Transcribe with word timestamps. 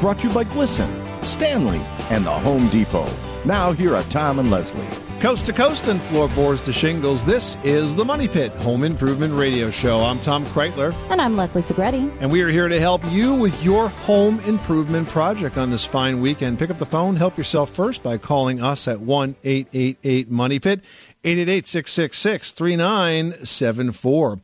Brought 0.00 0.20
to 0.20 0.28
you 0.28 0.34
by 0.34 0.44
Glisten, 0.44 0.88
Stanley, 1.22 1.80
and 2.10 2.24
the 2.24 2.30
Home 2.30 2.68
Depot. 2.68 3.08
Now, 3.44 3.72
here 3.72 3.96
are 3.96 4.02
Tom 4.04 4.38
and 4.38 4.48
Leslie. 4.50 4.86
Coast 5.20 5.46
to 5.46 5.52
coast 5.52 5.88
and 5.88 6.00
floorboards 6.00 6.62
to 6.62 6.72
shingles, 6.72 7.24
this 7.24 7.56
is 7.64 7.96
the 7.96 8.04
Money 8.04 8.28
Pit 8.28 8.52
Home 8.62 8.84
Improvement 8.84 9.34
Radio 9.34 9.68
Show. 9.70 9.98
I'm 9.98 10.20
Tom 10.20 10.44
Kraeutler, 10.46 10.94
And 11.10 11.20
I'm 11.20 11.36
Leslie 11.36 11.62
Segrete. 11.62 12.12
and 12.20 12.30
we 12.30 12.42
are 12.42 12.48
here 12.48 12.68
to 12.68 12.78
help 12.78 13.02
you 13.10 13.34
with 13.34 13.64
your 13.64 13.88
home 13.88 14.38
improvement 14.40 15.08
project 15.08 15.58
on 15.58 15.70
this 15.70 15.84
fine 15.84 16.20
weekend. 16.20 16.60
Pick 16.60 16.70
up 16.70 16.78
the 16.78 16.86
phone, 16.86 17.16
help 17.16 17.36
yourself 17.36 17.70
first 17.70 18.04
by 18.04 18.16
calling 18.18 18.62
us 18.62 18.86
at 18.86 19.00
1 19.00 19.34
888 19.42 20.30
Money 20.30 20.60
Pit, 20.60 20.84
888 21.24 21.66
666 21.66 22.52
3974. 22.52 24.40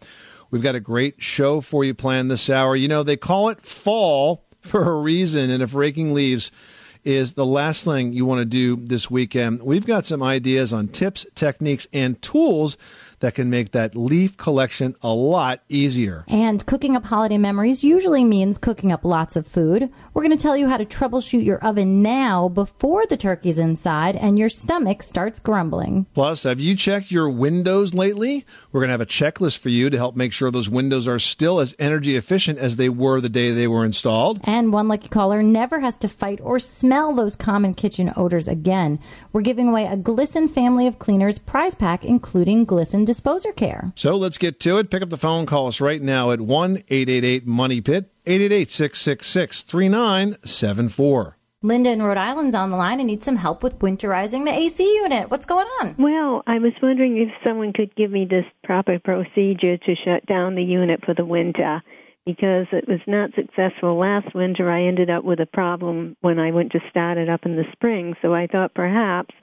We've 0.51 0.63
got 0.63 0.75
a 0.75 0.81
great 0.81 1.23
show 1.23 1.61
for 1.61 1.85
you 1.85 1.95
planned 1.95 2.29
this 2.33 2.51
hour. 2.51 2.75
You 2.75 2.89
know, 2.89 3.05
they 3.05 3.17
call 3.17 3.49
it 3.49 3.61
fall 3.63 4.45
for 4.65 4.91
a 4.91 4.99
reason, 4.99 5.51
and 5.51 5.63
if 5.63 5.75
raking 5.75 6.15
leaves, 6.15 6.51
is 7.05 7.33
the 7.35 7.45
last 7.45 7.85
thing 7.85 8.13
you 8.13 8.25
want 8.25 8.39
to 8.39 8.45
do 8.47 8.77
this 8.77 9.11
weekend. 9.11 9.63
We've 9.63 9.87
got 9.87 10.07
some 10.07 10.23
ideas 10.23 10.73
on 10.73 10.89
tips, 10.89 11.27
techniques, 11.35 11.87
and 11.93 12.21
tools 12.23 12.79
that 13.21 13.35
can 13.35 13.51
make 13.51 13.73
that 13.73 13.97
leaf 13.97 14.37
collection 14.37 14.95
a 15.03 15.13
lot 15.13 15.61
easier. 15.69 16.25
And 16.29 16.65
cooking 16.67 16.97
up 16.97 17.05
holiday 17.05 17.39
memories 17.39 17.85
usually 17.85 18.25
means 18.25 18.59
cooking 18.59 18.93
up 18.93 19.05
lots 19.05 19.37
of 19.37 19.47
food. 19.47 19.91
We're 20.13 20.23
going 20.23 20.37
to 20.37 20.43
tell 20.43 20.57
you 20.57 20.69
how 20.69 20.77
to 20.77 20.85
troubleshoot 20.85 21.45
your 21.45 21.59
oven 21.59 22.03
now 22.03 22.49
before 22.49 23.07
the 23.07 23.17
turkey's 23.17 23.59
inside 23.59 24.17
and 24.17 24.39
your 24.39 24.49
stomach 24.49 25.03
starts 25.03 25.41
grumbling. 25.41 26.07
Plus, 26.15 26.45
have 26.45 26.61
you 26.61 26.77
checked 26.77 27.11
your 27.11 27.29
windows 27.29 27.95
lately? 27.95 28.45
We're 28.71 28.81
going 28.81 28.89
to 28.89 28.93
have 28.93 29.01
a 29.01 29.07
checklist 29.07 29.59
for 29.59 29.69
you 29.69 29.91
to 29.91 29.97
help 29.97 30.17
make 30.17 30.33
sure 30.33 30.51
those 30.51 30.71
windows 30.71 31.09
are 31.09 31.19
still 31.19 31.61
as 31.61 31.75
energy 31.79 32.17
efficient 32.17 32.59
as 32.59 32.77
they 32.77 32.89
were 32.89 33.21
the 33.21 33.29
day 33.29 33.51
they 33.51 33.67
were 33.67 33.85
installed. 33.85 34.41
And 34.45 34.73
one 34.73 34.89
lucky 34.89 35.09
caller 35.09 35.43
never 35.43 35.81
has 35.81 35.97
to 35.99 36.09
fight 36.09 36.41
or 36.43 36.59
smell 36.59 37.15
those 37.15 37.37
common 37.37 37.75
kitchen 37.75 38.13
odors 38.17 38.49
again. 38.49 38.99
We're 39.33 39.43
giving 39.43 39.69
away 39.69 39.87
a 39.87 39.97
Glisten 39.97 40.49
family 40.49 40.87
of 40.87 40.99
cleaners 40.99 41.39
prize 41.39 41.75
pack, 41.75 42.05
including 42.05 42.65
Glisten 42.65 43.04
disposer 43.05 43.53
care. 43.53 43.93
So 43.97 44.17
let's 44.17 44.39
get 44.39 44.61
to 44.61 44.79
it. 44.79 44.91
Pick 44.91 45.03
up 45.03 45.11
the 45.11 45.17
phone, 45.17 45.47
call 45.47 45.67
us 45.67 45.81
right 45.81 46.03
now 46.03 46.31
at 46.31 46.41
1 46.41 46.77
888 46.89 47.47
Money 47.47 47.81
Pit, 47.81 48.11
888 48.27 48.71
666 48.71 49.63
3974. 49.63 51.39
Linda 51.65 51.91
in 51.91 52.03
Rhode 52.03 52.19
Island's 52.19 52.55
on 52.55 52.71
the 52.71 52.77
line 52.77 53.01
and 53.01 53.07
needs 53.07 53.25
some 53.25 53.37
help 53.37 53.63
with 53.63 53.79
winterizing 53.79 54.45
the 54.45 54.53
AC 54.53 54.85
unit. 54.85 55.31
What's 55.31 55.47
going 55.47 55.67
on? 55.81 55.95
Well, 55.99 56.43
I 56.47 56.59
was 56.59 56.75
wondering 56.83 57.17
if 57.17 57.31
someone 57.43 57.73
could 57.73 57.97
give 57.97 58.11
me 58.11 58.27
this 58.27 58.45
proper 58.65 58.99
procedure 58.99 59.79
to 59.79 59.95
shut 60.05 60.27
down 60.27 60.57
the 60.57 60.63
unit 60.63 61.03
for 61.07 61.15
the 61.15 61.25
winter 61.25 61.81
because 62.27 62.67
it 62.71 62.87
was 62.87 63.01
not 63.07 63.31
successful 63.35 63.99
last 63.99 64.35
winter. 64.35 64.71
I 64.71 64.85
ended 64.85 65.09
up 65.09 65.25
with 65.25 65.41
a 65.41 65.47
problem 65.47 66.19
when 66.21 66.39
I 66.39 66.51
went 66.51 66.73
to 66.73 66.81
start 66.91 67.17
it 67.17 67.31
up 67.31 67.47
in 67.47 67.57
the 67.57 67.65
spring, 67.73 68.15
so 68.21 68.35
I 68.35 68.47
thought 68.47 68.75
perhaps 68.75 69.35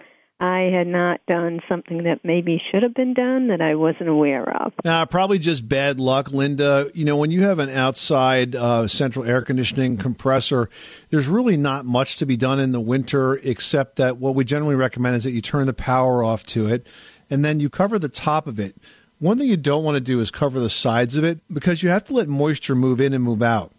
I 0.42 0.72
had 0.74 0.88
not 0.88 1.22
done 1.28 1.60
something 1.70 2.04
that 2.06 2.22
maybe 2.24 2.60
should 2.72 2.82
have 2.82 2.96
been 2.96 3.14
done 3.14 3.50
that 3.50 3.62
I 3.62 3.76
wasn't 3.76 4.10
aware 4.10 4.50
of. 4.64 4.74
Nah, 4.84 5.06
probably 5.06 5.38
just 5.38 5.70
bad 5.70 6.00
luck, 6.00 6.32
Linda. 6.32 6.90
You 6.96 7.06
know, 7.06 7.16
when 7.16 7.30
you 7.30 7.44
have 7.44 7.60
an 7.60 7.70
outside 7.70 8.56
uh, 8.56 8.88
central 8.88 9.24
air 9.24 9.44
conditioning 9.44 9.98
compressor, 9.98 10.68
there's 11.12 11.28
really 11.28 11.58
not 11.58 11.86
much 11.86 12.18
to 12.18 12.26
be 12.26 12.38
done 12.38 12.60
in 12.60 12.72
the 12.72 12.82
winter 12.82 13.36
except 13.44 13.98
that 13.98 14.18
what 14.18 14.34
we 14.34 14.44
generally 14.44 14.74
recommend 14.74 15.16
is 15.16 15.26
that 15.26 15.32
you 15.32 15.42
turn 15.42 15.68
the 15.68 15.74
power 15.74 16.24
off 16.24 16.42
to 16.48 16.68
it 16.68 16.88
and 17.30 17.46
then 17.46 17.60
you 17.60 17.70
cover 17.70 18.00
the 18.00 18.10
top 18.10 18.48
of 18.48 18.60
it. 18.60 18.76
One 19.20 19.38
thing 19.38 19.48
you 19.48 19.58
don't 19.58 19.84
want 19.84 19.96
to 19.98 20.02
do 20.02 20.20
is 20.22 20.32
cover 20.32 20.60
the 20.60 20.72
sides 20.72 21.18
of 21.18 21.24
it 21.24 21.40
because 21.54 21.84
you 21.84 21.90
have 21.90 22.06
to 22.06 22.14
let 22.14 22.28
moisture 22.28 22.74
move 22.74 23.00
in 23.00 23.14
and 23.14 23.24
move 23.24 23.44
out. 23.44 23.74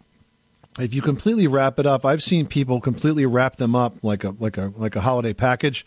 If 0.79 0.93
you 0.93 1.01
completely 1.01 1.45
wrap 1.45 1.77
it 1.77 1.85
up, 1.85 2.05
I've 2.05 2.23
seen 2.23 2.47
people 2.47 2.79
completely 2.79 3.25
wrap 3.25 3.57
them 3.57 3.75
up 3.75 4.01
like 4.01 4.23
a 4.23 4.33
like 4.39 4.57
a 4.57 4.73
like 4.75 4.95
a 4.95 5.01
holiday 5.01 5.33
package 5.33 5.85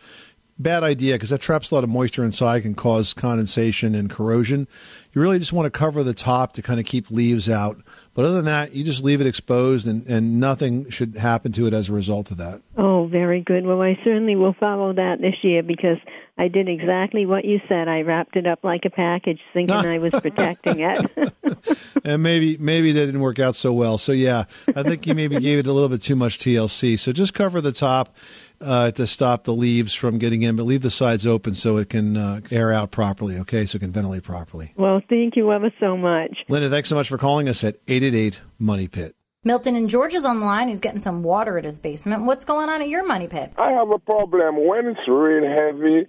bad 0.58 0.82
idea 0.82 1.14
because 1.14 1.30
that 1.30 1.40
traps 1.40 1.70
a 1.70 1.74
lot 1.74 1.84
of 1.84 1.90
moisture 1.90 2.24
inside 2.24 2.62
can 2.62 2.74
cause 2.74 3.12
condensation 3.12 3.94
and 3.94 4.10
corrosion. 4.10 4.66
You 5.12 5.20
really 5.20 5.38
just 5.38 5.52
want 5.52 5.66
to 5.66 5.76
cover 5.76 6.02
the 6.02 6.14
top 6.14 6.52
to 6.54 6.62
kind 6.62 6.80
of 6.80 6.86
keep 6.86 7.10
leaves 7.10 7.48
out. 7.48 7.80
But 8.14 8.24
other 8.24 8.36
than 8.36 8.46
that 8.46 8.74
you 8.74 8.84
just 8.84 9.04
leave 9.04 9.20
it 9.20 9.26
exposed 9.26 9.86
and, 9.86 10.06
and 10.06 10.40
nothing 10.40 10.90
should 10.90 11.16
happen 11.16 11.52
to 11.52 11.66
it 11.66 11.74
as 11.74 11.88
a 11.88 11.92
result 11.92 12.30
of 12.30 12.36
that. 12.38 12.62
Oh, 12.76 13.06
very 13.06 13.40
good. 13.40 13.66
Well, 13.66 13.82
I 13.82 13.98
certainly 14.04 14.36
will 14.36 14.54
follow 14.58 14.92
that 14.92 15.20
this 15.20 15.36
year 15.42 15.62
because 15.62 15.98
I 16.38 16.48
did 16.48 16.68
exactly 16.68 17.24
what 17.24 17.44
you 17.44 17.60
said. 17.68 17.88
I 17.88 18.02
wrapped 18.02 18.36
it 18.36 18.46
up 18.46 18.62
like 18.62 18.84
a 18.84 18.90
package, 18.90 19.40
thinking 19.54 19.74
I 19.74 19.98
was 19.98 20.12
protecting 20.20 20.80
it. 20.80 21.32
and 22.04 22.22
maybe 22.22 22.56
maybe 22.58 22.92
that 22.92 23.06
didn't 23.06 23.20
work 23.20 23.38
out 23.38 23.54
so 23.54 23.72
well 23.72 23.98
so 23.98 24.12
yeah 24.12 24.44
i 24.74 24.82
think 24.82 25.06
you 25.06 25.14
maybe 25.14 25.38
gave 25.38 25.58
it 25.58 25.66
a 25.66 25.72
little 25.72 25.88
bit 25.88 26.00
too 26.00 26.16
much 26.16 26.38
tlc 26.38 26.98
so 26.98 27.12
just 27.12 27.34
cover 27.34 27.60
the 27.60 27.72
top 27.72 28.16
uh, 28.58 28.90
to 28.90 29.06
stop 29.06 29.44
the 29.44 29.52
leaves 29.52 29.92
from 29.92 30.16
getting 30.16 30.40
in 30.40 30.56
but 30.56 30.62
leave 30.64 30.80
the 30.80 30.90
sides 30.90 31.26
open 31.26 31.54
so 31.54 31.76
it 31.76 31.90
can 31.90 32.16
uh, 32.16 32.40
air 32.50 32.72
out 32.72 32.90
properly 32.90 33.38
okay 33.38 33.66
so 33.66 33.76
it 33.76 33.80
can 33.80 33.92
ventilate 33.92 34.22
properly 34.22 34.72
well, 34.76 35.02
thank 35.10 35.36
you 35.36 35.52
ever 35.52 35.70
so 35.78 35.96
much. 35.96 36.38
linda 36.48 36.70
thanks 36.70 36.88
so 36.88 36.94
much 36.94 37.08
for 37.08 37.18
calling 37.18 37.48
us 37.48 37.62
at 37.64 37.76
888 37.86 38.40
money 38.58 38.88
pit 38.88 39.14
Milton 39.44 39.76
in 39.76 39.86
Georgia's 39.86 40.24
on 40.24 40.40
the 40.40 40.46
line. 40.46 40.66
He's 40.66 40.80
getting 40.80 40.98
some 40.98 41.22
water 41.22 41.56
at 41.56 41.64
his 41.64 41.78
basement. 41.78 42.24
What's 42.24 42.44
going 42.44 42.68
on 42.68 42.82
at 42.82 42.88
your 42.88 43.06
money 43.06 43.28
pit? 43.28 43.52
I 43.56 43.70
have 43.70 43.90
a 43.92 43.98
problem 44.00 44.66
when 44.66 44.88
it's 44.88 45.06
rain 45.06 45.44
heavy 45.44 46.08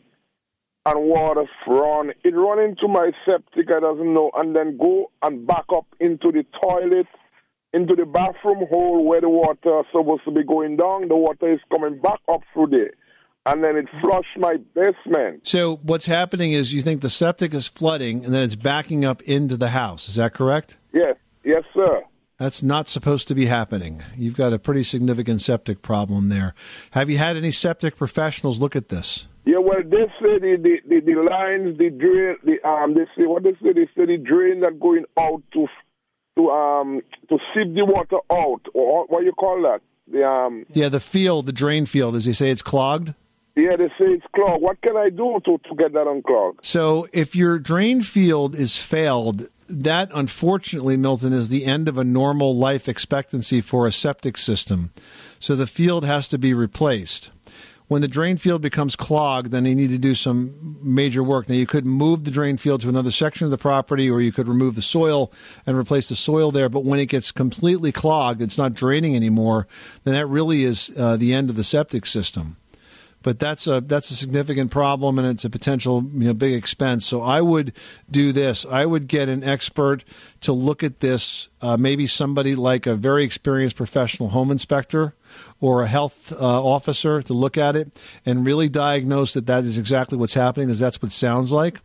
and 0.87 1.09
water 1.09 1.43
run. 1.67 2.11
It 2.23 2.33
run 2.33 2.59
into 2.59 2.87
my 2.87 3.11
septic, 3.25 3.67
I 3.69 3.81
doesn't 3.81 4.13
know, 4.13 4.31
and 4.35 4.55
then 4.55 4.77
go 4.77 5.11
and 5.21 5.45
back 5.45 5.65
up 5.75 5.85
into 5.99 6.31
the 6.31 6.45
toilet, 6.61 7.07
into 7.73 7.93
the 7.93 8.05
bathroom 8.05 8.65
hole 8.69 9.03
where 9.03 9.19
the 9.19 9.29
water 9.29 9.81
is 9.81 9.85
supposed 9.91 10.23
to 10.23 10.31
be 10.31 10.43
going 10.43 10.77
down. 10.77 11.09
The 11.09 11.15
water 11.15 11.51
is 11.51 11.59
coming 11.69 11.99
back 11.99 12.19
up 12.29 12.41
through 12.53 12.67
there. 12.67 12.91
And 13.45 13.63
then 13.63 13.75
it 13.75 13.85
flushed 14.01 14.37
my 14.37 14.57
basement. 14.73 15.47
So 15.47 15.77
what's 15.83 16.05
happening 16.05 16.53
is 16.53 16.73
you 16.73 16.81
think 16.81 17.01
the 17.01 17.09
septic 17.09 17.53
is 17.53 17.67
flooding 17.67 18.25
and 18.25 18.33
then 18.33 18.43
it's 18.43 18.55
backing 18.55 19.03
up 19.03 19.21
into 19.23 19.57
the 19.57 19.69
house. 19.69 20.07
Is 20.07 20.15
that 20.15 20.33
correct? 20.33 20.77
Yes, 20.93 21.15
yes, 21.43 21.63
sir. 21.73 22.01
That's 22.37 22.61
not 22.61 22.87
supposed 22.87 23.27
to 23.29 23.35
be 23.35 23.47
happening. 23.47 24.03
You've 24.15 24.35
got 24.37 24.53
a 24.53 24.59
pretty 24.59 24.83
significant 24.83 25.41
septic 25.41 25.81
problem 25.81 26.29
there. 26.29 26.53
Have 26.91 27.09
you 27.09 27.17
had 27.17 27.35
any 27.35 27.51
septic 27.51 27.97
professionals 27.97 28.61
look 28.61 28.75
at 28.75 28.89
this? 28.89 29.25
Yeah, 29.45 29.57
well, 29.57 29.81
they 29.83 30.05
say 30.21 30.37
the, 30.39 30.57
the, 30.61 30.77
the, 30.87 30.99
the 30.99 31.21
lines, 31.27 31.77
the 31.79 31.89
drain, 31.89 32.35
the 32.43 32.67
um, 32.67 32.93
they 32.93 33.05
say 33.17 33.25
what 33.25 33.43
they 33.43 33.53
say, 33.53 33.73
they 33.73 33.87
say 33.97 34.05
the 34.05 34.17
drain 34.17 34.59
that 34.59 34.79
going 34.79 35.05
out 35.19 35.41
to 35.53 35.67
to 36.37 36.49
um 36.51 37.01
to 37.29 37.39
sieve 37.55 37.73
the 37.73 37.83
water 37.85 38.17
out, 38.31 38.61
or 38.75 39.05
what 39.07 39.23
you 39.23 39.31
call 39.31 39.61
that? 39.63 39.81
The 40.11 40.23
um 40.23 40.65
Yeah, 40.73 40.89
the 40.89 40.99
field, 40.99 41.47
the 41.47 41.53
drain 41.53 41.87
field, 41.87 42.15
as 42.15 42.25
they 42.25 42.33
say, 42.33 42.51
it's 42.51 42.61
clogged. 42.61 43.15
yeah, 43.55 43.75
they 43.77 43.87
say 43.97 44.11
it's 44.13 44.25
clogged. 44.35 44.61
What 44.61 44.79
can 44.81 44.95
I 44.97 45.09
do 45.09 45.39
to 45.45 45.57
to 45.57 45.75
get 45.75 45.93
that 45.93 46.05
unclogged? 46.07 46.59
So 46.63 47.07
if 47.13 47.35
your 47.35 47.57
drain 47.57 48.03
field 48.03 48.53
is 48.53 48.77
failed, 48.77 49.47
that 49.67 50.09
unfortunately, 50.13 50.97
Milton, 50.97 51.33
is 51.33 51.49
the 51.49 51.65
end 51.65 51.87
of 51.87 51.97
a 51.97 52.03
normal 52.03 52.55
life 52.55 52.87
expectancy 52.87 53.61
for 53.61 53.85
a 53.85 53.91
septic 53.91 54.37
system. 54.37 54.91
So 55.39 55.55
the 55.55 55.67
field 55.67 56.05
has 56.05 56.27
to 56.29 56.37
be 56.37 56.53
replaced. 56.53 57.31
When 57.87 58.01
the 58.01 58.09
drain 58.09 58.35
field 58.35 58.61
becomes 58.61 58.97
clogged, 58.97 59.51
then 59.51 59.63
you 59.63 59.73
need 59.73 59.91
to 59.91 59.97
do 59.97 60.13
some 60.13 60.77
major 60.81 61.23
work. 61.23 61.47
Now, 61.47 61.55
you 61.55 61.65
could 61.65 61.85
move 61.85 62.25
the 62.25 62.31
drain 62.31 62.57
field 62.57 62.81
to 62.81 62.89
another 62.89 63.11
section 63.11 63.45
of 63.45 63.51
the 63.51 63.57
property, 63.57 64.11
or 64.11 64.19
you 64.19 64.33
could 64.33 64.49
remove 64.49 64.75
the 64.75 64.81
soil 64.81 65.31
and 65.65 65.77
replace 65.77 66.09
the 66.09 66.15
soil 66.15 66.51
there. 66.51 66.67
But 66.67 66.83
when 66.83 66.99
it 66.99 67.05
gets 67.05 67.31
completely 67.31 67.93
clogged, 67.93 68.41
it's 68.41 68.57
not 68.57 68.73
draining 68.73 69.15
anymore, 69.15 69.67
then 70.03 70.15
that 70.15 70.27
really 70.27 70.65
is 70.65 70.91
uh, 70.97 71.15
the 71.15 71.33
end 71.33 71.49
of 71.49 71.55
the 71.55 71.63
septic 71.63 72.05
system. 72.05 72.57
But 73.27 73.39
that's 73.39 73.67
a 73.67 73.81
that's 73.81 74.09
a 74.09 74.15
significant 74.15 74.71
problem 74.71 75.19
and 75.19 75.27
it's 75.27 75.43
a 75.43 75.49
potential 75.49 76.01
you 76.13 76.27
know 76.27 76.33
big 76.33 76.53
expense. 76.53 77.05
So 77.05 77.21
I 77.21 77.41
would 77.41 77.73
do 78.09 78.31
this. 78.31 78.65
I 78.65 78.85
would 78.85 79.09
get 79.09 79.27
an 79.27 79.43
expert 79.43 80.05
to 80.39 80.53
look 80.53 80.81
at 80.81 81.01
this. 81.01 81.49
Uh, 81.61 81.75
maybe 81.75 82.07
somebody 82.07 82.55
like 82.55 82.85
a 82.85 82.95
very 82.95 83.25
experienced 83.25 83.75
professional 83.75 84.29
home 84.29 84.49
inspector 84.49 85.13
or 85.59 85.83
a 85.83 85.87
health 85.87 86.31
uh, 86.31 86.35
officer 86.37 87.21
to 87.21 87.33
look 87.33 87.57
at 87.57 87.75
it 87.75 87.91
and 88.25 88.45
really 88.45 88.69
diagnose 88.69 89.33
that 89.33 89.47
that 89.47 89.63
is 89.63 89.77
exactly 89.77 90.17
what's 90.17 90.33
happening, 90.33 90.67
because 90.67 90.79
that's 90.79 91.01
what 91.01 91.11
sounds 91.11 91.51
like. 91.51 91.79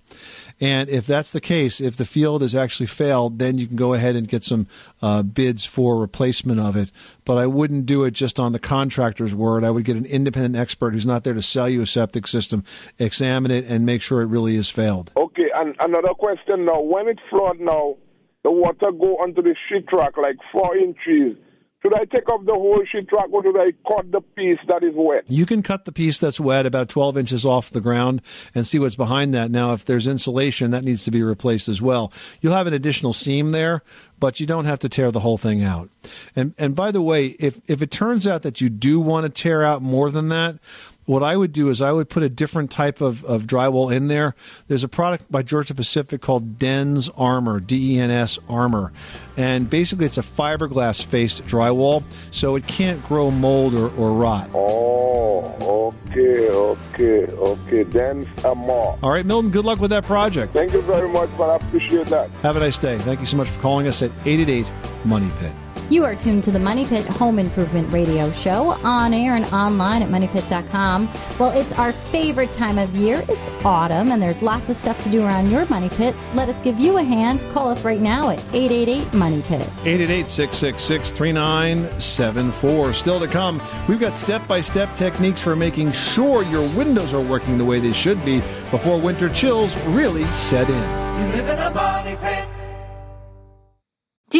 And 0.60 0.88
if 0.88 1.06
that's 1.06 1.32
the 1.32 1.40
case, 1.40 1.80
if 1.80 1.96
the 1.96 2.04
field 2.04 2.42
has 2.42 2.54
actually 2.54 2.86
failed, 2.86 3.38
then 3.38 3.58
you 3.58 3.66
can 3.66 3.76
go 3.76 3.94
ahead 3.94 4.14
and 4.14 4.28
get 4.28 4.44
some 4.44 4.66
uh, 5.00 5.22
bids 5.22 5.64
for 5.64 5.98
replacement 5.98 6.60
of 6.60 6.76
it. 6.76 6.92
But 7.24 7.38
I 7.38 7.46
wouldn't 7.46 7.86
do 7.86 8.04
it 8.04 8.12
just 8.12 8.38
on 8.38 8.52
the 8.52 8.58
contractor's 8.58 9.34
word. 9.34 9.64
I 9.64 9.70
would 9.70 9.84
get 9.84 9.96
an 9.96 10.04
independent 10.04 10.56
expert 10.56 10.92
who's 10.92 11.06
not 11.06 11.24
there 11.24 11.34
to 11.34 11.42
sell 11.42 11.68
you 11.68 11.82
a 11.82 11.86
septic 11.86 12.26
system, 12.26 12.64
examine 12.98 13.50
it, 13.50 13.64
and 13.66 13.86
make 13.86 14.02
sure 14.02 14.22
it 14.22 14.26
really 14.26 14.54
is 14.56 14.68
failed. 14.68 15.12
Okay, 15.16 15.50
and 15.54 15.74
another 15.80 16.14
question 16.14 16.66
now. 16.66 16.80
When 16.80 17.08
it 17.08 17.18
flood 17.30 17.58
now, 17.58 17.96
the 18.44 18.50
water 18.50 18.92
go 18.92 19.16
onto 19.16 19.42
the 19.42 19.56
sheetrock 19.70 20.16
like 20.16 20.36
four 20.52 20.76
inches. 20.76 21.36
Should 21.82 21.94
I 21.94 22.04
take 22.04 22.28
off 22.28 22.44
the 22.46 22.52
whole 22.52 22.80
sheetrock 22.94 23.32
or 23.32 23.42
should 23.42 23.58
I 23.58 23.72
cut 23.88 24.12
the 24.12 24.20
piece 24.20 24.58
that 24.68 24.84
is 24.84 24.92
wet? 24.94 25.24
You 25.26 25.46
can 25.46 25.62
cut 25.62 25.84
the 25.84 25.90
piece 25.90 26.16
that's 26.18 26.38
wet 26.38 26.64
about 26.64 26.88
12 26.88 27.18
inches 27.18 27.44
off 27.44 27.70
the 27.70 27.80
ground 27.80 28.22
and 28.54 28.64
see 28.64 28.78
what's 28.78 28.94
behind 28.94 29.34
that. 29.34 29.50
Now, 29.50 29.72
if 29.72 29.84
there's 29.84 30.06
insulation, 30.06 30.70
that 30.70 30.84
needs 30.84 31.04
to 31.04 31.10
be 31.10 31.24
replaced 31.24 31.68
as 31.68 31.82
well. 31.82 32.12
You'll 32.40 32.54
have 32.54 32.68
an 32.68 32.72
additional 32.72 33.12
seam 33.12 33.50
there, 33.50 33.82
but 34.20 34.38
you 34.38 34.46
don't 34.46 34.66
have 34.66 34.78
to 34.78 34.88
tear 34.88 35.10
the 35.10 35.20
whole 35.20 35.36
thing 35.38 35.64
out. 35.64 35.90
And 36.36 36.54
and 36.56 36.76
by 36.76 36.92
the 36.92 37.02
way, 37.02 37.34
if 37.40 37.58
if 37.68 37.82
it 37.82 37.90
turns 37.90 38.28
out 38.28 38.42
that 38.42 38.60
you 38.60 38.68
do 38.70 39.00
want 39.00 39.24
to 39.24 39.30
tear 39.30 39.64
out 39.64 39.82
more 39.82 40.12
than 40.12 40.28
that, 40.28 40.60
what 41.04 41.22
I 41.22 41.36
would 41.36 41.52
do 41.52 41.68
is 41.68 41.82
I 41.82 41.92
would 41.92 42.08
put 42.08 42.22
a 42.22 42.28
different 42.28 42.70
type 42.70 43.00
of, 43.00 43.24
of 43.24 43.44
drywall 43.46 43.94
in 43.94 44.08
there. 44.08 44.34
There's 44.68 44.84
a 44.84 44.88
product 44.88 45.30
by 45.30 45.42
Georgia 45.42 45.74
Pacific 45.74 46.20
called 46.20 46.58
Dens 46.58 47.08
Armor, 47.10 47.60
D 47.60 47.96
E 47.96 47.98
N 47.98 48.10
S 48.10 48.38
Armor. 48.48 48.92
And 49.36 49.68
basically, 49.68 50.06
it's 50.06 50.18
a 50.18 50.22
fiberglass 50.22 51.04
faced 51.04 51.44
drywall, 51.44 52.04
so 52.30 52.54
it 52.56 52.66
can't 52.66 53.02
grow 53.04 53.30
mold 53.30 53.74
or, 53.74 53.88
or 53.96 54.12
rot. 54.12 54.50
Oh, 54.54 55.90
okay, 56.10 56.48
okay, 56.50 57.26
okay. 57.26 57.82
Then 57.82 58.28
some 58.38 58.58
more. 58.58 58.98
All 59.02 59.10
right, 59.10 59.26
Milton, 59.26 59.50
good 59.50 59.64
luck 59.64 59.80
with 59.80 59.90
that 59.90 60.04
project. 60.04 60.52
Thank 60.52 60.72
you 60.72 60.82
very 60.82 61.08
much, 61.08 61.30
but 61.36 61.50
I 61.50 61.56
appreciate 61.56 62.06
that. 62.08 62.30
Have 62.42 62.56
a 62.56 62.60
nice 62.60 62.78
day. 62.78 62.98
Thank 62.98 63.20
you 63.20 63.26
so 63.26 63.36
much 63.36 63.48
for 63.48 63.60
calling 63.60 63.88
us 63.88 64.02
at 64.02 64.10
888 64.24 64.70
Money 65.04 65.30
Pit. 65.38 65.52
You 65.92 66.06
are 66.06 66.14
tuned 66.14 66.42
to 66.44 66.50
the 66.50 66.58
Money 66.58 66.86
Pit 66.86 67.04
Home 67.04 67.38
Improvement 67.38 67.92
Radio 67.92 68.30
Show 68.30 68.70
on 68.82 69.12
air 69.12 69.36
and 69.36 69.44
online 69.52 70.00
at 70.00 70.08
moneypit.com. 70.08 71.06
Well, 71.38 71.50
it's 71.50 71.70
our 71.74 71.92
favorite 71.92 72.50
time 72.54 72.78
of 72.78 72.96
year. 72.96 73.22
It's 73.28 73.62
autumn, 73.62 74.10
and 74.10 74.22
there's 74.22 74.40
lots 74.40 74.70
of 74.70 74.76
stuff 74.78 75.02
to 75.04 75.10
do 75.10 75.22
around 75.22 75.50
your 75.50 75.66
Money 75.66 75.90
Pit. 75.90 76.14
Let 76.34 76.48
us 76.48 76.58
give 76.60 76.80
you 76.80 76.96
a 76.96 77.02
hand. 77.02 77.40
Call 77.52 77.68
us 77.68 77.84
right 77.84 78.00
now 78.00 78.30
at 78.30 78.38
888 78.54 79.12
Money 79.12 79.42
Pit. 79.42 79.68
888 79.84 80.30
666 80.30 81.10
3974. 81.10 82.92
Still 82.94 83.20
to 83.20 83.28
come, 83.28 83.60
we've 83.86 84.00
got 84.00 84.16
step 84.16 84.48
by 84.48 84.62
step 84.62 84.96
techniques 84.96 85.42
for 85.42 85.54
making 85.54 85.92
sure 85.92 86.42
your 86.42 86.66
windows 86.74 87.12
are 87.12 87.20
working 87.20 87.58
the 87.58 87.66
way 87.66 87.80
they 87.80 87.92
should 87.92 88.24
be 88.24 88.38
before 88.70 88.98
winter 88.98 89.28
chills 89.28 89.76
really 89.88 90.24
set 90.24 90.70
in. 90.70 91.20
You 91.20 91.36
live 91.36 91.48
in 91.50 91.58
a 91.58 91.70
money 91.70 92.16
pit. 92.16 92.48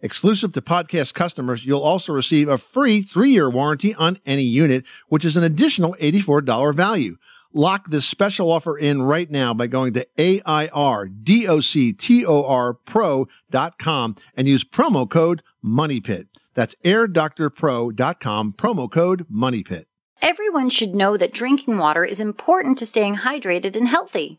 Exclusive 0.00 0.52
to 0.52 0.60
podcast 0.60 1.14
customers, 1.14 1.66
you'll 1.66 1.82
also 1.82 2.12
receive 2.12 2.48
a 2.48 2.56
free 2.58 3.02
three 3.02 3.30
year 3.30 3.50
warranty 3.50 3.94
on 3.94 4.18
any 4.24 4.42
unit, 4.42 4.84
which 5.08 5.24
is 5.24 5.36
an 5.36 5.42
additional 5.42 5.96
$84 6.00 6.74
value. 6.74 7.16
Lock 7.52 7.90
this 7.90 8.06
special 8.06 8.52
offer 8.52 8.76
in 8.76 9.02
right 9.02 9.30
now 9.30 9.54
by 9.54 9.66
going 9.66 9.94
to 9.94 10.06
AIRDOCTOR 10.18 11.10
and 14.36 14.48
use 14.48 14.64
promo 14.64 15.08
code 15.08 15.42
MONEYPIT. 15.64 16.26
That's 16.54 16.74
airdoctorpro.com, 16.84 18.52
promo 18.52 18.90
code 18.90 19.26
MONEYPIT. 19.30 19.86
Everyone 20.20 20.68
should 20.68 20.94
know 20.94 21.16
that 21.16 21.32
drinking 21.32 21.78
water 21.78 22.04
is 22.04 22.20
important 22.20 22.76
to 22.78 22.86
staying 22.86 23.18
hydrated 23.18 23.76
and 23.76 23.88
healthy. 23.88 24.38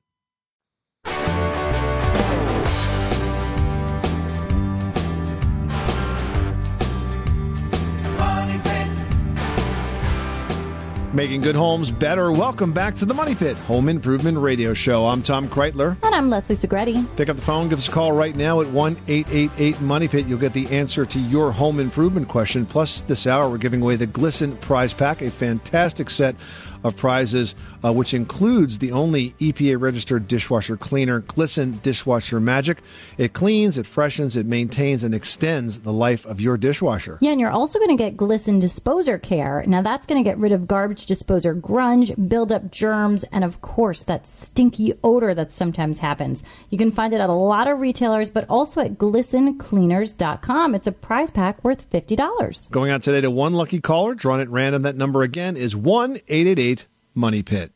Making 11.13 11.41
good 11.41 11.55
homes 11.55 11.91
better. 11.91 12.31
Welcome 12.31 12.71
back 12.71 12.95
to 12.95 13.05
the 13.05 13.13
Money 13.13 13.35
Pit 13.35 13.57
Home 13.57 13.89
Improvement 13.89 14.37
Radio 14.37 14.73
Show. 14.73 15.07
I'm 15.07 15.21
Tom 15.21 15.49
Kraeutler. 15.49 16.01
And 16.03 16.15
I'm 16.15 16.29
Leslie 16.29 16.55
Segrete. 16.55 17.05
Pick 17.17 17.27
up 17.27 17.35
the 17.35 17.41
phone, 17.41 17.67
give 17.67 17.79
us 17.79 17.89
a 17.89 17.91
call 17.91 18.13
right 18.13 18.33
now 18.33 18.61
at 18.61 18.69
1 18.69 18.95
888 19.09 19.81
Money 19.81 20.07
Pit. 20.07 20.25
You'll 20.25 20.39
get 20.39 20.53
the 20.53 20.69
answer 20.69 21.05
to 21.05 21.19
your 21.19 21.51
home 21.51 21.81
improvement 21.81 22.29
question. 22.29 22.65
Plus, 22.65 23.01
this 23.01 23.27
hour, 23.27 23.49
we're 23.49 23.57
giving 23.57 23.81
away 23.81 23.97
the 23.97 24.07
Glisten 24.07 24.55
Prize 24.55 24.93
Pack, 24.93 25.21
a 25.21 25.29
fantastic 25.29 26.09
set 26.09 26.37
of 26.85 26.95
prizes, 26.95 27.55
uh, 27.83 27.93
which 27.93 28.13
includes 28.13 28.77
the 28.77 28.91
only 28.91 29.31
EPA 29.39 29.79
registered 29.79 30.27
dishwasher 30.27 30.77
cleaner, 30.77 31.21
Glisten 31.21 31.79
Dishwasher 31.83 32.39
Magic. 32.39 32.79
It 33.17 33.33
cleans, 33.33 33.77
it 33.77 33.85
freshens, 33.85 34.35
it 34.35 34.45
maintains, 34.45 35.03
and 35.03 35.13
extends 35.13 35.81
the 35.81 35.93
life 35.93 36.25
of 36.25 36.41
your 36.41 36.57
dishwasher. 36.57 37.17
Yeah, 37.21 37.31
and 37.31 37.39
you're 37.39 37.51
also 37.51 37.79
going 37.79 37.95
to 37.95 38.03
get 38.03 38.17
Glisten 38.17 38.59
Disposer 38.59 39.17
Care. 39.17 39.63
Now, 39.67 39.81
that's 39.81 40.05
going 40.05 40.23
to 40.23 40.29
get 40.29 40.37
rid 40.37 40.51
of 40.51 40.67
garbage 40.67 41.05
disposer 41.05 41.55
grunge, 41.55 42.29
build 42.29 42.51
up 42.51 42.71
germs, 42.71 43.23
and 43.25 43.43
of 43.43 43.61
course, 43.61 44.03
that 44.03 44.27
stinky 44.27 44.93
odor 45.03 45.33
that 45.33 45.51
sometimes 45.51 45.99
happens. 45.99 46.43
You 46.69 46.77
can 46.77 46.91
find 46.91 47.13
it 47.13 47.21
at 47.21 47.29
a 47.29 47.33
lot 47.33 47.67
of 47.67 47.79
retailers, 47.79 48.31
but 48.31 48.45
also 48.49 48.81
at 48.81 48.97
glistencleaners.com. 48.97 50.75
It's 50.75 50.87
a 50.87 50.91
prize 50.91 51.31
pack 51.31 51.63
worth 51.63 51.89
$50. 51.89 52.71
Going 52.71 52.91
out 52.91 53.03
today 53.03 53.21
to 53.21 53.31
one 53.31 53.53
lucky 53.53 53.79
caller, 53.79 54.15
drawn 54.15 54.39
at 54.39 54.49
random. 54.49 54.83
That 54.83 54.95
number 54.95 55.23
again 55.23 55.57
is 55.57 55.75
1 55.75 56.17
888 56.27 56.85
Money 57.13 57.43
Pit. 57.43 57.71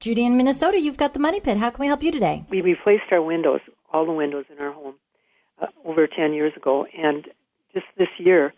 Judy 0.00 0.24
in 0.24 0.36
Minnesota, 0.36 0.80
you've 0.80 0.96
got 0.96 1.14
the 1.14 1.20
Money 1.20 1.40
Pit. 1.40 1.56
How 1.56 1.70
can 1.70 1.80
we 1.80 1.86
help 1.86 2.02
you 2.02 2.10
today? 2.10 2.44
We 2.50 2.60
replaced 2.60 3.04
our 3.10 3.22
windows, 3.22 3.60
all 3.92 4.04
the 4.04 4.12
windows 4.12 4.44
in 4.50 4.58
our 4.58 4.72
home, 4.72 4.94
uh, 5.60 5.66
over 5.84 6.06
10 6.06 6.32
years 6.32 6.52
ago. 6.56 6.86
And 6.96 7.26
just 7.72 7.86
this 7.96 8.08
year, 8.18 8.52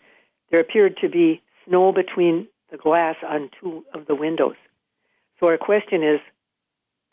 there 0.51 0.59
appeared 0.59 0.97
to 1.01 1.09
be 1.09 1.41
snow 1.67 1.91
between 1.91 2.47
the 2.71 2.77
glass 2.77 3.15
on 3.27 3.49
two 3.61 3.85
of 3.93 4.07
the 4.07 4.15
windows. 4.15 4.55
So 5.39 5.47
our 5.47 5.57
question 5.57 6.03
is 6.03 6.19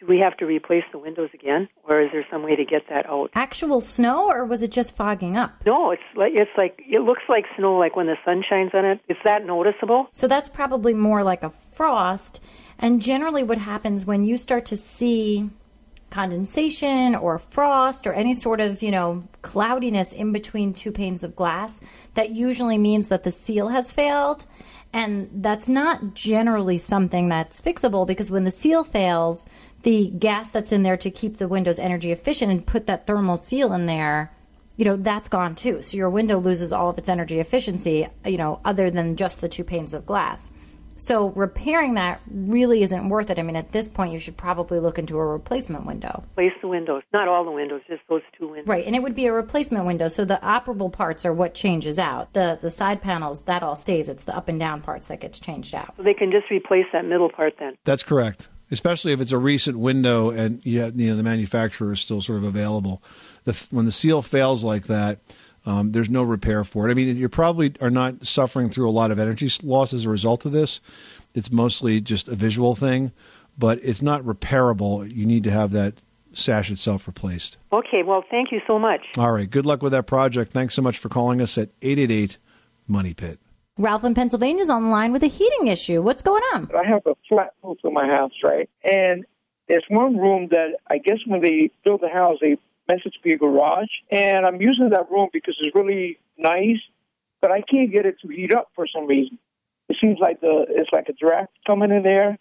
do 0.00 0.06
we 0.06 0.18
have 0.18 0.36
to 0.38 0.46
replace 0.46 0.82
the 0.90 0.98
windows 0.98 1.30
again, 1.32 1.68
or 1.88 2.00
is 2.02 2.10
there 2.12 2.26
some 2.30 2.42
way 2.42 2.56
to 2.56 2.64
get 2.64 2.82
that 2.90 3.06
out? 3.06 3.30
Actual 3.34 3.80
snow, 3.80 4.28
or 4.28 4.44
was 4.44 4.62
it 4.62 4.72
just 4.72 4.96
fogging 4.96 5.36
up? 5.36 5.62
No, 5.64 5.92
it's 5.92 6.02
like 6.16 6.32
it's 6.34 6.50
like 6.58 6.80
it 6.88 7.02
looks 7.02 7.22
like 7.28 7.44
snow, 7.56 7.76
like 7.76 7.94
when 7.94 8.06
the 8.06 8.16
sun 8.24 8.42
shines 8.48 8.72
on 8.74 8.84
it. 8.84 9.00
Is 9.08 9.16
that 9.24 9.46
noticeable? 9.46 10.08
So 10.10 10.26
that's 10.26 10.48
probably 10.48 10.94
more 10.94 11.22
like 11.22 11.42
a 11.44 11.52
frost. 11.70 12.40
And 12.78 13.00
generally, 13.00 13.42
what 13.42 13.58
happens 13.58 14.04
when 14.04 14.24
you 14.24 14.36
start 14.36 14.66
to 14.66 14.76
see 14.76 15.50
condensation 16.10 17.14
or 17.16 17.38
frost 17.38 18.06
or 18.06 18.12
any 18.12 18.34
sort 18.34 18.60
of, 18.60 18.82
you 18.82 18.90
know, 18.90 19.24
cloudiness 19.42 20.12
in 20.12 20.32
between 20.32 20.72
two 20.72 20.92
panes 20.92 21.24
of 21.24 21.34
glass, 21.34 21.80
that 22.14 22.30
usually 22.30 22.78
means 22.78 23.08
that 23.08 23.24
the 23.24 23.32
seal 23.32 23.68
has 23.68 23.90
failed. 23.90 24.46
And 24.92 25.28
that's 25.34 25.68
not 25.68 26.14
generally 26.14 26.78
something 26.78 27.28
that's 27.28 27.60
fixable 27.60 28.06
because 28.06 28.30
when 28.30 28.44
the 28.44 28.52
seal 28.52 28.84
fails, 28.84 29.44
the 29.82 30.08
gas 30.10 30.50
that's 30.50 30.70
in 30.70 30.84
there 30.84 30.96
to 30.98 31.10
keep 31.10 31.38
the 31.38 31.48
windows 31.48 31.80
energy 31.80 32.12
efficient 32.12 32.52
and 32.52 32.64
put 32.64 32.86
that 32.86 33.06
thermal 33.06 33.36
seal 33.36 33.72
in 33.72 33.86
there, 33.86 34.32
you 34.76 34.84
know, 34.84 34.96
that's 34.96 35.28
gone 35.28 35.56
too. 35.56 35.82
So 35.82 35.96
your 35.96 36.10
window 36.10 36.38
loses 36.38 36.72
all 36.72 36.90
of 36.90 36.98
its 36.98 37.08
energy 37.08 37.40
efficiency, 37.40 38.06
you 38.24 38.38
know, 38.38 38.60
other 38.64 38.88
than 38.88 39.16
just 39.16 39.40
the 39.40 39.48
two 39.48 39.64
panes 39.64 39.94
of 39.94 40.06
glass. 40.06 40.48
So 40.96 41.30
repairing 41.30 41.94
that 41.94 42.20
really 42.30 42.82
isn't 42.82 43.08
worth 43.08 43.30
it. 43.30 43.38
I 43.38 43.42
mean, 43.42 43.56
at 43.56 43.72
this 43.72 43.88
point, 43.88 44.12
you 44.12 44.18
should 44.18 44.36
probably 44.36 44.78
look 44.78 44.98
into 44.98 45.18
a 45.18 45.24
replacement 45.24 45.86
window. 45.86 46.24
Replace 46.32 46.52
the 46.60 46.68
windows, 46.68 47.02
not 47.12 47.28
all 47.28 47.44
the 47.44 47.50
windows, 47.50 47.82
just 47.88 48.02
those 48.08 48.22
two 48.38 48.48
windows. 48.48 48.68
Right, 48.68 48.86
and 48.86 48.94
it 48.94 49.02
would 49.02 49.14
be 49.14 49.26
a 49.26 49.32
replacement 49.32 49.86
window. 49.86 50.08
So 50.08 50.24
the 50.24 50.38
operable 50.42 50.92
parts 50.92 51.24
are 51.24 51.32
what 51.32 51.54
changes 51.54 51.98
out. 51.98 52.32
The 52.32 52.58
the 52.60 52.70
side 52.70 53.02
panels 53.02 53.42
that 53.42 53.62
all 53.62 53.74
stays. 53.74 54.08
It's 54.08 54.24
the 54.24 54.36
up 54.36 54.48
and 54.48 54.58
down 54.58 54.82
parts 54.82 55.08
that 55.08 55.20
gets 55.20 55.38
changed 55.38 55.74
out. 55.74 55.94
So 55.96 56.02
they 56.02 56.14
can 56.14 56.30
just 56.30 56.50
replace 56.50 56.86
that 56.92 57.04
middle 57.04 57.30
part 57.30 57.54
then. 57.58 57.76
That's 57.84 58.02
correct. 58.02 58.48
Especially 58.70 59.12
if 59.12 59.20
it's 59.20 59.32
a 59.32 59.38
recent 59.38 59.78
window 59.78 60.30
and 60.30 60.64
you, 60.64 60.90
you 60.96 61.10
know 61.10 61.16
the 61.16 61.22
manufacturer 61.22 61.92
is 61.92 62.00
still 62.00 62.22
sort 62.22 62.38
of 62.38 62.44
available. 62.44 63.02
The, 63.44 63.66
when 63.70 63.84
the 63.84 63.92
seal 63.92 64.22
fails 64.22 64.64
like 64.64 64.84
that, 64.84 65.18
um, 65.66 65.92
there's 65.92 66.10
no 66.10 66.22
repair 66.22 66.64
for 66.64 66.88
it. 66.88 66.90
I 66.90 66.94
mean, 66.94 67.16
you 67.16 67.28
probably 67.28 67.72
are 67.80 67.90
not 67.90 68.26
suffering 68.26 68.70
through 68.70 68.88
a 68.88 68.92
lot 68.92 69.10
of 69.10 69.18
energy 69.18 69.50
loss 69.62 69.92
as 69.92 70.04
a 70.04 70.10
result 70.10 70.44
of 70.44 70.52
this. 70.52 70.80
It's 71.34 71.50
mostly 71.50 72.00
just 72.00 72.28
a 72.28 72.34
visual 72.34 72.74
thing, 72.74 73.12
but 73.56 73.78
it's 73.82 74.02
not 74.02 74.22
repairable. 74.22 75.10
You 75.10 75.26
need 75.26 75.44
to 75.44 75.50
have 75.50 75.72
that 75.72 75.94
sash 76.32 76.70
itself 76.70 77.06
replaced. 77.06 77.56
Okay, 77.72 78.02
well, 78.02 78.24
thank 78.30 78.52
you 78.52 78.60
so 78.66 78.78
much. 78.78 79.00
All 79.16 79.32
right. 79.32 79.48
Good 79.48 79.66
luck 79.66 79.82
with 79.82 79.92
that 79.92 80.06
project. 80.06 80.52
Thanks 80.52 80.74
so 80.74 80.82
much 80.82 80.98
for 80.98 81.08
calling 81.08 81.40
us 81.40 81.56
at 81.56 81.70
888 81.82 82.38
Money 82.86 83.14
Pit. 83.14 83.38
Ralph 83.76 84.04
in 84.04 84.14
Pennsylvania 84.14 84.62
is 84.62 84.70
on 84.70 84.84
the 84.84 84.88
line 84.88 85.12
with 85.12 85.24
a 85.24 85.28
heating 85.28 85.66
issue. 85.66 86.00
What's 86.00 86.22
going 86.22 86.42
on? 86.54 86.70
I 86.76 86.86
have 86.86 87.02
a 87.06 87.14
flat 87.28 87.54
roof 87.62 87.78
in 87.82 87.92
my 87.92 88.06
house, 88.06 88.32
right? 88.42 88.68
And 88.84 89.24
there's 89.66 89.84
one 89.88 90.16
room 90.16 90.48
that 90.50 90.76
I 90.88 90.98
guess 90.98 91.18
when 91.26 91.40
they 91.40 91.70
built 91.84 92.00
the 92.00 92.08
house, 92.08 92.38
they 92.40 92.56
be 93.22 93.32
a 93.32 93.38
garage. 93.38 93.88
And 94.10 94.46
I'm 94.46 94.60
using 94.60 94.90
that 94.90 95.10
room 95.10 95.28
because 95.32 95.56
it's 95.60 95.74
really 95.74 96.18
nice, 96.38 96.80
but 97.40 97.50
I 97.50 97.62
can't 97.62 97.92
get 97.92 98.06
it 98.06 98.16
to 98.22 98.28
heat 98.28 98.54
up 98.54 98.70
for 98.74 98.86
some 98.86 99.06
reason. 99.06 99.38
It 99.88 99.96
seems 100.00 100.18
like 100.18 100.40
the 100.40 100.64
it's 100.68 100.90
like 100.92 101.08
a 101.08 101.12
draft 101.12 101.52
coming 101.66 101.90
in 101.90 102.02
there, 102.02 102.38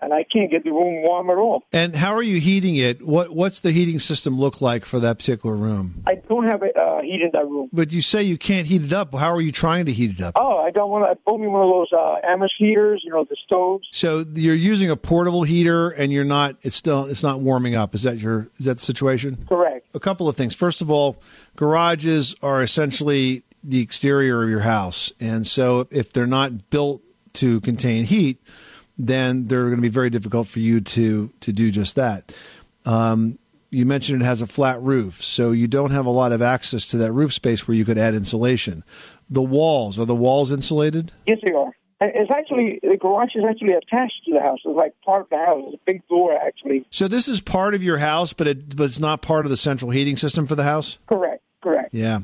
and 0.00 0.12
I 0.12 0.24
can't 0.24 0.50
get 0.50 0.64
the 0.64 0.70
room 0.70 1.02
warm 1.02 1.30
at 1.30 1.36
all. 1.36 1.64
And 1.72 1.96
how 1.96 2.14
are 2.14 2.22
you 2.22 2.40
heating 2.40 2.76
it? 2.76 3.06
What 3.06 3.30
What's 3.30 3.60
the 3.60 3.72
heating 3.72 3.98
system 3.98 4.38
look 4.38 4.60
like 4.60 4.84
for 4.84 5.00
that 5.00 5.18
particular 5.18 5.56
room? 5.56 6.02
I 6.06 6.16
don't 6.16 6.46
have 6.46 6.62
a 6.62 6.78
uh, 6.78 7.02
heat 7.02 7.22
in 7.22 7.30
that 7.32 7.46
room. 7.46 7.68
But 7.72 7.92
you 7.92 8.02
say 8.02 8.22
you 8.22 8.38
can't 8.38 8.66
heat 8.66 8.84
it 8.84 8.92
up. 8.92 9.14
How 9.14 9.34
are 9.34 9.40
you 9.40 9.52
trying 9.52 9.86
to 9.86 9.92
heat 9.92 10.10
it 10.10 10.20
up? 10.20 10.34
Oh, 10.36 10.58
I 10.58 10.70
don't 10.70 10.90
want 10.90 11.04
to. 11.04 11.10
I 11.10 11.14
bought 11.24 11.40
me 11.40 11.46
one 11.46 11.62
of 11.62 11.68
those 11.68 11.92
uh, 11.92 12.16
Amos 12.28 12.52
heaters, 12.58 13.02
you 13.04 13.10
know, 13.10 13.24
the 13.24 13.36
stoves. 13.44 13.86
So 13.92 14.24
you're 14.34 14.54
using 14.54 14.90
a 14.90 14.96
portable 14.96 15.42
heater, 15.42 15.90
and 15.90 16.12
you're 16.12 16.24
not. 16.24 16.56
It's 16.62 16.76
still. 16.76 17.06
It's 17.06 17.22
not 17.22 17.40
warming 17.40 17.74
up. 17.74 17.94
Is 17.94 18.02
that 18.02 18.18
your? 18.18 18.48
Is 18.58 18.66
that 18.66 18.74
the 18.74 18.84
situation? 18.84 19.46
Correct. 19.48 19.88
A 19.94 20.00
couple 20.00 20.28
of 20.28 20.36
things. 20.36 20.54
First 20.54 20.82
of 20.82 20.90
all, 20.90 21.16
garages 21.56 22.34
are 22.42 22.62
essentially 22.62 23.44
the 23.64 23.80
exterior 23.80 24.42
of 24.42 24.50
your 24.50 24.60
house, 24.60 25.12
and 25.18 25.46
so 25.46 25.88
if 25.90 26.12
they're 26.12 26.26
not 26.26 26.70
built 26.70 27.02
to 27.34 27.60
contain 27.60 28.04
heat, 28.04 28.40
then 28.98 29.46
they're 29.46 29.64
going 29.64 29.76
to 29.76 29.82
be 29.82 29.88
very 29.88 30.10
difficult 30.10 30.46
for 30.46 30.60
you 30.60 30.80
to 30.80 31.30
to 31.40 31.52
do 31.52 31.70
just 31.70 31.96
that. 31.96 32.34
Um, 32.84 33.38
you 33.70 33.84
mentioned 33.84 34.22
it 34.22 34.24
has 34.24 34.40
a 34.40 34.46
flat 34.46 34.80
roof, 34.80 35.22
so 35.22 35.50
you 35.50 35.66
don't 35.66 35.90
have 35.90 36.06
a 36.06 36.10
lot 36.10 36.32
of 36.32 36.40
access 36.40 36.86
to 36.88 36.98
that 36.98 37.12
roof 37.12 37.32
space 37.32 37.66
where 37.66 37.76
you 37.76 37.84
could 37.84 37.98
add 37.98 38.14
insulation. 38.14 38.84
The 39.28 39.42
walls 39.42 39.98
are 39.98 40.04
the 40.04 40.14
walls 40.14 40.52
insulated? 40.52 41.12
Yes, 41.26 41.38
they 41.44 41.52
are. 41.52 41.72
It's 42.00 42.30
actually 42.30 42.78
the 42.82 42.96
garage 42.96 43.34
is 43.34 43.44
actually 43.48 43.72
attached 43.72 44.24
to 44.26 44.34
the 44.34 44.40
house. 44.40 44.58
It's 44.64 44.76
like 44.76 44.94
part 45.02 45.22
of 45.22 45.28
the 45.30 45.38
house. 45.38 45.62
It's 45.66 45.74
a 45.82 45.84
big 45.84 46.06
door, 46.08 46.34
actually. 46.34 46.86
So 46.90 47.08
this 47.08 47.26
is 47.26 47.40
part 47.40 47.74
of 47.74 47.82
your 47.82 47.98
house, 47.98 48.34
but 48.34 48.46
it 48.46 48.76
but 48.76 48.84
it's 48.84 49.00
not 49.00 49.22
part 49.22 49.46
of 49.46 49.50
the 49.50 49.56
central 49.56 49.90
heating 49.90 50.16
system 50.16 50.46
for 50.46 50.54
the 50.54 50.64
house. 50.64 50.98
Correct. 51.06 51.42
Correct. 51.62 51.94
Yeah. 51.94 52.20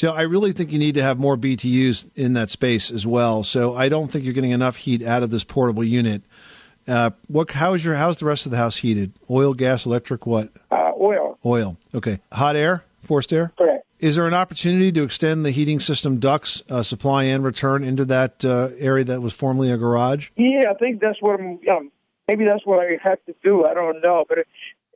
So 0.00 0.12
I 0.12 0.22
really 0.22 0.52
think 0.52 0.72
you 0.72 0.78
need 0.78 0.94
to 0.94 1.02
have 1.02 1.18
more 1.18 1.36
BTUs 1.36 2.16
in 2.16 2.32
that 2.32 2.48
space 2.48 2.90
as 2.90 3.06
well. 3.06 3.42
So 3.42 3.76
I 3.76 3.90
don't 3.90 4.10
think 4.10 4.24
you're 4.24 4.32
getting 4.32 4.52
enough 4.52 4.76
heat 4.76 5.02
out 5.02 5.22
of 5.22 5.28
this 5.28 5.44
portable 5.44 5.84
unit. 5.84 6.22
Uh, 6.88 7.10
what? 7.28 7.50
How 7.50 7.74
is 7.74 7.84
your? 7.84 7.96
How's 7.96 8.16
the 8.16 8.24
rest 8.24 8.46
of 8.46 8.50
the 8.50 8.56
house 8.56 8.76
heated? 8.76 9.12
Oil, 9.28 9.52
gas, 9.52 9.84
electric? 9.84 10.26
What? 10.26 10.52
Uh, 10.70 10.92
oil. 10.98 11.38
Oil. 11.44 11.76
Okay. 11.94 12.18
Hot 12.32 12.56
air, 12.56 12.82
forced 13.02 13.30
air. 13.30 13.52
Correct. 13.58 13.86
Is 13.98 14.16
there 14.16 14.26
an 14.26 14.32
opportunity 14.32 14.90
to 14.90 15.02
extend 15.02 15.44
the 15.44 15.50
heating 15.50 15.80
system 15.80 16.18
ducts, 16.18 16.62
uh, 16.70 16.82
supply 16.82 17.24
and 17.24 17.44
return 17.44 17.84
into 17.84 18.06
that 18.06 18.42
uh, 18.42 18.70
area 18.78 19.04
that 19.04 19.20
was 19.20 19.34
formerly 19.34 19.70
a 19.70 19.76
garage? 19.76 20.30
Yeah, 20.34 20.70
I 20.70 20.74
think 20.78 21.02
that's 21.02 21.20
what 21.20 21.38
I'm. 21.38 21.60
Um, 21.70 21.92
maybe 22.26 22.46
that's 22.46 22.64
what 22.64 22.80
I 22.80 22.96
have 23.06 23.22
to 23.26 23.34
do. 23.44 23.66
I 23.66 23.74
don't 23.74 24.00
know, 24.00 24.24
but 24.26 24.38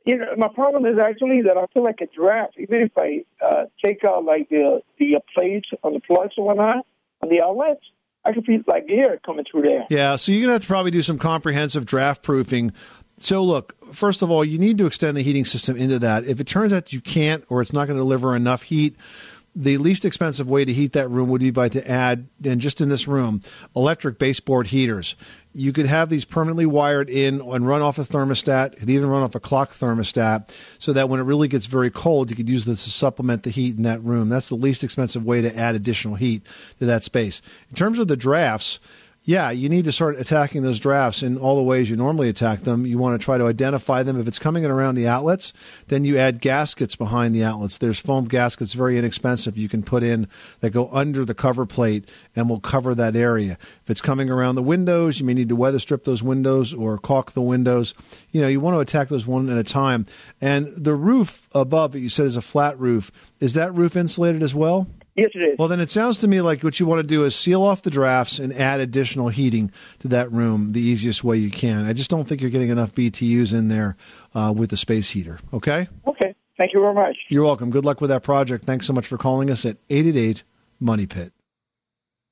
you 0.05 0.17
know, 0.17 0.35
my 0.37 0.47
problem 0.47 0.85
is 0.85 0.99
actually 0.99 1.41
that 1.43 1.57
I 1.57 1.65
feel 1.73 1.83
like 1.83 1.99
a 2.01 2.07
draft. 2.07 2.53
Even 2.57 2.81
if 2.81 2.91
I 2.97 3.25
uh, 3.43 3.65
take 3.83 4.03
out 4.03 4.23
like 4.23 4.49
the 4.49 4.81
the 4.99 5.19
plates 5.33 5.69
on 5.83 5.93
the 5.93 5.99
plugs 5.99 6.33
or 6.37 6.45
whatnot 6.45 6.85
on 7.21 7.29
the 7.29 7.41
outlets, 7.41 7.81
I 8.23 8.31
can 8.33 8.43
feel 8.43 8.61
like 8.67 8.85
air 8.89 9.19
coming 9.25 9.45
through 9.49 9.63
there. 9.63 9.85
Yeah, 9.89 10.15
so 10.15 10.31
you're 10.31 10.47
to 10.47 10.53
have 10.53 10.61
to 10.61 10.67
probably 10.67 10.91
do 10.91 11.01
some 11.01 11.17
comprehensive 11.17 11.85
draft 11.85 12.21
proofing. 12.21 12.71
So, 13.17 13.43
look, 13.43 13.75
first 13.93 14.21
of 14.21 14.29
all, 14.29 14.43
you 14.43 14.59
need 14.59 14.77
to 14.79 14.85
extend 14.85 15.15
the 15.15 15.21
heating 15.21 15.45
system 15.45 15.77
into 15.77 15.99
that. 15.99 16.25
If 16.25 16.39
it 16.39 16.47
turns 16.47 16.73
out 16.73 16.91
you 16.91 17.01
can't 17.01 17.43
or 17.49 17.61
it's 17.61 17.71
not 17.71 17.87
going 17.87 17.97
to 17.97 18.01
deliver 18.01 18.35
enough 18.35 18.63
heat, 18.63 18.95
the 19.55 19.77
least 19.77 20.03
expensive 20.03 20.49
way 20.49 20.65
to 20.65 20.73
heat 20.73 20.91
that 20.93 21.09
room 21.09 21.29
would 21.29 21.39
be 21.39 21.49
by 21.49 21.69
to 21.69 21.89
add, 21.89 22.27
and 22.43 22.59
just 22.59 22.81
in 22.81 22.89
this 22.89 23.07
room, 23.07 23.41
electric 23.75 24.19
baseboard 24.19 24.67
heaters. 24.67 25.15
You 25.53 25.71
could 25.71 25.85
have 25.85 26.09
these 26.09 26.25
permanently 26.25 26.65
wired 26.65 27.09
in 27.09 27.39
and 27.39 27.65
run 27.65 27.81
off 27.81 27.97
a 27.97 28.01
thermostat. 28.01 28.77
Could 28.77 28.89
even 28.89 29.07
run 29.07 29.23
off 29.23 29.35
a 29.35 29.39
clock 29.39 29.71
thermostat, 29.71 30.53
so 30.77 30.91
that 30.91 31.07
when 31.07 31.21
it 31.21 31.23
really 31.23 31.47
gets 31.47 31.67
very 31.67 31.89
cold, 31.89 32.29
you 32.29 32.35
could 32.35 32.49
use 32.49 32.65
this 32.65 32.83
to 32.83 32.89
supplement 32.89 33.43
the 33.43 33.49
heat 33.49 33.77
in 33.77 33.83
that 33.83 34.03
room. 34.03 34.27
That's 34.27 34.49
the 34.49 34.55
least 34.55 34.83
expensive 34.83 35.25
way 35.25 35.41
to 35.41 35.55
add 35.57 35.75
additional 35.75 36.15
heat 36.15 36.43
to 36.79 36.85
that 36.85 37.03
space. 37.03 37.41
In 37.69 37.75
terms 37.75 37.99
of 37.99 38.09
the 38.09 38.17
drafts, 38.17 38.81
yeah, 39.25 39.49
you 39.49 39.69
need 39.69 39.85
to 39.85 39.91
start 39.91 40.19
attacking 40.19 40.61
those 40.61 40.79
drafts 40.79 41.23
in 41.23 41.39
all 41.39 41.55
the 41.55 41.63
ways 41.63 41.89
you 41.89 41.95
normally 41.95 42.29
attack 42.29 42.59
them. 42.59 42.85
You 42.85 42.99
want 42.99 43.19
to 43.19 43.25
try 43.25 43.39
to 43.39 43.47
identify 43.47 44.03
them. 44.03 44.19
If 44.19 44.27
it's 44.27 44.37
coming 44.37 44.63
in 44.63 44.69
around 44.69 44.93
the 44.93 45.07
outlets, 45.07 45.51
then 45.87 46.05
you 46.05 46.19
add 46.19 46.39
gaskets 46.39 46.95
behind 46.95 47.33
the 47.33 47.43
outlets. 47.43 47.79
There's 47.79 47.97
foam 47.97 48.25
gaskets, 48.25 48.73
very 48.73 48.99
inexpensive. 48.99 49.57
You 49.57 49.67
can 49.67 49.81
put 49.81 50.03
in 50.03 50.27
that 50.59 50.69
go 50.69 50.89
under 50.91 51.25
the 51.25 51.33
cover 51.33 51.65
plate 51.65 52.07
and 52.35 52.47
will 52.47 52.59
cover 52.59 52.93
that 52.93 53.15
area. 53.15 53.57
If 53.83 53.89
it's 53.89 54.01
coming 54.01 54.29
around 54.29 54.55
the 54.55 54.63
windows, 54.63 55.19
you 55.19 55.25
may 55.25 55.33
need 55.33 55.49
to 55.49 55.55
weather 55.55 55.79
strip 55.79 56.03
those 56.03 56.21
windows 56.21 56.71
or 56.71 56.99
caulk 56.99 57.31
the 57.31 57.41
windows. 57.41 57.95
You 58.29 58.41
know, 58.41 58.47
you 58.47 58.59
want 58.59 58.75
to 58.75 58.79
attack 58.79 59.07
those 59.07 59.25
one 59.25 59.49
at 59.49 59.57
a 59.57 59.63
time. 59.63 60.05
And 60.39 60.67
the 60.77 60.93
roof 60.93 61.49
above 61.51 61.93
that 61.93 61.99
you 61.99 62.09
said 62.09 62.27
is 62.27 62.35
a 62.35 62.43
flat 62.43 62.79
roof. 62.79 63.11
Is 63.39 63.55
that 63.55 63.73
roof 63.73 63.95
insulated 63.95 64.43
as 64.43 64.53
well? 64.53 64.85
Yes, 65.15 65.29
it 65.33 65.45
is. 65.45 65.57
Well, 65.57 65.69
then 65.69 65.79
it 65.79 65.89
sounds 65.89 66.17
to 66.19 66.27
me 66.27 66.41
like 66.41 66.61
what 66.61 66.79
you 66.79 66.85
want 66.85 66.99
to 66.99 67.07
do 67.07 67.23
is 67.23 67.35
seal 67.35 67.63
off 67.63 67.81
the 67.81 67.89
drafts 67.89 68.37
and 68.37 68.53
add 68.53 68.81
additional 68.81 69.29
heating 69.29 69.71
to 69.99 70.09
that 70.09 70.29
room 70.31 70.73
the 70.73 70.81
easiest 70.81 71.23
way 71.23 71.37
you 71.37 71.49
can. 71.49 71.85
I 71.85 71.93
just 71.93 72.09
don't 72.09 72.25
think 72.27 72.41
you're 72.41 72.51
getting 72.51 72.69
enough 72.69 72.93
BTUs 72.93 73.53
in 73.53 73.69
there 73.69 73.95
uh, 74.33 74.53
with 74.55 74.71
the 74.71 74.77
space 74.77 75.11
heater. 75.11 75.39
Okay? 75.53 75.87
Okay. 76.05 76.35
Thank 76.57 76.73
you 76.73 76.81
very 76.81 76.93
much. 76.93 77.15
You're 77.29 77.43
welcome. 77.43 77.69
Good 77.69 77.85
luck 77.85 78.01
with 78.01 78.09
that 78.09 78.23
project. 78.23 78.65
Thanks 78.65 78.85
so 78.87 78.93
much 78.93 79.07
for 79.07 79.17
calling 79.17 79.49
us 79.49 79.65
at 79.65 79.77
888 79.89 80.43
Money 80.79 81.05
Pit. 81.05 81.31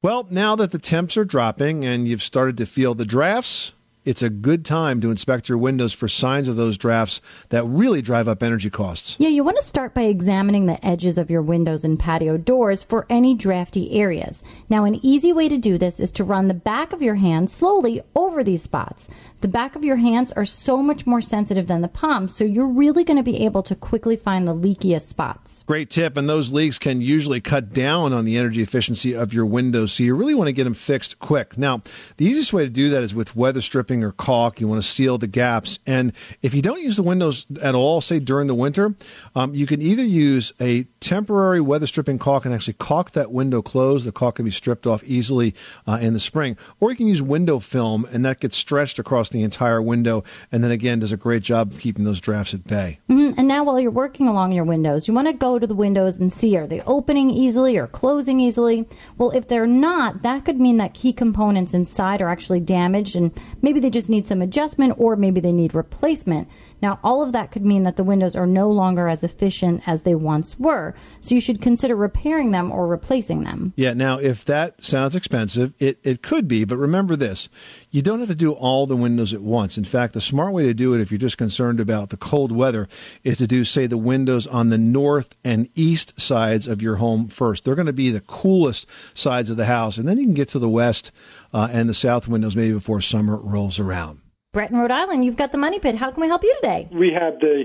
Well, 0.02 0.28
now 0.30 0.58
that 0.58 0.72
the 0.72 0.80
temps 0.80 1.16
are 1.16 1.24
dropping 1.24 1.86
and 1.86 2.08
you've 2.08 2.24
started 2.24 2.58
to 2.58 2.66
feel 2.66 2.96
the 2.96 3.06
drafts, 3.06 3.72
it's 4.06 4.22
a 4.22 4.30
good 4.30 4.66
time 4.66 5.00
to 5.02 5.12
inspect 5.12 5.48
your 5.48 5.58
windows 5.58 5.94
for 5.94 6.08
signs 6.08 6.48
of 6.48 6.56
those 6.56 6.78
drafts 6.78 7.22
that 7.50 7.64
really 7.64 8.02
drive 8.02 8.28
up 8.28 8.44
energy 8.44 8.70
costs. 8.70 9.16
Yeah, 9.20 9.30
you 9.30 9.44
want 9.44 9.58
to 9.60 9.66
start 9.66 9.94
by 9.94 10.04
examining 10.04 10.66
the 10.66 10.84
edges 10.86 11.18
of 11.18 11.30
your 11.30 11.42
windows 11.42 11.84
and 11.84 11.98
patio 11.98 12.38
doors 12.38 12.84
for 12.84 13.06
any 13.10 13.36
drafty 13.36 13.92
areas. 13.94 14.44
Now, 14.70 14.84
an 14.86 15.00
easy 15.04 15.32
way 15.32 15.48
to 15.50 15.58
do 15.58 15.78
this 15.78 16.00
is 16.00 16.12
to 16.14 16.24
run 16.24 16.48
the 16.48 16.54
back 16.54 16.94
of 16.94 17.02
your 17.02 17.16
hand 17.16 17.50
slowly 17.50 18.02
over 18.16 18.44
these 18.44 18.64
spots. 18.64 19.08
The 19.44 19.50
back 19.50 19.76
of 19.76 19.84
your 19.84 19.98
hands 19.98 20.32
are 20.32 20.46
so 20.46 20.82
much 20.82 21.06
more 21.06 21.22
sensitive 21.22 21.68
than 21.68 21.82
the 21.82 21.90
palms, 21.90 22.34
so 22.34 22.46
you're 22.46 22.66
really 22.66 23.04
going 23.04 23.18
to 23.18 23.24
be 23.24 23.44
able 23.44 23.62
to 23.64 23.76
quickly 23.76 24.16
find 24.16 24.48
the 24.48 24.56
leakiest 24.56 25.02
spots. 25.02 25.66
Great 25.68 25.90
tip. 25.90 26.16
And 26.16 26.30
those 26.30 26.54
leaks 26.54 26.80
can 26.80 27.02
usually 27.02 27.42
cut 27.42 27.74
down 27.74 28.14
on 28.14 28.24
the 28.24 28.38
energy 28.38 28.62
efficiency 28.62 29.14
of 29.14 29.34
your 29.34 29.46
windows. 29.46 29.92
So 29.92 30.04
you 30.04 30.16
really 30.16 30.34
want 30.34 30.48
to 30.48 30.54
get 30.54 30.64
them 30.64 30.74
fixed 30.74 31.20
quick. 31.20 31.58
Now, 31.58 31.82
the 32.16 32.26
easiest 32.26 32.54
way 32.54 32.64
to 32.64 32.70
do 32.70 32.90
that 32.92 33.04
is 33.04 33.14
with 33.14 33.36
weather 33.36 33.60
stripping 33.60 34.02
or 34.02 34.14
caulk. 34.14 34.62
You 34.62 34.70
want 34.70 34.82
to 34.82 34.88
seal 34.88 35.18
the 35.18 35.28
gaps. 35.28 35.78
And 35.86 36.14
if 36.42 36.54
you 36.54 36.62
don't 36.62 36.82
use 36.82 36.96
the 36.96 37.04
windows 37.04 37.46
at 37.62 37.76
all, 37.76 38.00
say 38.00 38.22
during 38.22 38.48
the 38.48 38.56
winter, 38.56 38.96
um, 39.36 39.54
you 39.54 39.66
can 39.66 39.82
either 39.82 40.06
use 40.06 40.54
a 40.62 40.86
temporary 41.02 41.60
weather 41.60 41.86
stripping 41.86 42.18
caulk 42.18 42.46
and 42.46 42.56
actually 42.56 42.76
caulk 42.76 43.12
that 43.12 43.30
window 43.30 43.62
closed. 43.62 44.08
The 44.08 44.14
caulk 44.14 44.36
can 44.36 44.46
be 44.46 44.52
stripped 44.52 44.88
off 44.88 45.04
easily 45.04 45.54
uh, 45.86 45.98
in 46.02 46.14
the 46.14 46.20
spring. 46.22 46.56
Or 46.80 46.92
you 46.92 46.96
can 46.96 47.08
use 47.08 47.22
window 47.22 47.60
film 47.60 48.06
and 48.06 48.24
that 48.24 48.40
gets 48.40 48.56
stretched 48.56 49.00
across 49.00 49.33
the 49.34 49.44
entire 49.44 49.82
window. 49.82 50.24
And 50.52 50.63
then 50.63 50.72
again, 50.72 51.00
does 51.00 51.12
a 51.12 51.18
great 51.18 51.44
job 51.44 51.74
of 51.74 51.80
keeping 51.80 52.06
those 52.06 52.22
drafts 52.22 52.54
at 52.54 52.66
bay. 52.66 53.00
Mhm. 53.10 53.34
And 53.38 53.48
now, 53.48 53.66
while 53.66 53.80
you're 53.80 53.92
working 53.92 54.30
along 54.30 54.54
your 54.54 54.63
windows, 54.63 55.08
you 55.08 55.13
want 55.13 55.28
to 55.28 55.34
go 55.34 55.60
to 55.60 55.68
the 55.68 55.75
windows 55.75 56.20
and 56.20 56.32
see 56.32 56.56
are 56.56 56.68
they 56.68 56.82
opening 56.88 57.30
easily 57.30 57.75
or 57.78 57.88
closing 57.88 58.40
easily? 58.40 58.88
Well, 59.18 59.32
if 59.32 59.48
they're 59.50 59.68
not, 59.68 60.22
that 60.22 60.46
could 60.46 60.60
mean 60.62 60.78
that 60.78 60.94
key 60.94 61.12
components 61.12 61.74
inside 61.74 62.22
are 62.22 62.30
actually 62.30 62.62
damaged 62.62 63.16
and 63.16 63.32
maybe 63.62 63.80
they 63.82 63.90
just 63.90 64.10
need 64.10 64.28
some 64.28 64.42
adjustment 64.42 64.94
or 64.98 65.16
maybe 65.16 65.42
they 65.42 65.52
need 65.52 65.75
replacement. 65.75 66.48
Now, 66.84 67.00
all 67.02 67.22
of 67.22 67.32
that 67.32 67.50
could 67.50 67.63
mean 67.63 67.84
that 67.84 67.96
the 67.96 68.04
windows 68.04 68.36
are 68.36 68.46
no 68.46 68.70
longer 68.70 69.08
as 69.08 69.24
efficient 69.24 69.88
as 69.88 70.02
they 70.02 70.16
once 70.16 70.60
were. 70.60 70.94
So 71.22 71.34
you 71.34 71.40
should 71.40 71.62
consider 71.62 71.96
repairing 71.96 72.52
them 72.52 72.74
or 72.74 72.88
replacing 72.88 73.46
them. 73.46 73.72
Yeah, 73.78 73.94
now 73.94 74.20
if 74.20 74.44
that 74.44 74.84
sounds 74.84 75.16
expensive, 75.16 75.74
it, 75.80 75.98
it 76.04 76.22
could 76.22 76.46
be, 76.46 76.66
but 76.66 76.75
remember 76.75 77.16
this 77.16 77.48
you 77.90 78.02
don't 78.02 78.20
have 78.20 78.28
to 78.28 78.36
do 78.36 78.52
all 78.52 78.86
the 78.86 78.98
windows 78.98 79.34
at 79.34 79.40
once. 79.40 79.78
In 79.78 79.86
fact, 79.86 80.13
the 80.13 80.20
smart 80.20 80.52
way 80.52 80.63
to 80.63 80.74
do 80.74 80.94
it, 80.94 81.00
if 81.00 81.10
you're 81.10 81.18
just 81.18 81.38
concerned 81.38 81.80
about 81.80 82.10
the 82.10 82.18
cold 82.18 82.52
weather, 82.52 82.90
is 83.24 83.38
to 83.38 83.48
do, 83.48 83.63
say, 83.63 83.88
the 83.88 83.98
windows 83.98 84.46
on 84.46 84.68
the 84.68 84.78
north 84.78 85.36
and 85.42 85.70
east 85.75 86.20
sides 86.20 86.68
of 86.68 86.82
your 86.82 86.98
home 86.98 87.30
first. 87.30 87.63
They're 87.63 87.75
going 87.75 87.86
to 87.86 87.94
be 87.94 88.10
the 88.10 88.20
coolest 88.20 88.90
sides 89.18 89.50
of 89.50 89.56
the 89.56 89.68
house, 89.68 89.98
and 89.98 90.06
then 90.06 90.17
you 90.17 90.26
can 90.26 90.34
get 90.34 90.50
to 90.50 90.60
the 90.60 90.67
west 90.67 91.13
uh, 91.54 91.69
and 91.72 91.88
the 91.88 91.93
south 91.93 92.28
windows 92.28 92.58
maybe 92.58 92.74
before 92.74 93.00
summer 93.00 93.38
rolls 93.38 93.80
around. 93.80 94.23
Brett 94.54 94.70
in 94.70 94.78
Rhode 94.78 94.92
Island, 94.92 95.26
you've 95.26 95.36
got 95.36 95.52
the 95.52 95.58
money 95.58 95.80
pit. 95.80 95.96
How 95.96 96.12
can 96.12 96.22
we 96.22 96.28
help 96.28 96.44
you 96.44 96.56
today? 96.62 96.88
We 96.92 97.10
rehab 97.10 97.39
the 97.39 97.63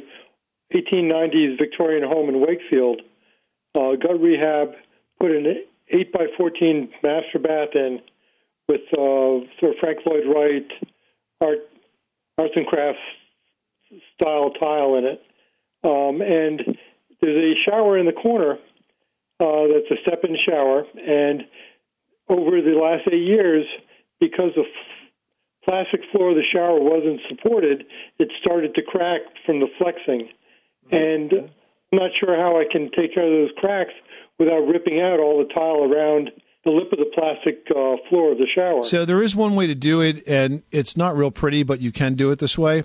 1890s 0.74 1.58
Victorian 1.58 2.02
home 2.02 2.30
in 2.30 2.40
Wakefield. 2.40 3.02
Uh, 3.74 3.92
got 4.02 4.18
rehab, 4.18 4.72
put 5.20 5.30
an 5.30 5.64
8 5.90 6.12
by 6.12 6.26
14 6.36 6.88
master 7.02 7.38
bath 7.38 7.68
in 7.74 8.00
with 8.68 8.80
uh, 8.92 9.44
sort 9.60 9.72
of 9.72 9.78
Frank 9.80 9.98
Lloyd 10.06 10.24
Wright 10.34 10.66
art, 11.42 11.58
arts 12.38 12.54
and 12.56 12.66
crafts 12.66 12.98
style 14.14 14.50
tile 14.58 14.96
in 14.96 15.04
it. 15.04 15.22
Um, 15.84 16.22
and 16.22 16.78
there's 17.20 17.56
a 17.56 17.70
shower 17.70 17.98
in 17.98 18.06
the 18.06 18.12
corner 18.12 18.54
uh, 19.40 19.66
that's 19.72 19.90
a 19.90 20.02
step 20.02 20.24
in 20.24 20.36
shower. 20.38 20.84
And 20.96 21.44
over 22.30 22.62
the 22.62 22.78
last 22.80 23.06
eight 23.12 23.26
years, 23.26 23.66
because 24.20 24.52
the 24.56 24.62
f- 24.62 24.97
plastic 25.68 26.00
floor 26.10 26.30
of 26.30 26.36
the 26.36 26.44
shower 26.44 26.80
wasn't 26.80 27.20
supported, 27.28 27.84
it 28.18 28.32
started 28.40 28.74
to 28.74 28.82
crack 28.82 29.20
from 29.44 29.60
the 29.60 29.68
flexing. 29.76 30.28
And 30.90 31.32
I'm 31.92 31.98
not 31.98 32.10
sure 32.18 32.34
how 32.36 32.58
I 32.58 32.64
can 32.70 32.90
take 32.96 33.14
care 33.14 33.24
of 33.24 33.30
those 33.30 33.50
cracks 33.58 33.92
without 34.38 34.60
ripping 34.60 35.00
out 35.00 35.20
all 35.20 35.38
the 35.38 35.52
tile 35.52 35.84
around 35.84 36.30
the 36.64 36.70
lip 36.70 36.92
of 36.92 36.98
the 36.98 37.10
plastic 37.14 37.64
uh, 37.70 37.96
floor 38.08 38.32
of 38.32 38.38
the 38.38 38.46
shower. 38.52 38.82
So 38.84 39.04
there 39.04 39.22
is 39.22 39.36
one 39.36 39.54
way 39.54 39.66
to 39.66 39.74
do 39.74 40.00
it, 40.00 40.22
and 40.26 40.62
it's 40.70 40.96
not 40.96 41.16
real 41.16 41.30
pretty, 41.30 41.62
but 41.62 41.80
you 41.80 41.92
can 41.92 42.14
do 42.14 42.30
it 42.30 42.38
this 42.38 42.58
way. 42.58 42.84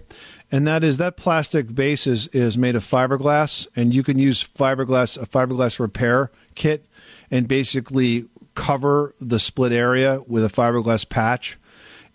And 0.51 0.67
that 0.67 0.83
is 0.83 0.97
that 0.97 1.17
plastic 1.17 1.73
base 1.73 2.05
is, 2.05 2.27
is 2.27 2.57
made 2.57 2.75
of 2.75 2.83
fiberglass, 2.83 3.67
and 3.75 3.93
you 3.93 4.03
can 4.03 4.19
use 4.19 4.43
fiberglass 4.43 5.21
a 5.21 5.25
fiberglass 5.25 5.79
repair 5.79 6.31
kit, 6.55 6.85
and 7.31 7.47
basically 7.47 8.25
cover 8.55 9.15
the 9.19 9.39
split 9.39 9.71
area 9.71 10.21
with 10.27 10.45
a 10.45 10.49
fiberglass 10.49 11.07
patch. 11.07 11.57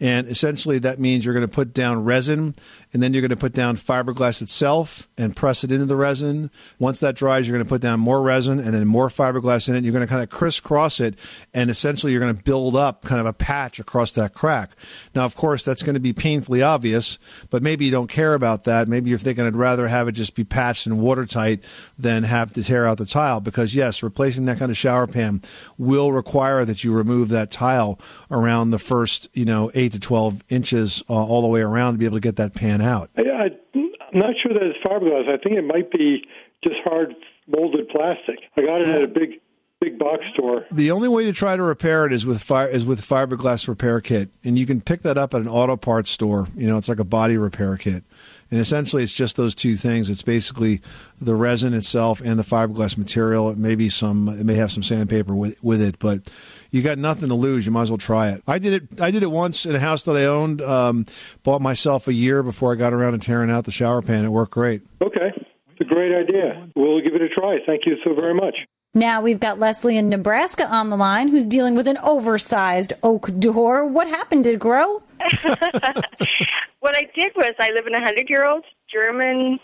And 0.00 0.28
essentially, 0.28 0.78
that 0.80 0.98
means 0.98 1.24
you're 1.24 1.34
going 1.34 1.46
to 1.46 1.52
put 1.52 1.74
down 1.74 2.04
resin, 2.04 2.54
and 2.92 3.02
then 3.02 3.12
you're 3.12 3.20
going 3.20 3.30
to 3.30 3.36
put 3.36 3.52
down 3.52 3.76
fiberglass 3.76 4.42
itself 4.42 5.08
and 5.16 5.36
press 5.36 5.64
it 5.64 5.72
into 5.72 5.86
the 5.86 5.96
resin. 5.96 6.50
Once 6.78 7.00
that 7.00 7.14
dries, 7.14 7.46
you're 7.46 7.56
going 7.56 7.66
to 7.66 7.68
put 7.68 7.80
down 7.80 8.00
more 8.00 8.22
resin 8.22 8.58
and 8.58 8.74
then 8.74 8.86
more 8.86 9.08
fiberglass 9.08 9.68
in 9.68 9.76
it. 9.76 9.84
You're 9.84 9.92
going 9.92 10.06
to 10.06 10.10
kind 10.10 10.22
of 10.22 10.30
crisscross 10.30 11.00
it, 11.00 11.18
and 11.52 11.70
essentially, 11.70 12.12
you're 12.12 12.20
going 12.20 12.36
to 12.36 12.42
build 12.42 12.76
up 12.76 13.04
kind 13.04 13.20
of 13.20 13.26
a 13.26 13.32
patch 13.32 13.78
across 13.78 14.12
that 14.12 14.34
crack. 14.34 14.70
Now, 15.14 15.24
of 15.24 15.34
course, 15.34 15.64
that's 15.64 15.82
going 15.82 15.94
to 15.94 16.00
be 16.00 16.12
painfully 16.12 16.62
obvious, 16.62 17.18
but 17.50 17.62
maybe 17.62 17.84
you 17.84 17.90
don't 17.90 18.08
care 18.10 18.34
about 18.34 18.64
that. 18.64 18.88
Maybe 18.88 19.10
you're 19.10 19.18
thinking 19.18 19.46
I'd 19.46 19.56
rather 19.56 19.88
have 19.88 20.08
it 20.08 20.12
just 20.12 20.34
be 20.34 20.44
patched 20.44 20.86
and 20.86 21.00
watertight 21.00 21.64
than 21.98 22.24
have 22.24 22.52
to 22.52 22.62
tear 22.62 22.86
out 22.86 22.98
the 22.98 23.06
tile. 23.06 23.40
Because 23.40 23.74
yes, 23.74 24.02
replacing 24.02 24.46
that 24.46 24.58
kind 24.58 24.70
of 24.70 24.76
shower 24.76 25.06
pan 25.06 25.42
will 25.76 26.12
require 26.12 26.64
that 26.64 26.84
you 26.84 26.92
remove 26.92 27.28
that 27.30 27.50
tile 27.50 27.98
around 28.30 28.70
the 28.70 28.78
first, 28.78 29.28
you 29.32 29.44
know, 29.44 29.70
eight 29.74 29.92
to 29.92 30.00
twelve 30.00 30.42
inches 30.48 31.02
uh, 31.08 31.14
all 31.14 31.42
the 31.42 31.48
way 31.48 31.60
around 31.60 31.92
to 31.92 31.98
be 31.98 32.04
able 32.04 32.16
to 32.16 32.20
get 32.20 32.36
that 32.36 32.54
pan 32.54 32.77
out. 32.82 33.10
I, 33.16 33.50
I'm 33.74 33.90
not 34.12 34.34
sure 34.38 34.52
that 34.52 34.62
it's 34.62 34.78
fiberglass. 34.84 35.28
I 35.28 35.36
think 35.42 35.56
it 35.56 35.64
might 35.64 35.90
be 35.90 36.24
just 36.62 36.76
hard 36.84 37.14
molded 37.46 37.88
plastic. 37.88 38.38
I 38.56 38.62
got 38.62 38.80
it 38.80 38.88
at 38.88 39.02
a 39.02 39.08
big 39.08 39.40
big 39.80 39.98
box 39.98 40.24
store. 40.34 40.66
The 40.72 40.90
only 40.90 41.08
way 41.08 41.24
to 41.24 41.32
try 41.32 41.54
to 41.54 41.62
repair 41.62 42.04
it 42.04 42.12
is 42.12 42.26
with 42.26 42.42
fire 42.42 42.68
is 42.68 42.84
with 42.84 43.00
fiberglass 43.00 43.68
repair 43.68 44.00
kit, 44.00 44.30
and 44.44 44.58
you 44.58 44.66
can 44.66 44.80
pick 44.80 45.02
that 45.02 45.16
up 45.16 45.34
at 45.34 45.40
an 45.40 45.48
auto 45.48 45.76
parts 45.76 46.10
store. 46.10 46.48
You 46.56 46.66
know, 46.66 46.78
it's 46.78 46.88
like 46.88 46.98
a 46.98 47.04
body 47.04 47.36
repair 47.38 47.76
kit, 47.76 48.04
and 48.50 48.60
essentially 48.60 49.02
it's 49.02 49.12
just 49.12 49.36
those 49.36 49.54
two 49.54 49.76
things. 49.76 50.10
It's 50.10 50.22
basically 50.22 50.80
the 51.20 51.34
resin 51.34 51.74
itself 51.74 52.20
and 52.20 52.38
the 52.38 52.44
fiberglass 52.44 52.98
material. 52.98 53.50
It 53.50 53.58
may 53.58 53.74
be 53.76 53.88
some, 53.88 54.28
it 54.28 54.44
may 54.44 54.56
have 54.56 54.72
some 54.72 54.82
sandpaper 54.82 55.34
with 55.34 55.62
with 55.62 55.80
it, 55.80 55.98
but 55.98 56.22
you 56.70 56.82
got 56.82 56.98
nothing 56.98 57.28
to 57.28 57.34
lose. 57.34 57.66
You 57.66 57.72
might 57.72 57.82
as 57.82 57.90
well 57.90 57.98
try 57.98 58.30
it. 58.30 58.42
I 58.46 58.58
did 58.58 58.72
it. 58.74 59.00
I 59.00 59.10
did 59.10 59.22
it 59.22 59.30
once 59.30 59.66
in 59.66 59.74
a 59.74 59.80
house 59.80 60.04
that 60.04 60.16
I 60.16 60.24
owned. 60.24 60.60
Um, 60.60 61.06
bought 61.42 61.62
myself 61.62 62.08
a 62.08 62.12
year 62.12 62.42
before 62.42 62.72
I 62.72 62.76
got 62.76 62.92
around 62.92 63.12
to 63.12 63.18
tearing 63.18 63.50
out 63.50 63.64
the 63.64 63.72
shower 63.72 64.02
pan. 64.02 64.24
It 64.24 64.28
worked 64.28 64.52
great. 64.52 64.82
Okay, 65.00 65.30
it's 65.70 65.80
a 65.80 65.84
great 65.84 66.14
idea. 66.14 66.68
We'll 66.76 67.00
give 67.00 67.14
it 67.14 67.22
a 67.22 67.28
try. 67.28 67.58
Thank 67.66 67.86
you 67.86 67.96
so 68.04 68.14
very 68.14 68.34
much. 68.34 68.56
Now 68.94 69.20
we've 69.20 69.40
got 69.40 69.58
Leslie 69.58 69.96
in 69.96 70.08
Nebraska 70.08 70.66
on 70.66 70.90
the 70.90 70.96
line 70.96 71.28
who's 71.28 71.46
dealing 71.46 71.74
with 71.74 71.86
an 71.86 71.98
oversized 71.98 72.92
oak 73.02 73.30
door. 73.38 73.86
What 73.86 74.08
happened? 74.08 74.44
Did 74.44 74.54
it 74.54 74.60
grow? 74.60 75.02
what 76.80 76.96
I 76.96 77.06
did 77.14 77.32
was 77.36 77.54
I 77.60 77.70
live 77.70 77.86
in 77.86 77.94
a 77.94 78.00
hundred 78.00 78.28
year 78.28 78.46
old 78.46 78.64
German 78.92 79.58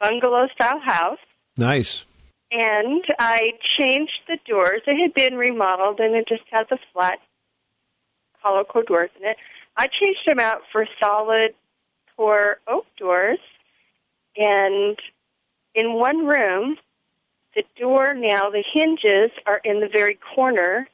bungalow 0.00 0.48
style 0.54 0.80
house 0.80 1.18
Nice. 1.56 2.04
And 2.56 3.04
I 3.18 3.52
changed 3.78 4.20
the 4.28 4.38
doors. 4.46 4.80
It 4.86 4.98
had 4.98 5.12
been 5.12 5.36
remodeled 5.36 6.00
and 6.00 6.14
it 6.14 6.26
just 6.26 6.44
has 6.50 6.66
a 6.70 6.78
flat 6.92 7.18
hollow 8.40 8.64
core 8.64 8.82
doors 8.82 9.10
in 9.20 9.28
it. 9.28 9.36
I 9.76 9.88
changed 9.88 10.20
them 10.26 10.40
out 10.40 10.62
for 10.72 10.86
solid 10.98 11.54
core 12.16 12.58
oak 12.66 12.86
doors 12.96 13.38
and 14.36 14.98
in 15.74 15.92
one 15.92 16.26
room 16.26 16.76
the 17.54 17.64
door 17.78 18.14
now 18.14 18.48
the 18.48 18.64
hinges 18.72 19.30
are 19.44 19.60
in 19.64 19.80
the 19.80 19.88
very 19.88 20.18
corner 20.34 20.88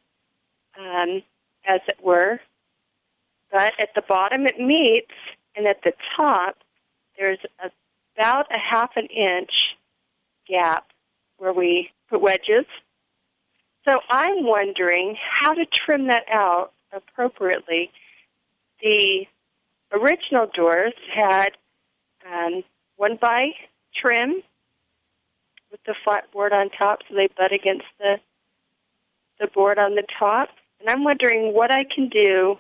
um, 0.77 1.23
as 1.65 1.81
it 1.87 1.99
were 2.03 2.41
but 3.53 3.73
at 3.79 3.91
the 3.95 4.03
bottom 4.09 4.47
it 4.47 4.59
meets, 4.59 5.13
and 5.55 5.67
at 5.67 5.83
the 5.85 5.93
top 6.17 6.57
there's 7.19 7.39
about 8.17 8.47
a 8.51 8.59
half 8.59 8.91
an 8.97 9.07
inch 9.07 9.53
gap 10.49 10.92
where 11.43 11.53
we 11.53 11.91
put 12.09 12.23
wedges. 12.23 12.67
So 13.85 13.99
I'm 14.09 14.47
wondering 14.47 15.17
how 15.41 15.55
to 15.55 15.67
trim 15.85 16.07
that 16.07 16.23
out 16.33 16.71
appropriately. 16.93 17.91
The 18.81 19.27
original 19.91 20.47
doors 20.55 20.95
had 21.13 21.49
um, 22.25 22.63
one 22.95 23.19
by 23.21 23.49
trim 24.01 24.41
with 25.73 25.81
the 25.85 25.97
flat 26.05 26.31
board 26.31 26.53
on 26.53 26.71
top, 26.71 27.01
so 27.09 27.17
they 27.17 27.29
butt 27.37 27.53
against 27.53 27.87
the 27.99 28.19
the 29.41 29.49
board 29.49 29.81
on 29.81 29.97
the 29.97 30.05
top. 30.17 30.51
And 30.79 30.89
I'm 30.89 31.03
wondering 31.03 31.53
what 31.55 31.73
I 31.73 31.85
can 31.93 32.09
do 32.09 32.57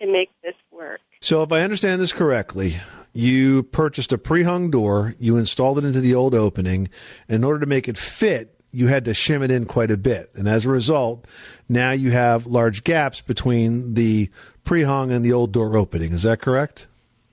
to 0.00 0.06
make 0.06 0.30
this 0.44 0.54
work. 0.70 1.00
So, 1.20 1.42
if 1.42 1.50
I 1.50 1.62
understand 1.62 2.00
this 2.00 2.12
correctly, 2.12 2.76
you 3.12 3.62
purchased 3.64 4.12
a 4.12 4.18
pre-hung 4.18 4.70
door, 4.70 5.14
you 5.18 5.36
installed 5.36 5.78
it 5.78 5.84
into 5.84 6.00
the 6.00 6.14
old 6.14 6.34
opening. 6.34 6.88
and 7.28 7.36
In 7.36 7.44
order 7.44 7.60
to 7.60 7.66
make 7.66 7.88
it 7.88 7.98
fit, 7.98 8.58
you 8.70 8.88
had 8.88 9.04
to 9.04 9.10
shim 9.10 9.42
it 9.42 9.50
in 9.50 9.66
quite 9.66 9.90
a 9.90 9.98
bit, 9.98 10.30
and 10.34 10.48
as 10.48 10.64
a 10.64 10.70
result, 10.70 11.26
now 11.68 11.90
you 11.90 12.10
have 12.10 12.46
large 12.46 12.84
gaps 12.84 13.20
between 13.20 13.94
the 13.94 14.30
pre-hung 14.64 15.12
and 15.12 15.24
the 15.24 15.32
old 15.32 15.52
door 15.52 15.76
opening. 15.76 16.12
Is 16.12 16.22
that 16.22 16.40
correct? 16.40 16.86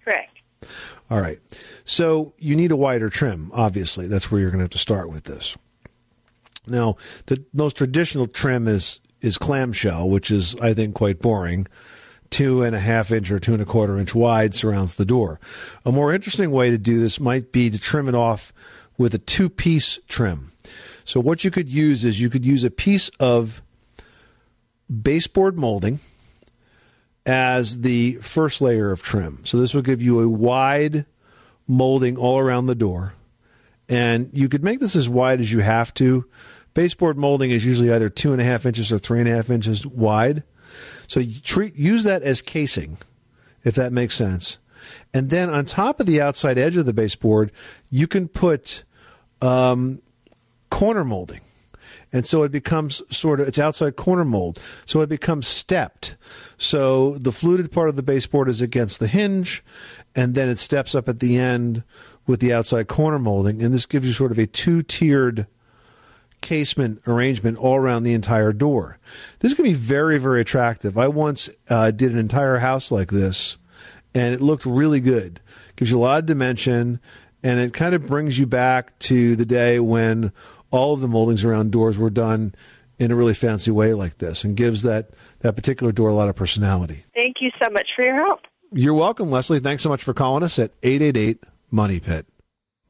Correct. 0.03 0.37
All 1.09 1.21
right. 1.21 1.39
So 1.85 2.33
you 2.37 2.55
need 2.55 2.71
a 2.71 2.75
wider 2.75 3.09
trim, 3.09 3.51
obviously. 3.53 4.05
That's 4.05 4.29
where 4.29 4.41
you're 4.41 4.49
going 4.49 4.59
to 4.59 4.65
have 4.65 4.71
to 4.71 4.77
start 4.77 5.09
with 5.09 5.23
this. 5.23 5.55
Now, 6.67 6.97
the 7.27 7.43
most 7.53 7.77
traditional 7.77 8.27
trim 8.27 8.67
is 8.67 8.99
is 9.21 9.37
clamshell, 9.37 10.07
which 10.09 10.31
is, 10.31 10.55
I 10.61 10.73
think, 10.73 10.95
quite 10.95 11.19
boring. 11.19 11.67
Two 12.29 12.61
and 12.61 12.75
a 12.75 12.79
half 12.79 13.11
inch 13.11 13.31
or 13.31 13.39
two 13.39 13.53
and 13.53 13.61
a 13.61 13.65
quarter 13.65 13.97
inch 13.97 14.13
wide 14.13 14.53
surrounds 14.53 14.95
the 14.95 15.05
door. 15.05 15.39
A 15.85 15.91
more 15.91 16.13
interesting 16.13 16.51
way 16.51 16.69
to 16.69 16.77
do 16.77 16.99
this 16.99 17.19
might 17.19 17.51
be 17.51 17.69
to 17.69 17.79
trim 17.79 18.07
it 18.07 18.15
off 18.15 18.53
with 18.97 19.13
a 19.13 19.17
two 19.17 19.49
piece 19.49 19.99
trim. 20.07 20.51
So, 21.05 21.19
what 21.19 21.43
you 21.43 21.51
could 21.51 21.69
use 21.69 22.05
is 22.05 22.21
you 22.21 22.29
could 22.29 22.45
use 22.45 22.63
a 22.63 22.71
piece 22.71 23.09
of 23.19 23.61
baseboard 24.89 25.57
molding 25.57 25.99
as 27.25 27.81
the 27.81 28.13
first 28.15 28.61
layer 28.61 28.91
of 28.91 29.01
trim. 29.01 29.39
So, 29.45 29.57
this 29.57 29.73
will 29.73 29.81
give 29.81 30.01
you 30.01 30.19
a 30.19 30.29
wide 30.29 31.05
molding 31.67 32.17
all 32.17 32.37
around 32.39 32.67
the 32.67 32.75
door. 32.75 33.13
And 33.87 34.29
you 34.33 34.49
could 34.49 34.63
make 34.63 34.79
this 34.79 34.95
as 34.95 35.09
wide 35.09 35.39
as 35.39 35.51
you 35.51 35.61
have 35.61 35.93
to 35.95 36.25
Baseboard 36.73 37.17
molding 37.17 37.51
is 37.51 37.65
usually 37.65 37.91
either 37.91 38.09
two 38.09 38.31
and 38.31 38.41
a 38.41 38.45
half 38.45 38.65
inches 38.65 38.91
or 38.91 38.99
three 38.99 39.19
and 39.19 39.27
a 39.27 39.35
half 39.35 39.49
inches 39.49 39.85
wide. 39.85 40.43
So 41.09 41.23
treat, 41.43 41.75
use 41.75 42.03
that 42.03 42.21
as 42.21 42.41
casing, 42.41 42.97
if 43.63 43.73
that 43.75 43.91
makes 43.91 44.15
sense. 44.15 44.59
And 45.11 45.31
then 45.31 45.49
on 45.49 45.65
top 45.65 45.99
of 45.99 46.05
the 46.05 46.21
outside 46.21 46.57
edge 46.57 46.77
of 46.77 46.85
the 46.85 46.93
baseboard, 46.93 47.51
you 47.89 48.07
can 48.07 48.27
put 48.27 48.83
um, 49.41 50.01
corner 50.69 51.03
molding. 51.03 51.41
And 52.13 52.25
so 52.25 52.43
it 52.43 52.51
becomes 52.51 53.01
sort 53.15 53.39
of, 53.39 53.47
it's 53.47 53.59
outside 53.59 53.95
corner 53.95 54.23
mold. 54.23 54.61
So 54.85 55.01
it 55.01 55.09
becomes 55.09 55.47
stepped. 55.47 56.15
So 56.57 57.17
the 57.17 57.31
fluted 57.31 57.71
part 57.71 57.89
of 57.89 57.95
the 57.95 58.03
baseboard 58.03 58.47
is 58.47 58.61
against 58.61 58.99
the 58.99 59.07
hinge, 59.07 59.63
and 60.15 60.35
then 60.35 60.47
it 60.47 60.59
steps 60.59 60.93
up 60.93 61.09
at 61.09 61.19
the 61.19 61.37
end 61.37 61.83
with 62.27 62.39
the 62.39 62.53
outside 62.53 62.87
corner 62.87 63.19
molding. 63.19 63.63
And 63.63 63.73
this 63.73 63.87
gives 63.87 64.05
you 64.05 64.13
sort 64.13 64.31
of 64.31 64.37
a 64.37 64.45
two 64.45 64.83
tiered 64.83 65.47
casement 66.41 67.01
arrangement 67.07 67.57
all 67.57 67.75
around 67.75 68.03
the 68.03 68.13
entire 68.13 68.53
door. 68.53 68.99
This 69.39 69.53
can 69.53 69.63
be 69.63 69.73
very, 69.73 70.17
very 70.17 70.41
attractive. 70.41 70.97
I 70.97 71.07
once 71.07 71.49
uh, 71.69 71.91
did 71.91 72.11
an 72.11 72.17
entire 72.17 72.57
house 72.57 72.91
like 72.91 73.09
this, 73.09 73.57
and 74.13 74.33
it 74.33 74.41
looked 74.41 74.65
really 74.65 74.99
good. 74.99 75.41
Gives 75.75 75.91
you 75.91 75.97
a 75.97 76.01
lot 76.01 76.19
of 76.19 76.25
dimension, 76.25 76.99
and 77.43 77.59
it 77.59 77.73
kind 77.73 77.95
of 77.95 78.05
brings 78.05 78.37
you 78.37 78.45
back 78.45 78.97
to 78.99 79.35
the 79.35 79.45
day 79.45 79.79
when 79.79 80.31
all 80.71 80.93
of 80.93 81.01
the 81.01 81.07
moldings 81.07 81.43
around 81.43 81.71
doors 81.71 81.97
were 81.97 82.09
done 82.09 82.53
in 82.97 83.11
a 83.11 83.15
really 83.15 83.33
fancy 83.33 83.71
way 83.71 83.93
like 83.93 84.17
this, 84.17 84.43
and 84.43 84.57
gives 84.57 84.83
that 84.83 85.11
that 85.39 85.55
particular 85.55 85.91
door 85.91 86.09
a 86.09 86.13
lot 86.13 86.29
of 86.29 86.35
personality. 86.35 87.05
Thank 87.13 87.37
you 87.39 87.49
so 87.61 87.69
much 87.69 87.87
for 87.95 88.03
your 88.03 88.15
help. 88.15 88.41
You're 88.71 88.93
welcome, 88.93 89.31
Leslie. 89.31 89.59
Thanks 89.59 89.83
so 89.83 89.89
much 89.89 90.03
for 90.03 90.13
calling 90.13 90.43
us 90.43 90.59
at 90.59 90.71
888 90.83 91.41
Money 91.71 91.99
Pit. 91.99 92.27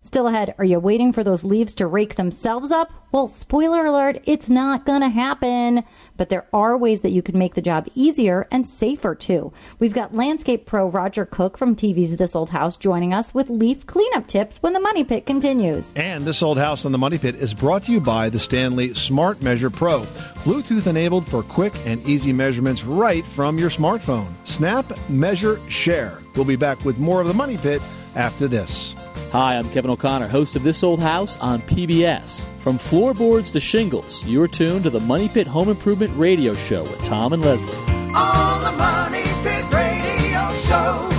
Still 0.09 0.27
ahead, 0.27 0.55
are 0.57 0.65
you 0.65 0.79
waiting 0.79 1.13
for 1.13 1.23
those 1.23 1.43
leaves 1.43 1.75
to 1.75 1.85
rake 1.85 2.15
themselves 2.15 2.71
up? 2.71 2.91
Well, 3.11 3.27
spoiler 3.27 3.85
alert, 3.85 4.23
it's 4.25 4.49
not 4.49 4.83
going 4.83 5.01
to 5.01 5.09
happen. 5.09 5.83
But 6.17 6.29
there 6.29 6.47
are 6.51 6.75
ways 6.75 7.01
that 7.01 7.11
you 7.11 7.21
can 7.21 7.37
make 7.37 7.53
the 7.53 7.61
job 7.61 7.87
easier 7.93 8.47
and 8.49 8.67
safer 8.67 9.13
too. 9.13 9.53
We've 9.77 9.93
got 9.93 10.15
landscape 10.15 10.65
pro 10.65 10.87
Roger 10.87 11.27
Cook 11.27 11.59
from 11.59 11.75
TV's 11.75 12.17
This 12.17 12.35
Old 12.35 12.49
House 12.49 12.75
joining 12.75 13.13
us 13.13 13.35
with 13.35 13.51
leaf 13.51 13.85
cleanup 13.85 14.25
tips 14.25 14.57
when 14.63 14.73
the 14.73 14.79
Money 14.79 15.03
Pit 15.03 15.27
continues. 15.27 15.93
And 15.95 16.25
This 16.25 16.41
Old 16.41 16.57
House 16.57 16.85
on 16.85 16.91
the 16.91 16.97
Money 16.97 17.19
Pit 17.19 17.35
is 17.35 17.53
brought 17.53 17.83
to 17.83 17.91
you 17.91 18.01
by 18.01 18.29
the 18.29 18.39
Stanley 18.39 18.95
Smart 18.95 19.43
Measure 19.43 19.69
Pro, 19.69 20.01
Bluetooth 20.43 20.87
enabled 20.87 21.27
for 21.27 21.43
quick 21.43 21.73
and 21.85 22.01
easy 22.01 22.33
measurements 22.33 22.83
right 22.83 23.23
from 23.27 23.59
your 23.59 23.69
smartphone. 23.69 24.31
Snap, 24.43 24.91
measure, 25.07 25.59
share. 25.69 26.17
We'll 26.35 26.45
be 26.45 26.55
back 26.55 26.83
with 26.83 26.97
more 26.97 27.21
of 27.21 27.27
the 27.27 27.33
Money 27.35 27.57
Pit 27.57 27.83
after 28.15 28.47
this. 28.47 28.95
Hi, 29.31 29.57
I'm 29.57 29.69
Kevin 29.69 29.91
O'Connor, 29.91 30.27
host 30.27 30.55
of 30.55 30.63
This 30.63 30.83
Old 30.83 30.99
House 30.99 31.37
on 31.37 31.61
PBS. 31.61 32.51
From 32.57 32.79
floorboards 32.79 33.51
to 33.51 33.59
shingles, 33.59 34.25
you're 34.25 34.47
tuned 34.47 34.85
to 34.85 34.89
the 34.89 34.99
Money 35.01 35.29
Pit 35.29 35.45
Home 35.45 35.69
Improvement 35.69 36.11
Radio 36.15 36.55
Show 36.55 36.81
with 36.81 37.03
Tom 37.03 37.33
and 37.33 37.43
Leslie. 37.43 37.77
On 38.15 38.63
the 38.63 38.71
Money 38.71 39.21
Pit 39.43 39.71
Radio 39.71 40.53
Show, 40.65 41.09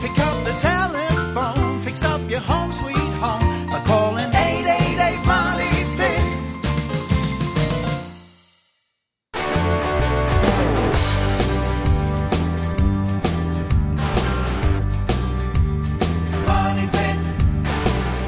pick 0.00 0.18
up 0.20 0.44
the 0.46 0.56
telephone, 0.58 1.80
fix 1.80 2.02
up 2.02 2.30
your 2.30 2.40
home 2.40 2.72
sweet 2.72 2.93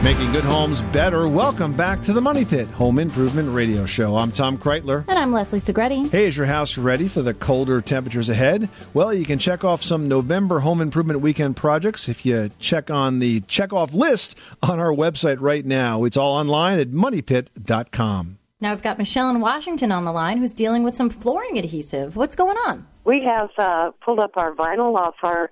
Making 0.06 0.30
good 0.30 0.44
homes 0.44 0.82
better. 0.82 1.26
Welcome 1.26 1.72
back 1.72 2.00
to 2.02 2.12
the 2.12 2.20
Money 2.20 2.44
Pit 2.44 2.68
Home 2.68 3.00
Improvement 3.00 3.52
Radio 3.52 3.86
Show. 3.86 4.14
I'm 4.14 4.30
Tom 4.30 4.56
Kraeutler. 4.56 5.04
And 5.08 5.18
I'm 5.18 5.32
Leslie 5.32 5.58
Segrete. 5.58 6.12
Hey, 6.12 6.28
is 6.28 6.36
your 6.36 6.46
house 6.46 6.78
ready 6.78 7.08
for 7.08 7.22
the 7.22 7.34
colder 7.34 7.80
temperatures 7.80 8.28
ahead? 8.28 8.68
Well, 8.94 9.12
you 9.12 9.24
can 9.24 9.40
check 9.40 9.64
off 9.64 9.82
some 9.82 10.06
November 10.06 10.60
home 10.60 10.80
improvement 10.80 11.22
weekend 11.22 11.56
projects 11.56 12.08
if 12.08 12.24
you 12.24 12.52
check 12.60 12.88
on 12.88 13.18
the 13.18 13.40
check 13.48 13.72
off 13.72 13.92
list 13.94 14.38
on 14.62 14.78
our 14.78 14.92
website 14.92 15.38
right 15.40 15.66
now. 15.66 16.04
It's 16.04 16.16
all 16.16 16.34
online 16.36 16.78
at 16.78 16.90
moneypit.com. 16.90 18.38
Now 18.60 18.70
I've 18.70 18.84
got 18.84 18.98
Michelle 18.98 19.28
in 19.30 19.40
Washington 19.40 19.90
on 19.90 20.04
the 20.04 20.12
line 20.12 20.38
who's 20.38 20.52
dealing 20.52 20.84
with 20.84 20.94
some 20.94 21.10
flooring 21.10 21.58
adhesive. 21.58 22.14
What's 22.14 22.36
going 22.36 22.56
on? 22.58 22.86
We 23.04 23.24
have 23.24 23.50
uh, 23.58 23.90
pulled 24.04 24.20
up 24.20 24.36
our 24.36 24.54
vinyl 24.54 24.96
off 24.96 25.16
our 25.24 25.50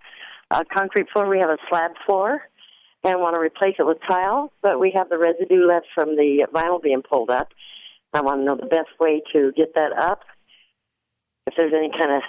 uh, 0.53 0.62
concrete 0.73 1.09
floor. 1.12 1.29
We 1.29 1.40
have 1.40 1.51
a 1.51 1.59
slab 1.69 1.90
floor 2.07 2.43
and 3.05 3.21
want 3.21 3.35
to 3.35 3.40
replace 3.40 3.77
it 3.79 3.87
with 3.87 3.99
tile, 4.09 4.51
but 4.62 4.81
we 4.81 4.93
have 4.97 5.11
the 5.11 5.19
residue 5.19 5.67
left 5.67 5.87
from 5.95 6.17
the 6.17 6.47
vinyl 6.53 6.83
being 6.83 7.03
pulled 7.03 7.31
up. 7.31 7.49
I 8.12 8.23
want 8.23 8.40
to 8.40 8.45
know 8.45 8.57
the 8.57 8.67
best 8.67 8.88
way 8.99 9.23
to 9.33 9.53
get 9.57 9.75
that 9.75 9.93
up. 9.93 10.23
If 11.47 11.55
there's 11.57 11.75
any 11.77 11.90
kind 11.90 12.12
of 12.12 12.23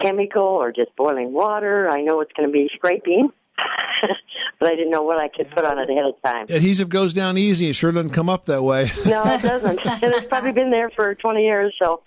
chemical 0.00 0.42
or 0.42 0.72
just 0.72 0.96
boiling 0.96 1.32
water, 1.32 1.88
I 1.90 2.00
know 2.00 2.20
it's 2.20 2.32
going 2.32 2.48
to 2.48 2.52
be 2.52 2.70
scraping, 2.74 3.28
but 3.56 4.72
I 4.72 4.76
didn't 4.76 4.90
know 4.90 5.02
what 5.02 5.18
I 5.18 5.28
could 5.28 5.50
put 5.50 5.64
on 5.64 5.78
it 5.78 5.90
ahead 5.90 6.04
of 6.04 6.14
time. 6.22 6.46
Adhesive 6.48 6.88
goes 6.88 7.12
down 7.12 7.38
easy. 7.38 7.68
It 7.68 7.74
sure 7.74 7.92
doesn't 7.92 8.10
come 8.10 8.28
up 8.28 8.46
that 8.46 8.62
way. 8.62 8.90
No, 9.06 9.22
it 9.26 9.42
doesn't. 9.42 9.78
and 9.86 10.14
it's 10.14 10.26
probably 10.26 10.52
been 10.52 10.70
there 10.70 10.90
for 10.90 11.14
20 11.14 11.42
years, 11.42 11.74
so. 11.80 12.02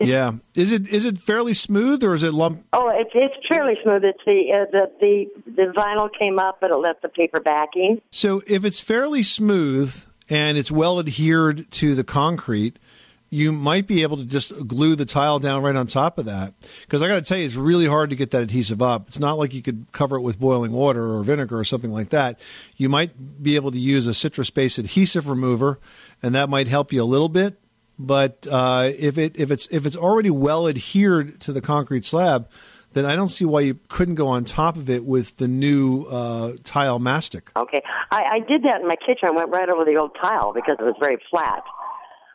yeah. 0.00 0.32
Is 0.54 0.70
it 0.70 0.88
is 0.88 1.04
it 1.04 1.18
fairly 1.18 1.54
smooth 1.54 2.04
or 2.04 2.14
is 2.14 2.22
it 2.22 2.34
lump? 2.34 2.64
Oh, 2.72 2.90
it's 2.94 3.10
it's 3.14 3.34
fairly 3.48 3.74
smooth. 3.82 4.04
It's 4.04 4.20
the 4.26 4.52
uh, 4.52 4.70
the 4.70 4.90
the 5.00 5.52
the 5.52 5.72
vinyl 5.72 6.08
came 6.18 6.38
up, 6.38 6.58
but 6.60 6.70
it 6.70 6.76
left 6.76 7.02
the 7.02 7.08
paper 7.08 7.40
backing. 7.40 8.00
So 8.10 8.42
if 8.46 8.64
it's 8.64 8.80
fairly 8.80 9.22
smooth 9.22 10.04
and 10.28 10.58
it's 10.58 10.70
well 10.70 10.98
adhered 11.00 11.70
to 11.72 11.94
the 11.94 12.04
concrete, 12.04 12.78
you 13.28 13.52
might 13.52 13.86
be 13.86 14.02
able 14.02 14.16
to 14.16 14.24
just 14.24 14.66
glue 14.66 14.94
the 14.94 15.04
tile 15.04 15.38
down 15.38 15.62
right 15.62 15.74
on 15.74 15.86
top 15.86 16.18
of 16.18 16.24
that. 16.26 16.54
Because 16.82 17.02
I 17.02 17.08
got 17.08 17.16
to 17.16 17.22
tell 17.22 17.38
you, 17.38 17.44
it's 17.44 17.56
really 17.56 17.86
hard 17.86 18.10
to 18.10 18.16
get 18.16 18.30
that 18.30 18.42
adhesive 18.42 18.80
up. 18.80 19.08
It's 19.08 19.18
not 19.18 19.38
like 19.38 19.52
you 19.52 19.62
could 19.62 19.86
cover 19.92 20.16
it 20.16 20.20
with 20.20 20.38
boiling 20.38 20.72
water 20.72 21.12
or 21.12 21.22
vinegar 21.24 21.58
or 21.58 21.64
something 21.64 21.90
like 21.90 22.10
that. 22.10 22.38
You 22.76 22.88
might 22.88 23.42
be 23.42 23.56
able 23.56 23.72
to 23.72 23.78
use 23.78 24.06
a 24.06 24.14
citrus 24.14 24.50
based 24.50 24.78
adhesive 24.78 25.28
remover, 25.28 25.80
and 26.22 26.34
that 26.34 26.48
might 26.48 26.68
help 26.68 26.92
you 26.92 27.02
a 27.02 27.04
little 27.04 27.28
bit. 27.28 27.58
But 27.98 28.46
uh, 28.50 28.90
if 28.98 29.16
it 29.16 29.38
if 29.38 29.50
it's 29.50 29.66
if 29.70 29.86
it's 29.86 29.96
already 29.96 30.30
well 30.30 30.68
adhered 30.68 31.40
to 31.40 31.52
the 31.52 31.62
concrete 31.62 32.04
slab, 32.04 32.48
then 32.92 33.06
I 33.06 33.16
don't 33.16 33.30
see 33.30 33.44
why 33.44 33.60
you 33.60 33.78
couldn't 33.88 34.16
go 34.16 34.28
on 34.28 34.44
top 34.44 34.76
of 34.76 34.90
it 34.90 35.04
with 35.04 35.36
the 35.36 35.48
new 35.48 36.04
uh, 36.04 36.52
tile 36.62 36.98
mastic. 36.98 37.50
Okay, 37.56 37.82
I, 38.10 38.22
I 38.34 38.38
did 38.40 38.62
that 38.64 38.82
in 38.82 38.88
my 38.88 38.96
kitchen. 38.96 39.28
I 39.28 39.30
went 39.30 39.50
right 39.50 39.68
over 39.68 39.84
the 39.84 39.96
old 39.96 40.16
tile 40.20 40.52
because 40.52 40.76
it 40.78 40.84
was 40.84 40.94
very 41.00 41.18
flat. 41.30 41.62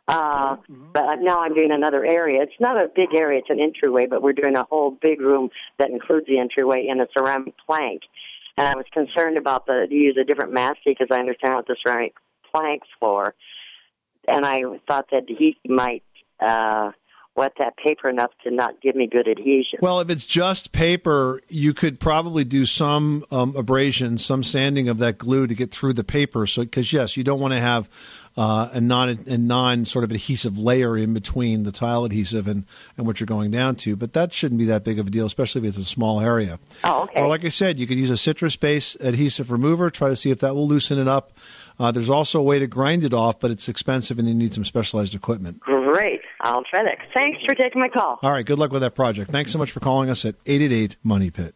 Uh, 0.08 0.56
but 0.92 1.20
now 1.20 1.40
I'm 1.40 1.54
doing 1.54 1.70
another 1.70 2.04
area. 2.04 2.42
It's 2.42 2.60
not 2.60 2.76
a 2.76 2.88
big 2.94 3.14
area; 3.14 3.38
it's 3.38 3.50
an 3.50 3.60
entryway, 3.60 4.06
but 4.06 4.22
we're 4.22 4.32
doing 4.32 4.56
a 4.56 4.64
whole 4.64 4.90
big 4.90 5.20
room 5.20 5.50
that 5.78 5.90
includes 5.90 6.26
the 6.26 6.38
entryway 6.38 6.88
and 6.90 7.00
a 7.00 7.06
ceramic 7.16 7.54
plank. 7.64 8.02
And 8.58 8.66
I 8.66 8.76
was 8.76 8.84
concerned 8.92 9.38
about 9.38 9.66
the 9.66 9.86
to 9.88 9.94
use 9.94 10.18
a 10.20 10.24
different 10.24 10.52
mastic, 10.52 10.98
because 10.98 11.08
I 11.10 11.20
understand 11.20 11.54
what 11.54 11.66
the 11.66 11.76
ceramic 11.84 12.14
plank's 12.52 12.88
for. 13.00 13.34
And 14.28 14.44
I 14.44 14.62
thought 14.86 15.06
that 15.10 15.24
he 15.26 15.56
might 15.66 16.04
uh, 16.38 16.90
wet 17.34 17.52
that 17.58 17.76
paper 17.76 18.08
enough 18.08 18.30
to 18.44 18.50
not 18.50 18.80
give 18.82 18.94
me 18.94 19.06
good 19.06 19.26
adhesion. 19.26 19.78
Well, 19.80 20.00
if 20.00 20.10
it's 20.10 20.26
just 20.26 20.72
paper, 20.72 21.40
you 21.48 21.72
could 21.72 21.98
probably 21.98 22.44
do 22.44 22.66
some 22.66 23.24
um, 23.30 23.56
abrasion, 23.56 24.18
some 24.18 24.42
sanding 24.42 24.88
of 24.88 24.98
that 24.98 25.18
glue 25.18 25.46
to 25.46 25.54
get 25.54 25.72
through 25.72 25.94
the 25.94 26.04
paper. 26.04 26.46
So, 26.46 26.62
because 26.62 26.92
yes, 26.92 27.16
you 27.16 27.24
don't 27.24 27.40
want 27.40 27.54
to 27.54 27.60
have 27.60 27.88
uh, 28.36 28.68
a 28.72 28.80
non 28.80 29.08
a 29.10 29.38
non 29.38 29.84
sort 29.84 30.04
of 30.04 30.10
adhesive 30.10 30.58
layer 30.58 30.96
in 30.96 31.12
between 31.14 31.64
the 31.64 31.72
tile 31.72 32.04
adhesive 32.04 32.48
and 32.48 32.64
and 32.96 33.06
what 33.06 33.20
you're 33.20 33.26
going 33.26 33.50
down 33.50 33.76
to. 33.76 33.96
But 33.96 34.12
that 34.14 34.32
shouldn't 34.32 34.58
be 34.58 34.64
that 34.66 34.84
big 34.84 34.98
of 34.98 35.06
a 35.06 35.10
deal, 35.10 35.26
especially 35.26 35.60
if 35.62 35.68
it's 35.68 35.78
a 35.78 35.84
small 35.84 36.20
area. 36.20 36.58
Oh, 36.84 37.02
okay. 37.02 37.20
Or 37.20 37.28
like 37.28 37.44
I 37.44 37.50
said, 37.50 37.78
you 37.78 37.86
could 37.86 37.98
use 37.98 38.10
a 38.10 38.16
citrus 38.16 38.56
based 38.56 39.00
adhesive 39.00 39.50
remover. 39.50 39.90
Try 39.90 40.08
to 40.08 40.16
see 40.16 40.30
if 40.30 40.40
that 40.40 40.54
will 40.54 40.66
loosen 40.66 40.98
it 40.98 41.08
up. 41.08 41.32
Uh, 41.78 41.90
there's 41.90 42.10
also 42.10 42.38
a 42.38 42.42
way 42.42 42.58
to 42.58 42.66
grind 42.66 43.02
it 43.02 43.14
off, 43.14 43.40
but 43.40 43.50
it's 43.50 43.68
expensive 43.68 44.18
and 44.18 44.28
you 44.28 44.34
need 44.34 44.54
some 44.54 44.64
specialized 44.64 45.14
equipment. 45.14 45.58
Great. 45.60 46.20
I'll 46.40 46.64
try 46.64 46.82
that. 46.84 46.98
Thanks 47.14 47.38
for 47.46 47.54
taking 47.54 47.80
my 47.80 47.88
call. 47.88 48.18
All 48.22 48.30
right, 48.30 48.44
good 48.44 48.58
luck 48.58 48.72
with 48.72 48.82
that 48.82 48.94
project. 48.94 49.30
Thanks 49.30 49.52
so 49.52 49.58
much 49.58 49.70
for 49.72 49.80
calling 49.80 50.10
us 50.10 50.24
at 50.24 50.34
888 50.46 50.96
Money 51.02 51.30
Pit. 51.30 51.54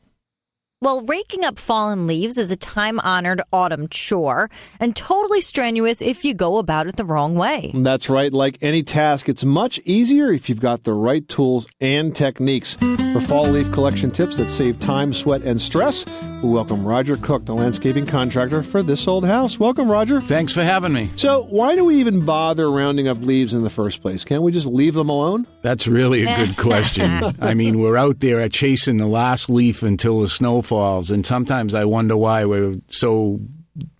Well, 0.82 1.00
raking 1.00 1.42
up 1.42 1.58
fallen 1.58 2.06
leaves 2.06 2.36
is 2.36 2.50
a 2.50 2.56
time 2.56 3.00
honored 3.00 3.40
autumn 3.50 3.88
chore 3.88 4.50
and 4.78 4.94
totally 4.94 5.40
strenuous 5.40 6.02
if 6.02 6.22
you 6.22 6.34
go 6.34 6.58
about 6.58 6.86
it 6.86 6.96
the 6.96 7.04
wrong 7.06 7.34
way. 7.34 7.70
That's 7.74 8.10
right. 8.10 8.30
Like 8.30 8.58
any 8.60 8.82
task, 8.82 9.30
it's 9.30 9.42
much 9.42 9.80
easier 9.86 10.30
if 10.30 10.50
you've 10.50 10.60
got 10.60 10.84
the 10.84 10.92
right 10.92 11.26
tools 11.28 11.66
and 11.80 12.14
techniques. 12.14 12.74
For 12.74 13.20
fall 13.22 13.46
leaf 13.46 13.72
collection 13.72 14.10
tips 14.10 14.36
that 14.36 14.50
save 14.50 14.78
time, 14.78 15.14
sweat, 15.14 15.40
and 15.40 15.58
stress, 15.58 16.04
we 16.42 16.50
welcome 16.50 16.84
Roger 16.86 17.16
Cook, 17.16 17.46
the 17.46 17.54
landscaping 17.54 18.04
contractor 18.04 18.62
for 18.62 18.82
this 18.82 19.08
old 19.08 19.24
house. 19.24 19.58
Welcome, 19.58 19.90
Roger. 19.90 20.20
Thanks 20.20 20.52
for 20.52 20.62
having 20.62 20.92
me. 20.92 21.08
So, 21.16 21.44
why 21.44 21.74
do 21.76 21.86
we 21.86 21.96
even 21.96 22.26
bother 22.26 22.70
rounding 22.70 23.08
up 23.08 23.16
leaves 23.16 23.54
in 23.54 23.62
the 23.62 23.70
first 23.70 24.02
place? 24.02 24.22
Can't 24.26 24.42
we 24.42 24.52
just 24.52 24.66
leave 24.66 24.92
them 24.92 25.08
alone? 25.08 25.46
That's 25.62 25.88
really 25.88 26.24
a 26.26 26.36
good 26.36 26.56
question. 26.58 27.34
I 27.40 27.54
mean, 27.54 27.78
we're 27.78 27.96
out 27.96 28.20
there 28.20 28.46
chasing 28.50 28.98
the 28.98 29.06
last 29.06 29.48
leaf 29.48 29.82
until 29.82 30.20
the 30.20 30.28
snow 30.28 30.60
falls, 30.60 30.66
and 31.10 31.26
sometimes 31.26 31.74
I 31.74 31.84
wonder 31.84 32.16
why 32.16 32.44
we're 32.44 32.76
so 32.88 33.40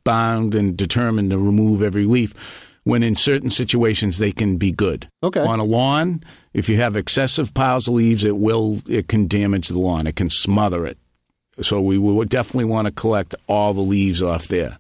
bound 0.05 0.55
and 0.55 0.77
determined 0.77 1.31
to 1.31 1.39
remove 1.39 1.83
every 1.83 2.07
leaf 2.07 2.65
when 2.85 3.03
in 3.03 3.17
certain 3.17 3.51
situations 3.51 4.19
they 4.19 4.31
can 4.31 4.57
be 4.57 4.71
good. 4.71 5.09
Okay. 5.23 5.41
On 5.41 5.59
a 5.59 5.65
lawn, 5.65 6.23
if 6.55 6.69
you 6.69 6.77
have 6.77 6.97
excessive 6.97 7.53
piles 7.53 7.89
of 7.89 7.95
leaves, 7.95 8.25
it 8.25 8.37
will 8.37 8.81
it 8.89 9.09
can 9.09 9.27
damage 9.27 9.69
the 9.69 9.79
lawn. 9.79 10.07
It 10.07 10.17
can 10.17 10.31
smother 10.31 10.87
it. 10.87 10.97
So 11.63 11.81
we 11.81 11.99
would 11.99 12.29
definitely 12.29 12.67
want 12.67 12.87
to 12.87 12.93
collect 12.93 13.35
all 13.49 13.75
the 13.75 13.81
leaves 13.81 14.23
off 14.23 14.47
there. 14.47 14.79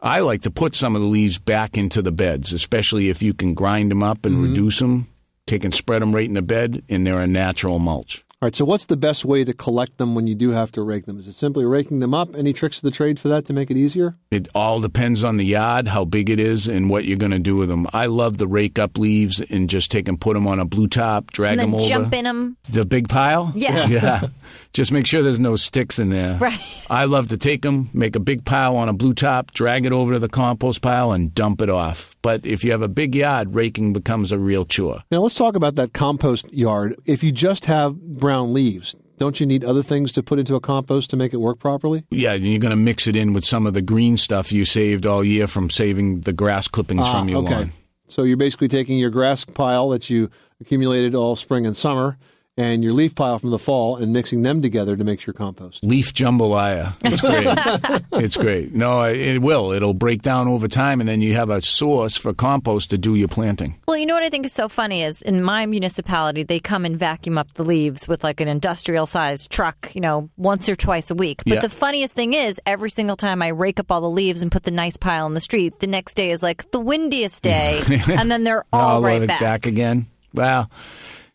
I 0.00 0.20
like 0.20 0.42
to 0.42 0.50
put 0.50 0.74
some 0.74 0.96
of 0.96 1.02
the 1.02 1.08
leaves 1.08 1.38
back 1.38 1.76
into 1.76 2.02
the 2.02 2.10
beds, 2.10 2.52
especially 2.52 3.08
if 3.08 3.22
you 3.22 3.34
can 3.34 3.54
grind 3.54 3.90
them 3.90 4.02
up 4.02 4.24
and 4.24 4.36
mm-hmm. 4.36 4.50
reduce 4.50 4.78
them. 4.78 5.08
Take 5.46 5.64
and 5.64 5.74
spread 5.74 6.02
them 6.02 6.14
right 6.14 6.26
in 6.26 6.34
the 6.34 6.42
bed, 6.42 6.82
and 6.88 7.06
they're 7.06 7.20
a 7.20 7.26
natural 7.26 7.78
mulch. 7.78 8.24
All 8.42 8.46
right, 8.46 8.56
so 8.56 8.64
what's 8.64 8.86
the 8.86 8.96
best 8.96 9.24
way 9.24 9.44
to 9.44 9.52
collect 9.52 9.98
them 9.98 10.16
when 10.16 10.26
you 10.26 10.34
do 10.34 10.50
have 10.50 10.72
to 10.72 10.82
rake 10.82 11.06
them? 11.06 11.16
Is 11.16 11.28
it 11.28 11.34
simply 11.34 11.64
raking 11.64 12.00
them 12.00 12.12
up? 12.12 12.34
Any 12.34 12.52
tricks 12.52 12.78
of 12.78 12.82
the 12.82 12.90
trade 12.90 13.20
for 13.20 13.28
that 13.28 13.44
to 13.44 13.52
make 13.52 13.70
it 13.70 13.76
easier? 13.76 14.16
It 14.32 14.48
all 14.52 14.80
depends 14.80 15.22
on 15.22 15.36
the 15.36 15.44
yard, 15.44 15.86
how 15.86 16.04
big 16.04 16.28
it 16.28 16.40
is, 16.40 16.66
and 16.66 16.90
what 16.90 17.04
you're 17.04 17.18
going 17.18 17.30
to 17.30 17.38
do 17.38 17.54
with 17.54 17.68
them. 17.68 17.86
I 17.92 18.06
love 18.06 18.38
to 18.38 18.48
rake 18.48 18.80
up 18.80 18.98
leaves 18.98 19.40
and 19.40 19.70
just 19.70 19.92
take 19.92 20.08
and 20.08 20.20
put 20.20 20.34
them 20.34 20.48
on 20.48 20.58
a 20.58 20.64
blue 20.64 20.88
top, 20.88 21.30
drag 21.30 21.52
and 21.52 21.60
then 21.60 21.70
them 21.70 21.80
over. 21.82 21.88
jump 21.88 22.14
in 22.14 22.24
them. 22.24 22.56
The 22.68 22.84
big 22.84 23.08
pile? 23.08 23.52
Yeah. 23.54 23.86
Yeah. 23.86 24.26
Just 24.72 24.90
make 24.90 25.06
sure 25.06 25.22
there's 25.22 25.38
no 25.38 25.54
sticks 25.54 25.98
in 25.98 26.08
there. 26.08 26.38
Right. 26.38 26.58
I 26.88 27.04
love 27.04 27.28
to 27.28 27.36
take 27.36 27.60
them, 27.60 27.90
make 27.92 28.16
a 28.16 28.20
big 28.20 28.46
pile 28.46 28.74
on 28.74 28.88
a 28.88 28.94
blue 28.94 29.12
top, 29.12 29.52
drag 29.52 29.84
it 29.84 29.92
over 29.92 30.14
to 30.14 30.18
the 30.18 30.30
compost 30.30 30.80
pile, 30.80 31.12
and 31.12 31.34
dump 31.34 31.60
it 31.60 31.68
off. 31.68 32.16
But 32.22 32.46
if 32.46 32.62
you 32.64 32.70
have 32.70 32.82
a 32.82 32.88
big 32.88 33.14
yard, 33.14 33.54
raking 33.54 33.92
becomes 33.92 34.30
a 34.32 34.38
real 34.38 34.64
chore. 34.64 35.02
Now, 35.10 35.22
let's 35.22 35.34
talk 35.34 35.56
about 35.56 35.74
that 35.74 35.92
compost 35.92 36.52
yard. 36.52 36.94
If 37.04 37.22
you 37.24 37.32
just 37.32 37.64
have 37.66 37.96
brown 38.00 38.54
leaves, 38.54 38.94
don't 39.18 39.40
you 39.40 39.46
need 39.46 39.64
other 39.64 39.82
things 39.82 40.12
to 40.12 40.22
put 40.22 40.38
into 40.38 40.54
a 40.54 40.60
compost 40.60 41.10
to 41.10 41.16
make 41.16 41.32
it 41.34 41.38
work 41.38 41.58
properly? 41.58 42.04
Yeah, 42.10 42.32
and 42.34 42.44
you're 42.46 42.60
going 42.60 42.70
to 42.70 42.76
mix 42.76 43.06
it 43.08 43.16
in 43.16 43.32
with 43.32 43.44
some 43.44 43.66
of 43.66 43.74
the 43.74 43.82
green 43.82 44.16
stuff 44.16 44.52
you 44.52 44.64
saved 44.64 45.04
all 45.04 45.24
year 45.24 45.46
from 45.48 45.68
saving 45.68 46.20
the 46.20 46.32
grass 46.32 46.68
clippings 46.68 47.02
Ah, 47.04 47.18
from 47.20 47.28
your 47.28 47.42
okay. 47.42 47.54
lawn. 47.56 47.72
So 48.06 48.22
you're 48.24 48.36
basically 48.36 48.68
taking 48.68 48.98
your 48.98 49.10
grass 49.10 49.44
pile 49.44 49.88
that 49.90 50.08
you 50.10 50.30
accumulated 50.60 51.14
all 51.14 51.34
spring 51.34 51.66
and 51.66 51.76
summer 51.76 52.18
and 52.58 52.84
your 52.84 52.92
leaf 52.92 53.14
pile 53.14 53.38
from 53.38 53.50
the 53.50 53.58
fall 53.58 53.96
and 53.96 54.12
mixing 54.12 54.42
them 54.42 54.60
together 54.60 54.94
to 54.94 55.04
make 55.04 55.24
your 55.26 55.32
compost. 55.32 55.82
Leaf 55.82 56.12
jambalaya. 56.12 56.92
It's 57.02 57.20
great. 57.22 58.02
it's 58.24 58.36
great. 58.36 58.74
No, 58.74 59.04
it 59.04 59.38
will. 59.38 59.72
It'll 59.72 59.94
break 59.94 60.20
down 60.22 60.48
over 60.48 60.68
time, 60.68 61.00
and 61.00 61.08
then 61.08 61.22
you 61.22 61.34
have 61.34 61.48
a 61.48 61.62
source 61.62 62.16
for 62.16 62.34
compost 62.34 62.90
to 62.90 62.98
do 62.98 63.14
your 63.14 63.28
planting. 63.28 63.76
Well, 63.88 63.96
you 63.96 64.04
know 64.04 64.14
what 64.14 64.22
I 64.22 64.28
think 64.28 64.44
is 64.44 64.52
so 64.52 64.68
funny 64.68 65.02
is 65.02 65.22
in 65.22 65.42
my 65.42 65.64
municipality, 65.64 66.42
they 66.42 66.60
come 66.60 66.84
and 66.84 66.96
vacuum 66.98 67.38
up 67.38 67.52
the 67.54 67.64
leaves 67.64 68.06
with 68.06 68.22
like 68.22 68.40
an 68.40 68.48
industrial 68.48 69.06
sized 69.06 69.50
truck, 69.50 69.90
you 69.94 70.00
know, 70.02 70.28
once 70.36 70.68
or 70.68 70.76
twice 70.76 71.10
a 71.10 71.14
week. 71.14 71.42
But 71.46 71.54
Yeah. 71.54 71.60
the 71.62 71.70
funniest 71.70 72.14
thing 72.14 72.34
is, 72.34 72.60
every 72.66 72.90
single 72.90 73.16
time 73.16 73.40
I 73.40 73.48
rake 73.48 73.80
up 73.80 73.90
all 73.90 74.02
the 74.02 74.10
leaves 74.10 74.42
and 74.42 74.52
put 74.52 74.64
the 74.64 74.70
nice 74.70 74.96
pile 74.98 75.26
in 75.26 75.32
the 75.34 75.40
street, 75.40 75.80
the 75.80 75.86
next 75.86 76.14
day 76.14 76.30
is 76.30 76.42
like 76.42 76.70
the 76.70 76.80
windiest 76.80 77.42
day. 77.42 77.80
and 78.08 78.30
then 78.30 78.44
they're 78.44 78.64
all 78.72 78.96
I'll 78.96 79.00
right 79.00 79.14
load 79.14 79.22
it 79.22 79.28
back. 79.28 79.40
back 79.40 79.66
again. 79.66 80.06
Well, 80.34 80.70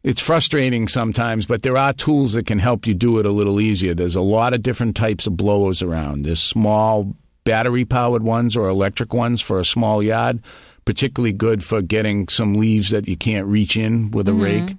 it's 0.08 0.22
frustrating 0.22 0.88
sometimes, 0.88 1.46
but 1.46 1.64
there 1.64 1.76
are 1.76 1.92
tools 1.92 2.32
that 2.32 2.48
can 2.48 2.60
help 2.60 2.88
you 2.88 2.94
do 2.94 3.20
it 3.20 3.26
a 3.26 3.30
little 3.32 3.60
easier. 3.60 3.94
There's 3.94 4.16
a 4.16 4.22
lot 4.22 4.54
of 4.54 4.64
different 4.64 4.96
types 4.96 5.28
of 5.28 5.36
blowers 5.36 5.82
around. 5.82 6.24
There's 6.26 6.42
small 6.42 7.14
battery 7.44 7.84
powered 7.84 8.24
ones 8.24 8.56
or 8.56 8.70
electric 8.70 9.14
ones 9.14 9.42
for 9.42 9.60
a 9.60 9.66
small 9.66 10.02
yard, 10.02 10.42
particularly 10.86 11.34
good 11.34 11.62
for 11.62 11.82
getting 11.82 12.30
some 12.30 12.54
leaves 12.54 12.90
that 12.92 13.10
you 13.10 13.18
can't 13.18 13.48
reach 13.48 13.76
in 13.76 14.10
with 14.12 14.30
a 14.30 14.32
Mm-hmm. 14.32 14.42
rake. 14.68 14.78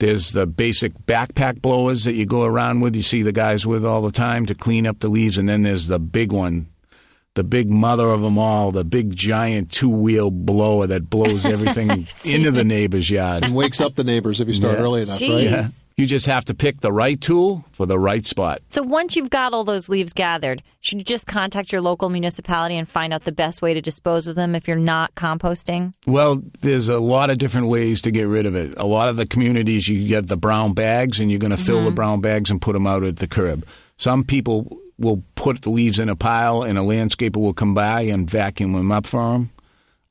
There's 0.00 0.32
the 0.32 0.46
basic 0.46 0.92
backpack 1.06 1.62
blowers 1.62 2.04
that 2.04 2.12
you 2.12 2.26
go 2.26 2.44
around 2.44 2.80
with, 2.80 2.94
you 2.94 3.02
see 3.02 3.22
the 3.22 3.32
guys 3.32 3.66
with 3.66 3.86
all 3.86 4.02
the 4.02 4.12
time 4.12 4.44
to 4.46 4.54
clean 4.54 4.86
up 4.86 4.98
the 5.00 5.08
leaves. 5.08 5.38
And 5.38 5.48
then 5.48 5.62
there's 5.62 5.86
the 5.86 5.98
big 5.98 6.30
one, 6.30 6.68
the 7.38 7.44
big 7.44 7.70
mother 7.70 8.08
of 8.08 8.20
them 8.20 8.36
all, 8.36 8.72
the 8.72 8.82
big 8.82 9.14
giant 9.14 9.70
two 9.70 9.88
wheel 9.88 10.28
blower 10.28 10.88
that 10.88 11.08
blows 11.08 11.46
everything 11.54 12.04
into 12.24 12.50
the 12.50 12.64
neighbor's 12.64 13.08
yard. 13.08 13.44
And 13.44 13.54
wakes 13.54 13.80
up 13.80 13.94
the 13.94 14.02
neighbors 14.02 14.40
if 14.40 14.48
you 14.48 14.54
start 14.54 14.76
Yeah. 14.76 14.84
early 14.84 15.02
enough, 15.02 15.20
Jeez. 15.20 15.34
right? 15.34 15.44
Yeah. 15.44 15.68
You 15.96 16.06
just 16.06 16.26
have 16.26 16.44
to 16.46 16.54
pick 16.54 16.80
the 16.80 16.92
right 16.92 17.20
tool 17.20 17.64
for 17.70 17.86
the 17.86 17.96
right 17.96 18.26
spot. 18.26 18.60
So 18.68 18.82
once 18.82 19.14
you've 19.14 19.30
got 19.30 19.52
all 19.52 19.62
those 19.62 19.88
leaves 19.88 20.12
gathered, 20.12 20.64
should 20.80 20.98
you 20.98 21.04
just 21.04 21.28
contact 21.28 21.70
your 21.70 21.80
local 21.80 22.08
municipality 22.08 22.76
and 22.76 22.88
find 22.88 23.12
out 23.12 23.22
the 23.22 23.32
best 23.32 23.62
way 23.62 23.72
to 23.72 23.80
dispose 23.80 24.26
of 24.26 24.34
them 24.34 24.56
if 24.56 24.66
you're 24.66 24.76
not 24.76 25.14
composting? 25.14 25.92
Well, 26.06 26.42
there's 26.60 26.88
a 26.88 26.98
lot 26.98 27.30
of 27.30 27.38
different 27.38 27.68
ways 27.68 28.02
to 28.02 28.10
get 28.10 28.26
rid 28.26 28.46
of 28.46 28.56
it. 28.56 28.74
A 28.76 28.84
lot 28.84 29.08
of 29.08 29.16
the 29.16 29.26
communities, 29.26 29.86
you 29.88 30.08
get 30.08 30.26
the 30.26 30.36
brown 30.36 30.72
bags, 30.72 31.20
and 31.20 31.30
you're 31.30 31.40
going 31.40 31.52
to 31.52 31.56
fill 31.56 31.82
the 31.82 31.86
mm-hmm. 31.86 31.94
brown 31.94 32.20
bags 32.20 32.50
and 32.50 32.60
put 32.60 32.72
them 32.72 32.86
out 32.86 33.04
at 33.04 33.16
the 33.18 33.28
curb. 33.28 33.64
Some 33.96 34.24
people 34.24 34.80
will 34.98 35.22
put 35.34 35.62
the 35.62 35.70
leaves 35.70 35.98
in 35.98 36.08
a 36.08 36.16
pile, 36.16 36.62
and 36.62 36.78
a 36.78 36.82
landscaper 36.82 37.36
will 37.36 37.54
come 37.54 37.74
by 37.74 38.02
and 38.02 38.28
vacuum 38.28 38.72
them 38.72 38.92
up 38.92 39.06
for 39.06 39.32
them. 39.32 39.50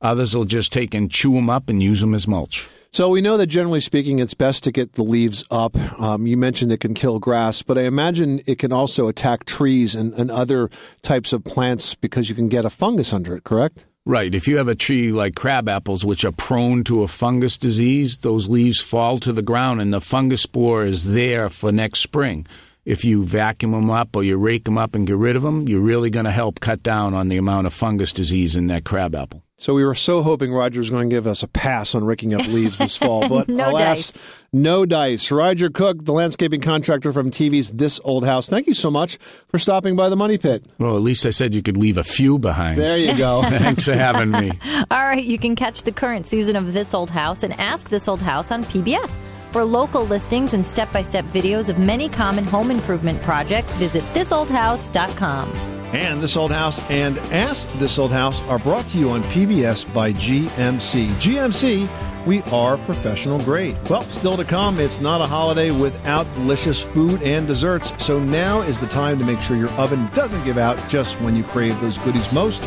Others 0.01 0.35
will 0.35 0.45
just 0.45 0.71
take 0.71 0.93
and 0.93 1.11
chew 1.11 1.33
them 1.33 1.49
up 1.49 1.69
and 1.69 1.81
use 1.81 2.01
them 2.01 2.13
as 2.13 2.27
mulch. 2.27 2.67
So 2.91 3.09
we 3.09 3.21
know 3.21 3.37
that 3.37 3.47
generally 3.47 3.81
speaking, 3.81 4.19
it's 4.19 4.33
best 4.33 4.63
to 4.63 4.71
get 4.71 4.93
the 4.93 5.03
leaves 5.03 5.43
up. 5.51 5.75
Um, 5.99 6.25
you 6.25 6.37
mentioned 6.37 6.71
it 6.71 6.79
can 6.79 6.93
kill 6.93 7.19
grass, 7.19 7.61
but 7.61 7.77
I 7.77 7.81
imagine 7.81 8.41
it 8.45 8.59
can 8.59 8.71
also 8.71 9.07
attack 9.07 9.45
trees 9.45 9.93
and, 9.93 10.13
and 10.13 10.31
other 10.31 10.69
types 11.01 11.33
of 11.33 11.43
plants 11.43 11.95
because 11.95 12.29
you 12.29 12.35
can 12.35 12.47
get 12.47 12.65
a 12.65 12.69
fungus 12.69 13.11
under 13.11 13.35
it, 13.35 13.43
correct? 13.43 13.85
Right. 14.05 14.33
If 14.33 14.47
you 14.47 14.55
have 14.57 14.69
a 14.69 14.75
tree 14.75 15.11
like 15.11 15.35
crab 15.35 15.67
apples, 15.67 16.05
which 16.05 16.23
are 16.23 16.31
prone 16.31 16.85
to 16.85 17.03
a 17.03 17.09
fungus 17.09 17.57
disease, 17.57 18.17
those 18.17 18.47
leaves 18.47 18.79
fall 18.79 19.17
to 19.19 19.33
the 19.33 19.41
ground 19.41 19.81
and 19.81 19.93
the 19.93 19.99
fungus 19.99 20.43
spore 20.43 20.85
is 20.85 21.11
there 21.11 21.49
for 21.49 21.73
next 21.73 21.99
spring. 21.99 22.47
If 22.87 23.03
you 23.03 23.25
vacuum 23.25 23.71
them 23.73 23.91
up 23.91 24.15
or 24.15 24.23
you 24.23 24.37
rake 24.37 24.63
them 24.63 24.77
up 24.77 24.95
and 24.95 25.05
get 25.05 25.17
rid 25.17 25.35
of 25.35 25.41
them, 25.41 25.67
you're 25.67 25.81
really 25.81 26.09
going 26.09 26.23
to 26.23 26.31
help 26.31 26.61
cut 26.61 26.81
down 26.81 27.13
on 27.13 27.27
the 27.27 27.35
amount 27.35 27.67
of 27.67 27.73
fungus 27.73 28.13
disease 28.13 28.55
in 28.55 28.67
that 28.67 28.85
crab 28.85 29.13
apple. 29.13 29.43
So 29.57 29.73
we 29.73 29.83
were 29.83 29.93
so 29.93 30.21
hoping 30.21 30.53
Roger 30.53 30.79
was 30.79 30.89
going 30.89 31.09
to 31.09 31.13
give 31.13 31.27
us 31.27 31.43
a 31.43 31.49
pass 31.49 31.95
on 31.95 32.05
raking 32.05 32.33
up 32.33 32.47
leaves 32.47 32.77
this 32.77 32.95
fall, 32.95 33.27
but 33.29 33.49
No 33.49 33.71
alas, 33.71 34.13
no 34.53 34.85
dice. 34.85 35.29
Roger 35.31 35.69
Cook, 35.69 36.05
the 36.05 36.13
landscaping 36.13 36.61
contractor 36.61 37.11
from 37.11 37.29
TV's 37.29 37.71
This 37.71 37.99
Old 38.05 38.23
House. 38.23 38.47
Thank 38.47 38.67
you 38.67 38.73
so 38.73 38.89
much 38.89 39.17
for 39.49 39.59
stopping 39.59 39.97
by 39.97 40.07
the 40.07 40.15
Money 40.15 40.37
Pit. 40.37 40.63
Well, 40.79 40.95
at 40.95 41.01
least 41.01 41.25
I 41.25 41.31
said 41.31 41.53
you 41.53 41.61
could 41.61 41.75
leave 41.75 41.97
a 41.97 42.05
few 42.05 42.39
behind. 42.39 42.79
There 42.79 42.97
you 42.97 43.17
go. 43.17 43.41
Thanks 43.49 43.83
for 43.83 43.95
having 43.95 44.31
me. 44.31 44.53
All 44.89 45.03
right, 45.03 45.25
you 45.25 45.37
can 45.37 45.57
catch 45.57 45.83
the 45.83 45.91
current 45.91 46.25
season 46.25 46.55
of 46.55 46.71
This 46.71 46.93
Old 46.93 47.09
House 47.09 47.43
and 47.43 47.51
Ask 47.59 47.89
This 47.89 48.07
Old 48.07 48.21
House 48.21 48.49
on 48.49 48.63
PBS. 48.63 49.19
For 49.57 49.65
local 49.65 50.03
listings 50.03 50.53
and 50.53 50.63
step 50.63 50.93
by 50.93 51.01
step 51.01 51.25
videos 51.25 51.67
of 51.67 51.79
many 51.79 52.09
common 52.09 52.43
home 52.43 52.69
improvement 52.69 53.19
projects, 53.23 53.73
visit 53.73 54.03
thisoldhouse.com. 54.13 55.51
And 55.95 56.21
This 56.21 56.37
Old 56.37 56.51
House 56.51 56.79
and 56.91 57.17
Ask 57.33 57.67
This 57.79 57.97
Old 57.97 58.11
House 58.11 58.39
are 58.49 58.59
brought 58.59 58.85
to 58.89 58.99
you 58.99 59.09
on 59.09 59.23
PBS 59.23 59.91
by 59.95 60.13
GMC. 60.13 61.07
GMC, 61.07 61.89
we 62.27 62.43
are 62.51 62.77
professional 62.77 63.39
grade. 63.39 63.75
Well, 63.89 64.03
still 64.03 64.37
to 64.37 64.45
come, 64.45 64.79
it's 64.79 65.01
not 65.01 65.21
a 65.21 65.25
holiday 65.25 65.71
without 65.71 66.31
delicious 66.35 66.79
food 66.79 67.23
and 67.23 67.47
desserts, 67.47 67.91
so 67.97 68.19
now 68.19 68.61
is 68.61 68.79
the 68.79 68.85
time 68.85 69.17
to 69.17 69.25
make 69.25 69.39
sure 69.39 69.57
your 69.57 69.71
oven 69.71 70.07
doesn't 70.13 70.43
give 70.43 70.59
out 70.59 70.77
just 70.87 71.19
when 71.19 71.35
you 71.35 71.41
crave 71.41 71.81
those 71.81 71.97
goodies 71.97 72.31
most. 72.31 72.61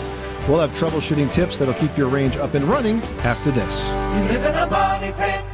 We'll 0.48 0.58
have 0.58 0.72
troubleshooting 0.72 1.32
tips 1.32 1.56
that'll 1.56 1.74
keep 1.74 1.96
your 1.96 2.08
range 2.08 2.34
up 2.34 2.54
and 2.54 2.64
running 2.64 3.00
after 3.22 3.52
this. 3.52 3.86
You 3.86 4.24
live 4.32 4.44
in 4.44 4.54
a 4.56 4.66
money 4.68 5.12
pit. 5.12 5.44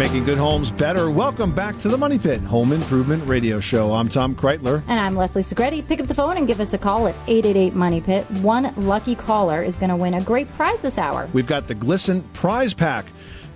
Making 0.00 0.24
good 0.24 0.38
homes 0.38 0.70
better. 0.70 1.10
Welcome 1.10 1.54
back 1.54 1.78
to 1.80 1.88
the 1.90 1.98
Money 1.98 2.18
Pit 2.18 2.40
Home 2.40 2.72
Improvement 2.72 3.22
Radio 3.28 3.60
Show. 3.60 3.92
I'm 3.92 4.08
Tom 4.08 4.34
Kraeutler. 4.34 4.82
And 4.88 4.98
I'm 4.98 5.14
Leslie 5.14 5.42
Segrete. 5.42 5.86
Pick 5.86 6.00
up 6.00 6.06
the 6.06 6.14
phone 6.14 6.38
and 6.38 6.46
give 6.46 6.58
us 6.58 6.72
a 6.72 6.78
call 6.78 7.06
at 7.06 7.14
888 7.26 7.74
Money 7.74 8.00
Pit. 8.00 8.24
One 8.40 8.72
lucky 8.78 9.14
caller 9.14 9.62
is 9.62 9.76
going 9.76 9.90
to 9.90 9.96
win 9.96 10.14
a 10.14 10.22
great 10.22 10.50
prize 10.54 10.80
this 10.80 10.96
hour. 10.96 11.28
We've 11.34 11.46
got 11.46 11.66
the 11.66 11.74
Glisten 11.74 12.22
Prize 12.32 12.72
Pack. 12.72 13.04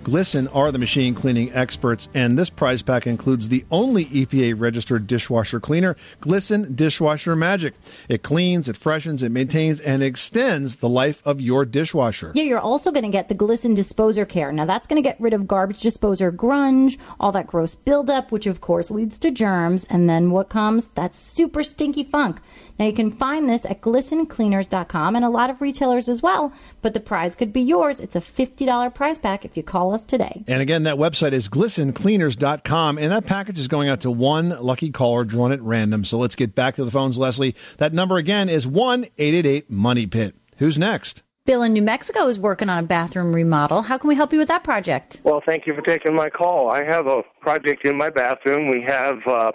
Glisten 0.05 0.47
are 0.49 0.71
the 0.71 0.77
machine 0.77 1.15
cleaning 1.15 1.51
experts, 1.51 2.09
and 2.13 2.37
this 2.37 2.51
prize 2.51 2.83
pack 2.83 3.07
includes 3.07 3.49
the 3.49 3.65
only 3.71 4.05
EPA 4.05 4.53
registered 4.55 5.07
dishwasher 5.07 5.59
cleaner, 5.59 5.95
Glisten 6.21 6.75
Dishwasher 6.75 7.35
Magic. 7.35 7.73
It 8.07 8.21
cleans, 8.21 8.69
it 8.69 8.77
freshens, 8.77 9.23
it 9.23 9.31
maintains, 9.31 9.79
and 9.79 10.03
extends 10.03 10.75
the 10.75 10.87
life 10.87 11.25
of 11.25 11.41
your 11.41 11.65
dishwasher. 11.65 12.33
Yeah, 12.35 12.43
you're 12.43 12.59
also 12.59 12.91
going 12.91 13.05
to 13.05 13.09
get 13.09 13.29
the 13.29 13.33
Glisten 13.33 13.73
Disposer 13.73 14.25
Care. 14.25 14.51
Now, 14.51 14.65
that's 14.65 14.85
going 14.85 15.01
to 15.01 15.09
get 15.09 15.19
rid 15.19 15.33
of 15.33 15.47
garbage 15.47 15.79
disposer 15.79 16.31
grunge, 16.31 16.99
all 17.19 17.31
that 17.31 17.47
gross 17.47 17.73
buildup, 17.73 18.31
which 18.31 18.45
of 18.45 18.61
course 18.61 18.91
leads 18.91 19.17
to 19.17 19.31
germs. 19.31 19.85
And 19.85 20.07
then 20.07 20.29
what 20.29 20.49
comes? 20.49 20.89
That 20.89 21.15
super 21.15 21.63
stinky 21.63 22.03
funk. 22.03 22.37
Now, 22.77 22.85
you 22.85 22.93
can 22.93 23.11
find 23.11 23.49
this 23.49 23.65
at 23.65 23.81
glistencleaners.com 23.81 25.15
and 25.15 25.23
a 25.23 25.29
lot 25.29 25.49
of 25.49 25.61
retailers 25.61 26.09
as 26.09 26.21
well, 26.21 26.51
but 26.81 26.93
the 26.93 26.99
prize 26.99 27.35
could 27.35 27.53
be 27.53 27.61
yours. 27.61 27.99
It's 27.99 28.15
a 28.15 28.21
$50 28.21 28.93
prize 28.93 29.19
pack 29.19 29.45
if 29.45 29.55
you 29.55 29.63
call 29.63 29.93
us 29.93 30.03
today. 30.03 30.43
And 30.47 30.61
again, 30.61 30.83
that 30.83 30.95
website 30.97 31.31
is 31.31 31.47
glistencleaners.com, 31.47 32.97
and 32.97 33.11
that 33.11 33.25
package 33.25 33.59
is 33.59 33.67
going 33.67 33.87
out 33.87 34.01
to 34.01 34.11
one 34.11 34.49
lucky 34.49 34.91
caller 34.91 35.23
drawn 35.23 35.51
at 35.51 35.61
random. 35.61 36.03
So 36.05 36.17
let's 36.17 36.35
get 36.35 36.53
back 36.53 36.75
to 36.75 36.85
the 36.85 36.91
phones, 36.91 37.17
Leslie. 37.17 37.55
That 37.77 37.93
number 37.93 38.17
again 38.17 38.49
is 38.49 38.67
1 38.67 39.05
888 39.17 39.69
Money 39.71 40.05
Pit. 40.05 40.35
Who's 40.57 40.77
next? 40.77 41.21
Bill 41.45 41.61
in 41.61 41.73
New 41.73 41.83
Mexico 41.83 42.27
is 42.27 42.39
working 42.39 42.69
on 42.69 42.79
a 42.79 42.87
bathroom 42.87 43.31
remodel. 43.31 43.83
How 43.83 43.99
can 43.99 44.07
we 44.07 44.15
help 44.15 44.33
you 44.33 44.39
with 44.39 44.47
that 44.47 44.63
project? 44.63 45.21
Well, 45.23 45.43
thank 45.45 45.67
you 45.67 45.75
for 45.75 45.81
taking 45.81 46.15
my 46.15 46.27
call. 46.27 46.71
I 46.71 46.83
have 46.83 47.05
a 47.05 47.21
project 47.39 47.85
in 47.87 47.95
my 47.95 48.09
bathroom. 48.09 48.67
We 48.67 48.83
have 48.87 49.17
uh, 49.27 49.51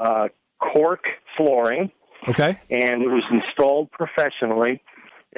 uh, 0.00 0.28
cork 0.58 1.04
flooring, 1.36 1.92
Okay. 2.26 2.58
and 2.70 3.02
it 3.02 3.08
was 3.08 3.24
installed 3.30 3.90
professionally. 3.92 4.82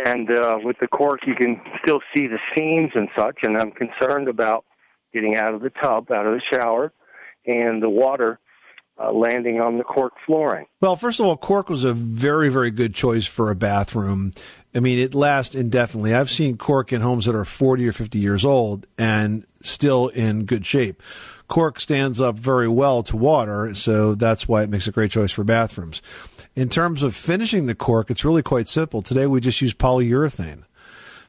And 0.06 0.30
uh, 0.30 0.58
with 0.62 0.76
the 0.80 0.86
cork, 0.86 1.20
you 1.26 1.34
can 1.34 1.60
still 1.82 2.00
see 2.14 2.26
the 2.26 2.38
seams 2.54 2.92
and 2.94 3.08
such. 3.16 3.38
And 3.42 3.58
I'm 3.58 3.72
concerned 3.72 4.28
about 4.28 4.64
getting 5.12 5.36
out 5.36 5.52
of 5.52 5.62
the 5.62 5.70
tub, 5.70 6.10
out 6.10 6.26
of 6.26 6.34
the 6.34 6.42
shower, 6.50 6.92
and 7.44 7.82
the 7.82 7.90
water 7.90 8.38
uh, 9.02 9.12
landing 9.12 9.60
on 9.60 9.78
the 9.78 9.84
cork 9.84 10.12
flooring. 10.26 10.66
Well, 10.80 10.94
first 10.94 11.20
of 11.20 11.26
all, 11.26 11.36
cork 11.36 11.70
was 11.70 11.84
a 11.84 11.92
very, 11.92 12.50
very 12.50 12.70
good 12.70 12.94
choice 12.94 13.26
for 13.26 13.50
a 13.50 13.56
bathroom. 13.56 14.32
I 14.74 14.80
mean, 14.80 14.98
it 14.98 15.14
lasts 15.14 15.54
indefinitely. 15.54 16.14
I've 16.14 16.30
seen 16.30 16.56
cork 16.56 16.92
in 16.92 17.00
homes 17.00 17.24
that 17.26 17.34
are 17.34 17.44
40 17.44 17.88
or 17.88 17.92
50 17.92 18.18
years 18.18 18.44
old 18.44 18.86
and 18.98 19.46
still 19.62 20.08
in 20.08 20.44
good 20.44 20.66
shape. 20.66 21.02
Cork 21.50 21.80
stands 21.80 22.20
up 22.20 22.36
very 22.36 22.68
well 22.68 23.02
to 23.02 23.16
water, 23.16 23.74
so 23.74 24.14
that's 24.14 24.46
why 24.46 24.62
it 24.62 24.70
makes 24.70 24.86
a 24.86 24.92
great 24.92 25.10
choice 25.10 25.32
for 25.32 25.42
bathrooms. 25.42 26.00
In 26.54 26.68
terms 26.68 27.02
of 27.02 27.14
finishing 27.14 27.66
the 27.66 27.74
cork, 27.74 28.08
it's 28.08 28.24
really 28.24 28.42
quite 28.42 28.68
simple. 28.68 29.02
Today 29.02 29.26
we 29.26 29.40
just 29.40 29.60
use 29.60 29.74
polyurethane. 29.74 30.62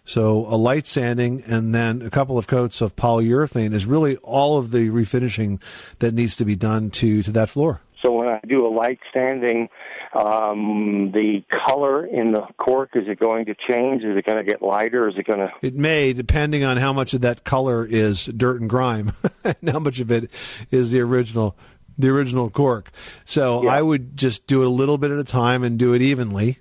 So 0.06 0.46
a 0.48 0.58
light 0.58 0.86
sanding 0.86 1.42
and 1.48 1.74
then 1.74 2.04
a 2.04 2.12
couple 2.12 2.38
of 2.38 2.46
coats 2.46 2.82
of 2.82 2.96
polyurethane 2.96 3.74
is 3.74 3.88
really 3.88 4.18
all 4.18 4.60
of 4.60 4.70
the 4.70 4.90
refinishing 4.90 5.60
that 5.98 6.14
needs 6.14 6.36
to 6.36 6.46
be 6.46 6.56
done 6.56 6.92
to, 6.92 7.24
to 7.24 7.32
that 7.32 7.50
floor. 7.50 7.82
So 8.04 8.12
when 8.12 8.28
I 8.28 8.40
do 8.48 8.66
a 8.66 8.70
light 8.70 9.00
standing, 9.10 9.70
um, 10.13 11.12
the 11.13 11.43
color 11.67 12.06
in 12.06 12.34
the 12.34 12.41
cork 12.58 12.91
is 12.95 13.04
it 13.08 13.19
going 13.19 13.45
to 13.45 13.56
change? 13.69 14.04
Is 14.04 14.17
it 14.17 14.26
going 14.26 14.38
to 14.38 14.43
get 14.43 14.62
lighter? 14.62 15.08
Is 15.08 15.15
it 15.17 15.26
going 15.26 15.39
to? 15.39 15.52
It 15.62 15.76
may, 15.76 16.13
depending 16.13 16.63
on 16.63 16.78
how 16.78 16.91
much 16.91 17.13
of 17.13 17.21
that 17.21 17.43
color 17.43 17.86
is 17.86 18.26
dirt 18.26 18.60
and 18.60 18.69
grime, 18.69 19.13
and 19.43 19.69
how 19.69 19.80
much 19.80 20.00
of 20.00 20.12
it 20.12 20.30
is 20.69 20.91
the 20.91 21.00
original, 21.02 21.58
the 21.97 22.10
original 22.10 22.50
cork. 22.50 22.91
So 23.24 23.67
I 23.67 23.82
would 23.82 24.17
just 24.17 24.47
do 24.47 24.62
it 24.62 24.67
a 24.67 24.69
little 24.69 24.97
bit 24.97 25.12
at 25.12 25.19
a 25.19 25.24
time 25.24 25.63
and 25.63 25.80
do 25.80 25.93
it 25.93 26.02
evenly, 26.02 26.60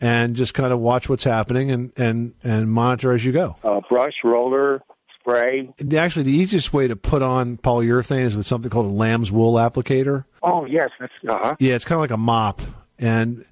and 0.00 0.36
just 0.36 0.52
kind 0.52 0.72
of 0.72 0.78
watch 0.78 1.08
what's 1.08 1.24
happening 1.24 1.70
and 1.70 1.92
and 1.98 2.34
and 2.42 2.70
monitor 2.70 3.12
as 3.12 3.24
you 3.24 3.32
go. 3.32 3.56
Uh, 3.64 3.80
brush, 3.88 4.14
roller, 4.24 4.82
spray. 5.20 5.72
Actually, 5.96 6.24
the 6.24 6.36
easiest 6.36 6.72
way 6.72 6.88
to 6.88 6.96
put 6.96 7.22
on 7.22 7.56
polyurethane 7.56 8.22
is 8.22 8.36
with 8.36 8.46
something 8.46 8.70
called 8.70 8.86
a 8.86 8.94
lamb's 8.94 9.30
wool 9.32 9.54
applicator. 9.54 10.24
Oh 10.42 10.64
yes, 10.64 10.90
that's 10.98 11.12
uh 11.28 11.38
huh. 11.38 11.56
Yeah, 11.58 11.74
it's 11.74 11.84
kind 11.84 11.96
of 11.96 12.02
like 12.02 12.10
a 12.10 12.16
mop, 12.16 12.60
and 13.00 13.44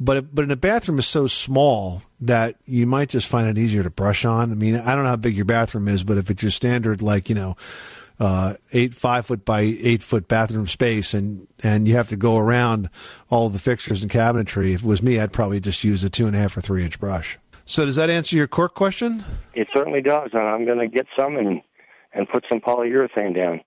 but 0.00 0.34
but 0.34 0.42
in 0.42 0.50
a 0.50 0.56
bathroom 0.56 0.98
is 0.98 1.06
so 1.06 1.26
small 1.26 2.02
that 2.20 2.56
you 2.64 2.86
might 2.86 3.08
just 3.08 3.28
find 3.28 3.48
it 3.48 3.58
easier 3.58 3.82
to 3.82 3.90
brush 3.90 4.24
on. 4.24 4.50
I 4.50 4.54
mean, 4.54 4.76
I 4.76 4.94
don't 4.94 5.04
know 5.04 5.10
how 5.10 5.16
big 5.16 5.36
your 5.36 5.44
bathroom 5.44 5.88
is, 5.88 6.04
but 6.04 6.18
if 6.18 6.30
it's 6.30 6.42
your 6.42 6.50
standard 6.50 7.00
like 7.02 7.28
you 7.28 7.34
know 7.34 7.56
uh, 8.18 8.54
eight 8.72 8.94
five 8.94 9.26
foot 9.26 9.44
by 9.44 9.60
eight 9.60 10.02
foot 10.02 10.28
bathroom 10.28 10.66
space, 10.66 11.14
and 11.14 11.46
and 11.62 11.86
you 11.86 11.94
have 11.94 12.08
to 12.08 12.16
go 12.16 12.36
around 12.36 12.90
all 13.30 13.48
the 13.48 13.58
fixtures 13.58 14.02
and 14.02 14.10
cabinetry, 14.10 14.74
if 14.74 14.82
it 14.82 14.86
was 14.86 15.02
me, 15.02 15.18
I'd 15.18 15.32
probably 15.32 15.60
just 15.60 15.84
use 15.84 16.04
a 16.04 16.10
two 16.10 16.26
and 16.26 16.36
a 16.36 16.38
half 16.38 16.56
or 16.56 16.60
three 16.60 16.84
inch 16.84 16.98
brush. 16.98 17.38
So 17.64 17.84
does 17.84 17.96
that 17.96 18.10
answer 18.10 18.36
your 18.36 18.46
cork 18.46 18.74
question? 18.74 19.24
It 19.54 19.68
certainly 19.74 20.00
does, 20.00 20.30
and 20.32 20.42
I'm 20.42 20.64
going 20.64 20.78
to 20.78 20.88
get 20.88 21.06
some 21.18 21.36
and 21.36 21.62
and 22.12 22.28
put 22.28 22.44
some 22.50 22.60
polyurethane 22.60 23.34
down. 23.34 23.60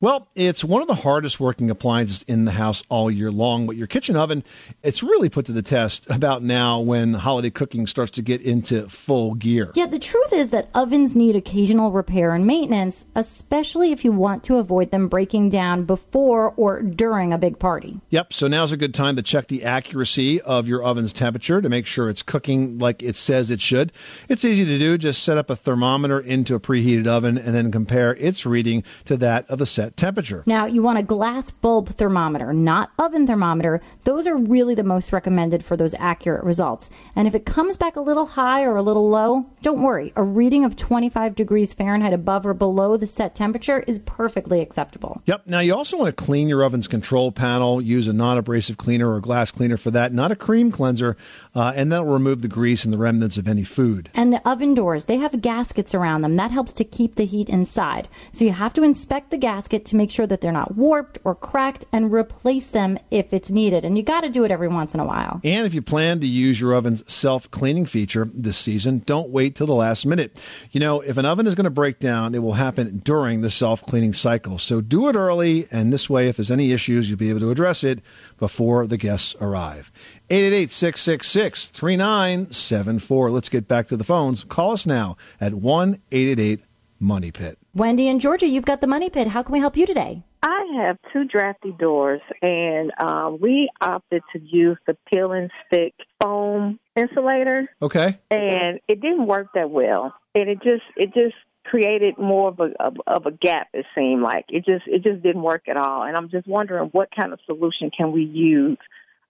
Well, 0.00 0.28
it's 0.36 0.62
one 0.62 0.80
of 0.80 0.86
the 0.86 0.94
hardest 0.94 1.40
working 1.40 1.70
appliances 1.70 2.22
in 2.28 2.44
the 2.44 2.52
house 2.52 2.84
all 2.88 3.10
year 3.10 3.32
long, 3.32 3.66
but 3.66 3.74
your 3.74 3.88
kitchen 3.88 4.14
oven, 4.14 4.44
it's 4.80 5.02
really 5.02 5.28
put 5.28 5.46
to 5.46 5.52
the 5.52 5.60
test 5.60 6.08
about 6.08 6.40
now 6.40 6.78
when 6.78 7.14
holiday 7.14 7.50
cooking 7.50 7.88
starts 7.88 8.12
to 8.12 8.22
get 8.22 8.40
into 8.40 8.88
full 8.88 9.34
gear. 9.34 9.72
Yet 9.74 9.90
the 9.90 9.98
truth 9.98 10.32
is 10.32 10.50
that 10.50 10.68
ovens 10.72 11.16
need 11.16 11.34
occasional 11.34 11.90
repair 11.90 12.32
and 12.32 12.46
maintenance, 12.46 13.06
especially 13.16 13.90
if 13.90 14.04
you 14.04 14.12
want 14.12 14.44
to 14.44 14.58
avoid 14.58 14.92
them 14.92 15.08
breaking 15.08 15.48
down 15.48 15.82
before 15.82 16.52
or 16.56 16.80
during 16.80 17.32
a 17.32 17.38
big 17.38 17.58
party. 17.58 18.00
Yep, 18.10 18.32
so 18.32 18.46
now's 18.46 18.70
a 18.70 18.76
good 18.76 18.94
time 18.94 19.16
to 19.16 19.22
check 19.22 19.48
the 19.48 19.64
accuracy 19.64 20.40
of 20.42 20.68
your 20.68 20.84
oven's 20.84 21.12
temperature 21.12 21.60
to 21.60 21.68
make 21.68 21.86
sure 21.86 22.08
it's 22.08 22.22
cooking 22.22 22.78
like 22.78 23.02
it 23.02 23.16
says 23.16 23.50
it 23.50 23.60
should. 23.60 23.90
It's 24.28 24.44
easy 24.44 24.64
to 24.64 24.78
do, 24.78 24.96
just 24.96 25.24
set 25.24 25.38
up 25.38 25.50
a 25.50 25.56
thermometer 25.56 26.20
into 26.20 26.54
a 26.54 26.60
preheated 26.60 27.08
oven 27.08 27.36
and 27.36 27.52
then 27.52 27.72
compare 27.72 28.14
its 28.14 28.46
reading 28.46 28.84
to 29.06 29.16
that 29.16 29.50
of 29.50 29.58
the 29.58 29.66
set 29.66 29.87
temperature. 29.96 30.42
Now, 30.46 30.66
you 30.66 30.82
want 30.82 30.98
a 30.98 31.02
glass 31.02 31.50
bulb 31.50 31.90
thermometer, 31.96 32.52
not 32.52 32.90
oven 32.98 33.26
thermometer. 33.26 33.80
Those 34.04 34.26
are 34.26 34.36
really 34.36 34.74
the 34.74 34.82
most 34.82 35.12
recommended 35.12 35.64
for 35.64 35.76
those 35.76 35.94
accurate 35.98 36.44
results. 36.44 36.90
And 37.14 37.28
if 37.28 37.34
it 37.34 37.46
comes 37.46 37.76
back 37.76 37.96
a 37.96 38.00
little 38.00 38.26
high 38.26 38.64
or 38.64 38.76
a 38.76 38.82
little 38.82 39.08
low, 39.08 39.46
don't 39.62 39.82
worry. 39.82 40.12
A 40.16 40.22
reading 40.22 40.64
of 40.64 40.76
25 40.76 41.34
degrees 41.34 41.72
Fahrenheit 41.72 42.12
above 42.12 42.46
or 42.46 42.54
below 42.54 42.96
the 42.96 43.06
set 43.06 43.34
temperature 43.34 43.80
is 43.80 43.98
perfectly 44.00 44.60
acceptable. 44.60 45.22
Yep. 45.26 45.46
Now 45.46 45.60
you 45.60 45.74
also 45.74 45.96
want 45.96 46.16
to 46.16 46.24
clean 46.24 46.48
your 46.48 46.62
oven's 46.62 46.88
control 46.88 47.32
panel. 47.32 47.80
Use 47.80 48.06
a 48.08 48.12
non-abrasive 48.12 48.76
cleaner 48.76 49.12
or 49.12 49.20
glass 49.20 49.50
cleaner 49.50 49.76
for 49.76 49.90
that, 49.90 50.12
not 50.12 50.32
a 50.32 50.36
cream 50.36 50.70
cleanser, 50.70 51.16
uh, 51.54 51.72
and 51.74 51.90
that'll 51.90 52.06
remove 52.06 52.42
the 52.42 52.48
grease 52.48 52.84
and 52.84 52.92
the 52.92 52.98
remnants 52.98 53.36
of 53.36 53.48
any 53.48 53.64
food. 53.64 54.10
And 54.14 54.32
the 54.32 54.46
oven 54.48 54.74
doors, 54.74 55.06
they 55.06 55.16
have 55.16 55.40
gaskets 55.40 55.94
around 55.94 56.22
them. 56.22 56.36
That 56.36 56.50
helps 56.50 56.72
to 56.74 56.84
keep 56.84 57.14
the 57.14 57.24
heat 57.24 57.48
inside. 57.48 58.08
So 58.32 58.44
you 58.44 58.52
have 58.52 58.74
to 58.74 58.82
inspect 58.82 59.30
the 59.30 59.36
gasket 59.36 59.84
to 59.86 59.96
make 59.96 60.10
sure 60.10 60.26
that 60.26 60.40
they're 60.40 60.52
not 60.52 60.76
warped 60.76 61.18
or 61.24 61.34
cracked 61.34 61.86
and 61.92 62.12
replace 62.12 62.66
them 62.66 62.98
if 63.10 63.32
it's 63.32 63.50
needed. 63.50 63.84
And 63.84 63.96
you 63.96 64.02
got 64.02 64.22
to 64.22 64.28
do 64.28 64.44
it 64.44 64.50
every 64.50 64.68
once 64.68 64.94
in 64.94 65.00
a 65.00 65.04
while. 65.04 65.40
And 65.44 65.66
if 65.66 65.74
you 65.74 65.82
plan 65.82 66.20
to 66.20 66.26
use 66.26 66.60
your 66.60 66.74
oven's 66.74 67.10
self 67.12 67.50
cleaning 67.50 67.86
feature 67.86 68.28
this 68.32 68.58
season, 68.58 69.00
don't 69.00 69.30
wait 69.30 69.54
till 69.54 69.66
the 69.66 69.74
last 69.74 70.06
minute. 70.06 70.36
You 70.70 70.80
know, 70.80 71.00
if 71.00 71.16
an 71.16 71.24
oven 71.24 71.46
is 71.46 71.54
going 71.54 71.64
to 71.64 71.70
break 71.70 71.98
down, 71.98 72.34
it 72.34 72.42
will 72.42 72.54
happen 72.54 72.98
during 72.98 73.40
the 73.40 73.50
self 73.50 73.82
cleaning 73.84 74.14
cycle. 74.14 74.58
So 74.58 74.80
do 74.80 75.08
it 75.08 75.16
early, 75.16 75.66
and 75.70 75.92
this 75.92 76.08
way, 76.10 76.28
if 76.28 76.36
there's 76.36 76.50
any 76.50 76.72
issues, 76.72 77.08
you'll 77.08 77.18
be 77.18 77.30
able 77.30 77.40
to 77.40 77.50
address 77.50 77.84
it 77.84 78.00
before 78.38 78.86
the 78.86 78.96
guests 78.96 79.34
arrive. 79.40 79.90
888 80.30 80.70
666 80.70 81.68
3974. 81.68 83.30
Let's 83.30 83.48
get 83.48 83.66
back 83.66 83.88
to 83.88 83.96
the 83.96 84.04
phones. 84.04 84.44
Call 84.44 84.72
us 84.72 84.86
now 84.86 85.16
at 85.40 85.54
1 85.54 85.94
888 86.12 86.60
Money 87.00 87.30
Pit. 87.30 87.58
Wendy 87.74 88.08
in 88.08 88.18
Georgia, 88.18 88.46
you've 88.46 88.64
got 88.64 88.80
the 88.80 88.86
money 88.86 89.08
pit. 89.08 89.28
How 89.28 89.42
can 89.42 89.52
we 89.52 89.60
help 89.60 89.76
you 89.76 89.86
today? 89.86 90.22
I 90.42 90.64
have 90.76 90.98
two 91.12 91.24
drafty 91.24 91.72
doors, 91.72 92.20
and 92.42 92.92
um, 93.00 93.38
we 93.40 93.70
opted 93.80 94.22
to 94.32 94.40
use 94.40 94.76
the 94.86 94.96
peel 95.10 95.32
and 95.32 95.50
stick 95.66 95.94
foam 96.22 96.78
insulator, 96.94 97.68
Okay. 97.82 98.18
and 98.30 98.80
it 98.88 99.00
didn't 99.00 99.26
work 99.26 99.48
that 99.54 99.70
well. 99.70 100.14
And 100.34 100.48
it 100.48 100.58
just 100.62 100.82
it 100.96 101.14
just 101.14 101.34
created 101.64 102.18
more 102.18 102.48
of 102.48 102.60
a 102.60 102.70
of, 102.80 102.96
of 103.06 103.26
a 103.26 103.30
gap. 103.32 103.68
It 103.72 103.86
seemed 103.96 104.22
like 104.22 104.44
it 104.48 104.64
just 104.64 104.86
it 104.86 105.02
just 105.02 105.22
didn't 105.22 105.42
work 105.42 105.68
at 105.68 105.76
all. 105.76 106.02
And 106.02 106.16
I'm 106.16 106.28
just 106.30 106.46
wondering 106.46 106.90
what 106.92 107.08
kind 107.18 107.32
of 107.32 107.38
solution 107.46 107.90
can 107.96 108.12
we 108.12 108.22
use 108.24 108.78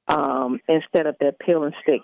um, 0.08 0.60
instead 0.68 1.06
of 1.06 1.16
the 1.20 1.34
peel 1.44 1.64
and 1.64 1.74
stick 1.82 2.00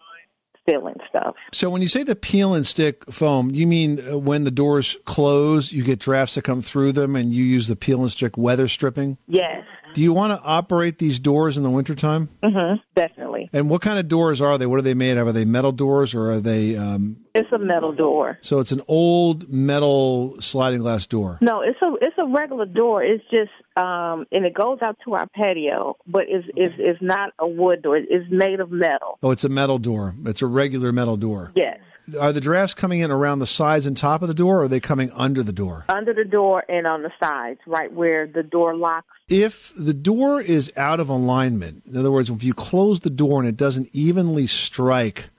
sealing 0.68 0.94
stuff. 1.08 1.34
So 1.52 1.68
when 1.68 1.82
you 1.82 1.88
say 1.88 2.02
the 2.02 2.16
peel 2.16 2.54
and 2.54 2.66
stick 2.66 3.04
foam, 3.12 3.50
you 3.50 3.66
mean 3.66 4.00
uh, 4.08 4.18
when 4.18 4.44
the 4.44 4.50
doors 4.50 4.96
close, 5.04 5.72
you 5.72 5.82
get 5.84 5.98
drafts 5.98 6.36
that 6.36 6.42
come 6.42 6.62
through 6.62 6.92
them, 6.92 7.16
and 7.16 7.32
you 7.32 7.44
use 7.44 7.68
the 7.68 7.76
peel 7.76 8.00
and 8.00 8.10
stick 8.10 8.36
weather 8.38 8.68
stripping. 8.68 9.18
Yes. 9.26 9.64
Do 9.94 10.02
you 10.02 10.12
want 10.12 10.38
to 10.38 10.44
operate 10.46 10.98
these 10.98 11.18
doors 11.18 11.56
in 11.56 11.62
the 11.62 11.70
wintertime? 11.70 12.28
Mm-hmm. 12.42 12.76
Definitely. 12.94 13.48
And 13.52 13.70
what 13.70 13.80
kind 13.82 13.98
of 13.98 14.08
doors 14.08 14.40
are 14.40 14.58
they? 14.58 14.66
What 14.66 14.78
are 14.78 14.82
they 14.82 14.94
made 14.94 15.16
of? 15.16 15.26
Are 15.26 15.32
they 15.32 15.44
metal 15.44 15.72
doors 15.72 16.14
or 16.14 16.30
are 16.32 16.40
they? 16.40 16.76
Um, 16.76 17.18
It's 17.34 17.50
a 17.52 17.58
metal 17.58 17.92
door. 17.92 18.38
so 18.42 18.60
it's 18.60 18.72
an 18.72 18.82
old 18.88 19.48
metal 19.52 20.36
sliding 20.40 20.80
glass 20.80 21.06
door. 21.06 21.38
No, 21.40 21.60
it's 21.62 21.80
a 21.82 21.94
it's 22.00 22.16
a 22.18 22.26
regular 22.26 22.66
door. 22.66 23.02
It's 23.02 23.24
just 23.30 23.50
um 23.76 24.26
and 24.30 24.44
it 24.44 24.54
goes 24.54 24.78
out 24.82 24.96
to 25.04 25.14
our 25.14 25.26
patio, 25.28 25.96
but 26.06 26.24
it's 26.28 26.46
it's 26.56 26.74
it's 26.78 27.02
not 27.02 27.32
a 27.38 27.46
wood 27.46 27.82
door. 27.82 27.96
It's 27.96 28.30
made 28.30 28.60
of 28.60 28.70
metal. 28.70 29.18
Oh, 29.22 29.30
it's 29.30 29.44
a 29.44 29.48
metal 29.48 29.78
door. 29.78 30.14
It's 30.26 30.42
a 30.42 30.46
regular 30.46 30.92
metal 30.92 31.16
door. 31.16 31.52
Yes. 31.54 31.78
Are 32.20 32.32
the 32.32 32.40
drafts 32.40 32.74
coming 32.74 33.00
in 33.00 33.10
around 33.10 33.38
the 33.38 33.46
sides 33.46 33.86
and 33.86 33.96
top 33.96 34.20
of 34.20 34.28
the 34.28 34.34
door, 34.34 34.58
or 34.58 34.62
are 34.64 34.68
they 34.68 34.80
coming 34.80 35.10
under 35.12 35.42
the 35.42 35.52
door? 35.52 35.86
Under 35.88 36.12
the 36.12 36.24
door 36.24 36.62
and 36.68 36.86
on 36.86 37.02
the 37.02 37.12
sides, 37.18 37.60
right 37.66 37.90
where 37.90 38.26
the 38.26 38.42
door 38.42 38.76
locks. 38.76 39.06
If 39.28 39.72
the 39.74 39.94
door 39.94 40.40
is 40.40 40.70
out 40.76 41.00
of 41.00 41.08
alignment, 41.08 41.86
in 41.86 41.96
other 41.96 42.10
words, 42.10 42.28
if 42.28 42.44
you 42.44 42.52
close 42.52 43.00
the 43.00 43.10
door 43.10 43.40
and 43.40 43.48
it 43.48 43.56
doesn't 43.56 43.88
evenly 43.92 44.46
strike 44.46 45.30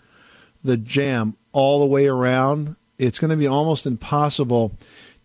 the 0.63 0.75
jamb 0.75 1.37
all 1.51 1.79
the 1.79 1.85
way 1.85 2.07
around, 2.07 2.75
it's 2.97 3.19
going 3.19 3.29
to 3.29 3.37
be 3.37 3.47
almost 3.47 3.85
impossible 3.85 4.73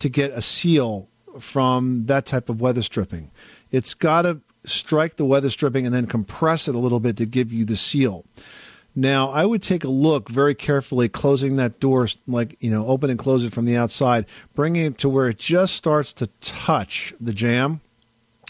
to 0.00 0.08
get 0.10 0.32
a 0.32 0.42
seal 0.42 1.08
from 1.38 2.06
that 2.06 2.26
type 2.26 2.50
of 2.50 2.60
weather 2.60 2.82
stripping. 2.82 3.30
It's 3.70 3.94
got 3.94 4.22
to 4.22 4.40
strike 4.64 5.16
the 5.16 5.24
weather 5.24 5.48
stripping 5.48 5.86
and 5.86 5.94
then 5.94 6.06
compress 6.06 6.68
it 6.68 6.74
a 6.74 6.78
little 6.78 7.00
bit 7.00 7.16
to 7.16 7.24
give 7.24 7.50
you 7.50 7.64
the 7.64 7.76
seal. 7.76 8.26
Now, 8.94 9.30
I 9.30 9.46
would 9.46 9.62
take 9.62 9.84
a 9.84 9.88
look 9.88 10.28
very 10.28 10.54
carefully, 10.54 11.08
closing 11.08 11.56
that 11.56 11.78
door, 11.78 12.08
like, 12.26 12.56
you 12.60 12.70
know, 12.70 12.86
open 12.86 13.08
and 13.08 13.18
close 13.18 13.44
it 13.44 13.52
from 13.52 13.64
the 13.64 13.76
outside, 13.76 14.26
bringing 14.54 14.84
it 14.84 14.98
to 14.98 15.08
where 15.08 15.28
it 15.28 15.38
just 15.38 15.74
starts 15.74 16.12
to 16.14 16.26
touch 16.40 17.14
the 17.20 17.32
jamb 17.32 17.80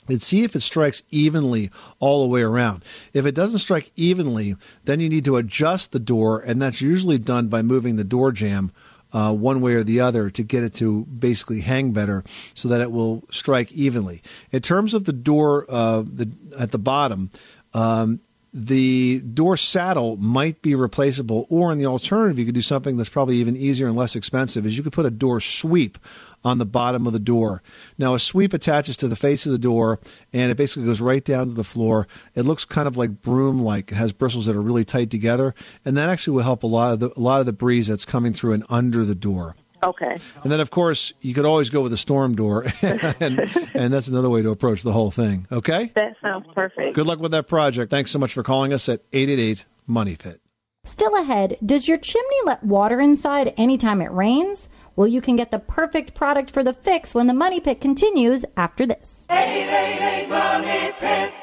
and 0.09 0.20
see 0.20 0.43
if 0.43 0.57
it 0.57 0.61
strikes 0.61 1.03
evenly 1.11 1.70
all 1.99 2.22
the 2.22 2.28
way 2.28 2.43
around. 2.43 2.82
If 3.12 3.26
it 3.26 3.34
doesn't 3.34 3.59
strike 3.59 3.93
evenly, 3.97 4.57
then 4.84 4.99
you 4.99 5.09
need 5.09 5.24
to 5.26 5.36
adjust 5.36 5.93
the 5.93 6.01
door, 6.01 6.41
and 6.41 6.61
that's 6.61 6.80
usually 6.80 7.18
done 7.18 7.49
by 7.49 7.62
moving 7.62 7.97
the 7.97 8.05
door 8.05 8.32
jamb 8.32 8.72
uh, 9.12 9.34
one 9.34 9.61
way 9.61 9.74
or 9.74 9.84
the 9.84 10.01
other 10.01 10.30
to 10.30 10.43
get 10.43 10.62
it 10.62 10.74
to 10.74 11.05
basically 11.07 11.61
hang 11.61 11.93
better 11.93 12.22
so 12.55 12.68
that 12.68 12.80
it 12.80 12.93
will 12.93 13.24
strike 13.30 13.72
evenly. 13.72 14.22
In 14.53 14.62
terms 14.62 14.95
of 14.95 15.05
the 15.05 15.12
door 15.12 15.66
uh, 15.68 16.03
the, 16.03 16.30
at 16.59 16.70
the 16.70 16.78
bottom, 16.78 17.30
um, 17.74 18.20
the 18.53 19.21
door 19.21 19.57
saddle 19.57 20.17
might 20.17 20.61
be 20.61 20.75
replaceable, 20.75 21.47
or 21.49 21.71
in 21.71 21.79
the 21.79 21.87
alternative, 21.87 22.39
you 22.39 22.45
could 22.45 22.55
do 22.55 22.63
something 22.63 22.97
that's 22.97 23.09
probably 23.09 23.37
even 23.37 23.57
easier 23.57 23.87
and 23.87 23.97
less 23.97 24.17
expensive. 24.17 24.67
Is 24.67 24.77
you 24.77 24.83
could 24.83 24.93
put 24.93 25.07
a 25.07 25.11
door 25.11 25.41
sweep 25.41 25.99
on 26.45 26.59
the 26.59 26.67
bottom 26.67 27.07
of 27.07 27.13
the 27.13 27.21
door. 27.21 27.63
Now, 27.99 28.15
a 28.15 28.19
sweep 28.19 28.53
attaches 28.53 28.97
to 28.99 29.09
the 29.09 29.15
face 29.15 29.47
of 29.47 29.53
the 29.53 29.59
door, 29.59 30.01
and 30.33 30.51
it 30.51 30.57
basically 30.57 30.87
goes 30.87 31.01
right 31.01 31.25
down 31.25 31.47
to 31.47 31.55
the 31.55 31.63
floor. 31.63 32.09
It 32.35 32.43
looks 32.43 32.65
kind 32.65 32.89
of 32.89 32.97
like 32.97 33.23
broom-like. 33.23 33.93
It 33.93 33.97
has 33.97 34.13
bristles 34.13 34.47
that 34.47 34.57
are 34.57 34.63
really 34.63 34.85
tight 34.85 35.11
together, 35.11 35.55
and 35.85 35.97
that 35.97 36.09
actually 36.09 36.35
will 36.37 36.43
help 36.43 36.63
a 36.63 36.67
lot 36.67 36.93
of 36.95 37.01
the 37.01 37.11
a 37.17 37.21
lot 37.21 37.41
of 37.41 37.47
the 37.47 37.53
breeze 37.53 37.87
that's 37.87 38.05
coming 38.05 38.33
through 38.33 38.55
and 38.55 38.65
under 38.69 39.05
the 39.05 39.15
door. 39.15 39.55
Okay. 39.83 40.18
And 40.43 40.53
then, 40.53 40.61
of 40.61 40.70
course, 40.70 41.12
you 41.20 41.35
could 41.35 41.45
always 41.45 41.70
go 41.70 41.81
with 41.81 41.93
a 41.93 41.97
storm 41.97 42.35
door, 42.35 42.66
and, 42.83 43.39
and 43.74 43.93
that's 43.93 44.09
another 44.09 44.28
way 44.28 44.43
to 44.43 44.51
approach 44.51 44.83
the 44.83 44.93
whole 44.93 45.11
thing. 45.11 45.47
Okay. 45.51 45.91
That 45.95 46.16
sounds 46.20 46.47
perfect. 46.55 46.95
Good 46.95 47.07
luck 47.07 47.18
with 47.18 47.33
that 47.33 47.49
project. 47.49 47.91
Thanks 47.91 48.11
so 48.11 48.18
much 48.18 48.33
for 48.33 48.43
calling 48.43 48.72
us 48.72 48.89
at 48.89 49.03
888 49.12 49.64
Money 49.87 50.16
Pit. 50.16 50.41
Still 50.85 51.14
ahead, 51.14 51.59
does 51.64 51.87
your 51.89 51.99
chimney 51.99 52.37
let 52.45 52.64
water 52.64 53.01
inside 53.01 53.53
anytime 53.59 54.01
it 54.01 54.11
rains? 54.11 54.70
Well, 54.97 55.09
you 55.09 55.20
can 55.20 55.37
get 55.37 55.51
the 55.51 55.59
perfect 55.59 56.14
product 56.14 56.51
for 56.51 56.64
the 56.64 56.72
fix 56.72 57.14
when 57.14 57.26
the 57.26 57.35
Money 57.35 57.61
Pit 57.61 57.81
continues 57.81 58.45
after 58.57 58.87
this. 58.87 59.26
888 59.31 60.28
Money 60.28 60.93
Pit. 60.99 61.35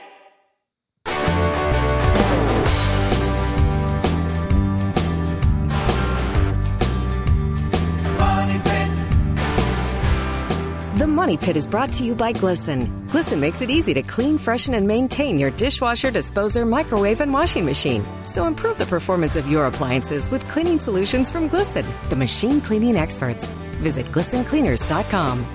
The 10.97 11.05
Money 11.05 11.37
Pit 11.37 11.55
is 11.55 11.67
brought 11.67 11.91
to 11.93 12.03
you 12.03 12.15
by 12.15 12.31
Glisten. 12.31 13.05
Glisten 13.11 13.39
makes 13.39 13.61
it 13.61 13.69
easy 13.69 13.93
to 13.93 14.01
clean, 14.01 14.39
freshen, 14.39 14.73
and 14.73 14.87
maintain 14.87 15.37
your 15.37 15.51
dishwasher, 15.51 16.09
disposer, 16.09 16.65
microwave, 16.65 17.21
and 17.21 17.31
washing 17.31 17.63
machine. 17.65 18.03
So 18.25 18.47
improve 18.47 18.79
the 18.79 18.87
performance 18.87 19.35
of 19.35 19.47
your 19.47 19.67
appliances 19.67 20.31
with 20.31 20.47
cleaning 20.47 20.79
solutions 20.79 21.29
from 21.29 21.49
Glisten, 21.49 21.85
the 22.09 22.15
machine 22.15 22.59
cleaning 22.61 22.95
experts. 22.95 23.45
Visit 23.77 24.07
glistencleaners.com. 24.07 25.45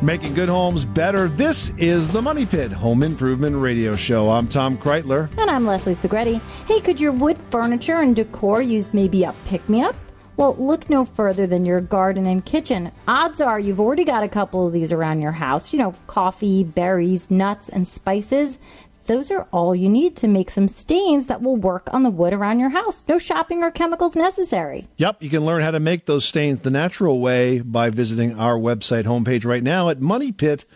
Making 0.00 0.34
good 0.34 0.48
homes 0.48 0.84
better. 0.84 1.26
This 1.28 1.70
is 1.78 2.08
the 2.08 2.22
Money 2.22 2.46
Pit 2.46 2.70
Home 2.70 3.02
Improvement 3.02 3.56
Radio 3.56 3.96
Show. 3.96 4.30
I'm 4.30 4.46
Tom 4.46 4.78
Kraeutler. 4.78 5.36
And 5.36 5.50
I'm 5.50 5.66
Leslie 5.66 5.94
Segrete. 5.94 6.40
Hey, 6.68 6.80
could 6.80 7.00
your 7.00 7.10
wood 7.10 7.38
furniture 7.50 7.96
and 7.96 8.14
decor 8.14 8.62
use 8.62 8.94
maybe 8.94 9.24
a 9.24 9.34
pick 9.46 9.68
me 9.68 9.82
up? 9.82 9.96
Well, 10.36 10.56
look 10.58 10.88
no 10.88 11.04
further 11.04 11.46
than 11.46 11.66
your 11.66 11.80
garden 11.80 12.26
and 12.26 12.44
kitchen. 12.44 12.90
Odds 13.06 13.40
are 13.40 13.60
you've 13.60 13.80
already 13.80 14.04
got 14.04 14.24
a 14.24 14.28
couple 14.28 14.66
of 14.66 14.72
these 14.72 14.92
around 14.92 15.20
your 15.20 15.32
house. 15.32 15.72
You 15.72 15.78
know, 15.78 15.94
coffee, 16.06 16.64
berries, 16.64 17.30
nuts, 17.30 17.68
and 17.68 17.86
spices. 17.86 18.58
Those 19.06 19.30
are 19.30 19.48
all 19.52 19.74
you 19.74 19.88
need 19.88 20.16
to 20.16 20.28
make 20.28 20.50
some 20.50 20.68
stains 20.68 21.26
that 21.26 21.42
will 21.42 21.56
work 21.56 21.88
on 21.92 22.02
the 22.04 22.10
wood 22.10 22.32
around 22.32 22.60
your 22.60 22.70
house. 22.70 23.02
No 23.08 23.18
shopping 23.18 23.62
or 23.62 23.70
chemicals 23.70 24.14
necessary. 24.14 24.88
Yep, 24.96 25.22
you 25.22 25.28
can 25.28 25.44
learn 25.44 25.62
how 25.62 25.72
to 25.72 25.80
make 25.80 26.06
those 26.06 26.24
stains 26.24 26.60
the 26.60 26.70
natural 26.70 27.20
way 27.20 27.60
by 27.60 27.90
visiting 27.90 28.38
our 28.38 28.56
website 28.56 29.04
homepage 29.04 29.44
right 29.44 29.62
now 29.62 29.88
at 29.88 29.98
moneypit.com. 29.98 30.66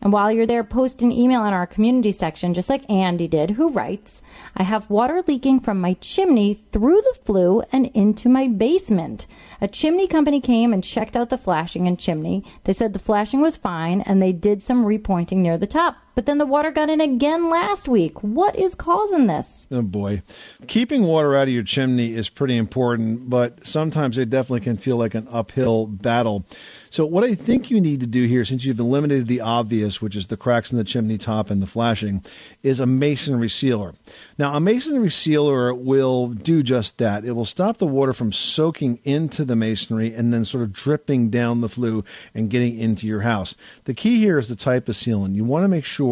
And 0.00 0.12
while 0.12 0.32
you're 0.32 0.46
there, 0.46 0.64
post 0.64 1.02
an 1.02 1.12
email 1.12 1.44
in 1.44 1.52
our 1.52 1.66
community 1.66 2.12
section, 2.12 2.54
just 2.54 2.68
like 2.68 2.88
Andy 2.90 3.28
did, 3.28 3.52
who 3.52 3.70
writes, 3.70 4.22
I 4.56 4.62
have 4.64 4.90
water 4.90 5.22
leaking 5.26 5.60
from 5.60 5.80
my 5.80 5.94
chimney 5.94 6.54
through 6.72 7.02
the 7.02 7.18
flue 7.24 7.62
and 7.72 7.86
into 7.94 8.28
my 8.28 8.48
basement. 8.48 9.26
A 9.60 9.68
chimney 9.68 10.06
company 10.06 10.40
came 10.40 10.72
and 10.72 10.82
checked 10.82 11.16
out 11.16 11.30
the 11.30 11.38
flashing 11.38 11.86
and 11.86 11.98
chimney. 11.98 12.44
They 12.64 12.72
said 12.72 12.92
the 12.92 12.98
flashing 12.98 13.40
was 13.40 13.56
fine 13.56 14.00
and 14.00 14.20
they 14.20 14.32
did 14.32 14.62
some 14.62 14.84
repointing 14.84 15.38
near 15.38 15.58
the 15.58 15.66
top. 15.66 15.96
But 16.16 16.24
then 16.24 16.38
the 16.38 16.46
water 16.46 16.70
got 16.70 16.88
in 16.88 17.02
again 17.02 17.50
last 17.50 17.88
week. 17.88 18.22
What 18.22 18.56
is 18.56 18.74
causing 18.74 19.26
this? 19.26 19.68
Oh 19.70 19.82
boy. 19.82 20.22
Keeping 20.66 21.02
water 21.02 21.36
out 21.36 21.42
of 21.42 21.50
your 21.50 21.62
chimney 21.62 22.14
is 22.14 22.30
pretty 22.30 22.56
important, 22.56 23.28
but 23.28 23.66
sometimes 23.66 24.16
it 24.16 24.30
definitely 24.30 24.60
can 24.60 24.78
feel 24.78 24.96
like 24.96 25.14
an 25.14 25.28
uphill 25.30 25.86
battle. 25.86 26.46
So, 26.88 27.04
what 27.04 27.24
I 27.24 27.34
think 27.34 27.70
you 27.70 27.82
need 27.82 28.00
to 28.00 28.06
do 28.06 28.24
here, 28.24 28.46
since 28.46 28.64
you've 28.64 28.80
eliminated 28.80 29.26
the 29.26 29.42
obvious, 29.42 30.00
which 30.00 30.16
is 30.16 30.28
the 30.28 30.38
cracks 30.38 30.72
in 30.72 30.78
the 30.78 30.84
chimney 30.84 31.18
top 31.18 31.50
and 31.50 31.60
the 31.60 31.66
flashing, 31.66 32.24
is 32.62 32.80
a 32.80 32.86
masonry 32.86 33.50
sealer. 33.50 33.92
Now, 34.38 34.54
a 34.54 34.60
masonry 34.60 35.10
sealer 35.10 35.74
will 35.74 36.28
do 36.28 36.62
just 36.62 36.96
that. 36.96 37.26
It 37.26 37.32
will 37.32 37.44
stop 37.44 37.76
the 37.76 37.86
water 37.86 38.14
from 38.14 38.32
soaking 38.32 39.00
into 39.04 39.44
the 39.44 39.56
masonry 39.56 40.14
and 40.14 40.32
then 40.32 40.46
sort 40.46 40.62
of 40.62 40.72
dripping 40.72 41.28
down 41.28 41.60
the 41.60 41.68
flue 41.68 42.04
and 42.34 42.48
getting 42.48 42.78
into 42.78 43.06
your 43.06 43.20
house. 43.20 43.54
The 43.84 43.92
key 43.92 44.18
here 44.18 44.38
is 44.38 44.48
the 44.48 44.56
type 44.56 44.88
of 44.88 44.94
sealant. 44.94 45.34
You 45.34 45.44
want 45.44 45.64
to 45.64 45.68
make 45.68 45.84
sure 45.84 46.05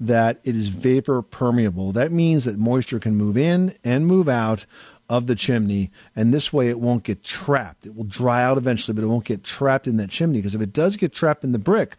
that 0.00 0.40
it 0.44 0.56
is 0.56 0.68
vapor 0.68 1.22
permeable. 1.22 1.92
That 1.92 2.12
means 2.12 2.44
that 2.44 2.58
moisture 2.58 2.98
can 2.98 3.16
move 3.16 3.36
in 3.36 3.74
and 3.84 4.06
move 4.06 4.28
out 4.28 4.66
of 5.08 5.26
the 5.28 5.36
chimney, 5.36 5.90
and 6.16 6.34
this 6.34 6.52
way 6.52 6.68
it 6.68 6.80
won't 6.80 7.04
get 7.04 7.22
trapped. 7.22 7.86
It 7.86 7.94
will 7.94 8.04
dry 8.04 8.42
out 8.42 8.58
eventually, 8.58 8.94
but 8.94 9.04
it 9.04 9.08
won't 9.08 9.24
get 9.24 9.44
trapped 9.44 9.86
in 9.86 9.98
that 9.98 10.10
chimney 10.10 10.38
because 10.38 10.54
if 10.54 10.60
it 10.60 10.72
does 10.72 10.96
get 10.96 11.12
trapped 11.12 11.44
in 11.44 11.52
the 11.52 11.58
brick, 11.60 11.96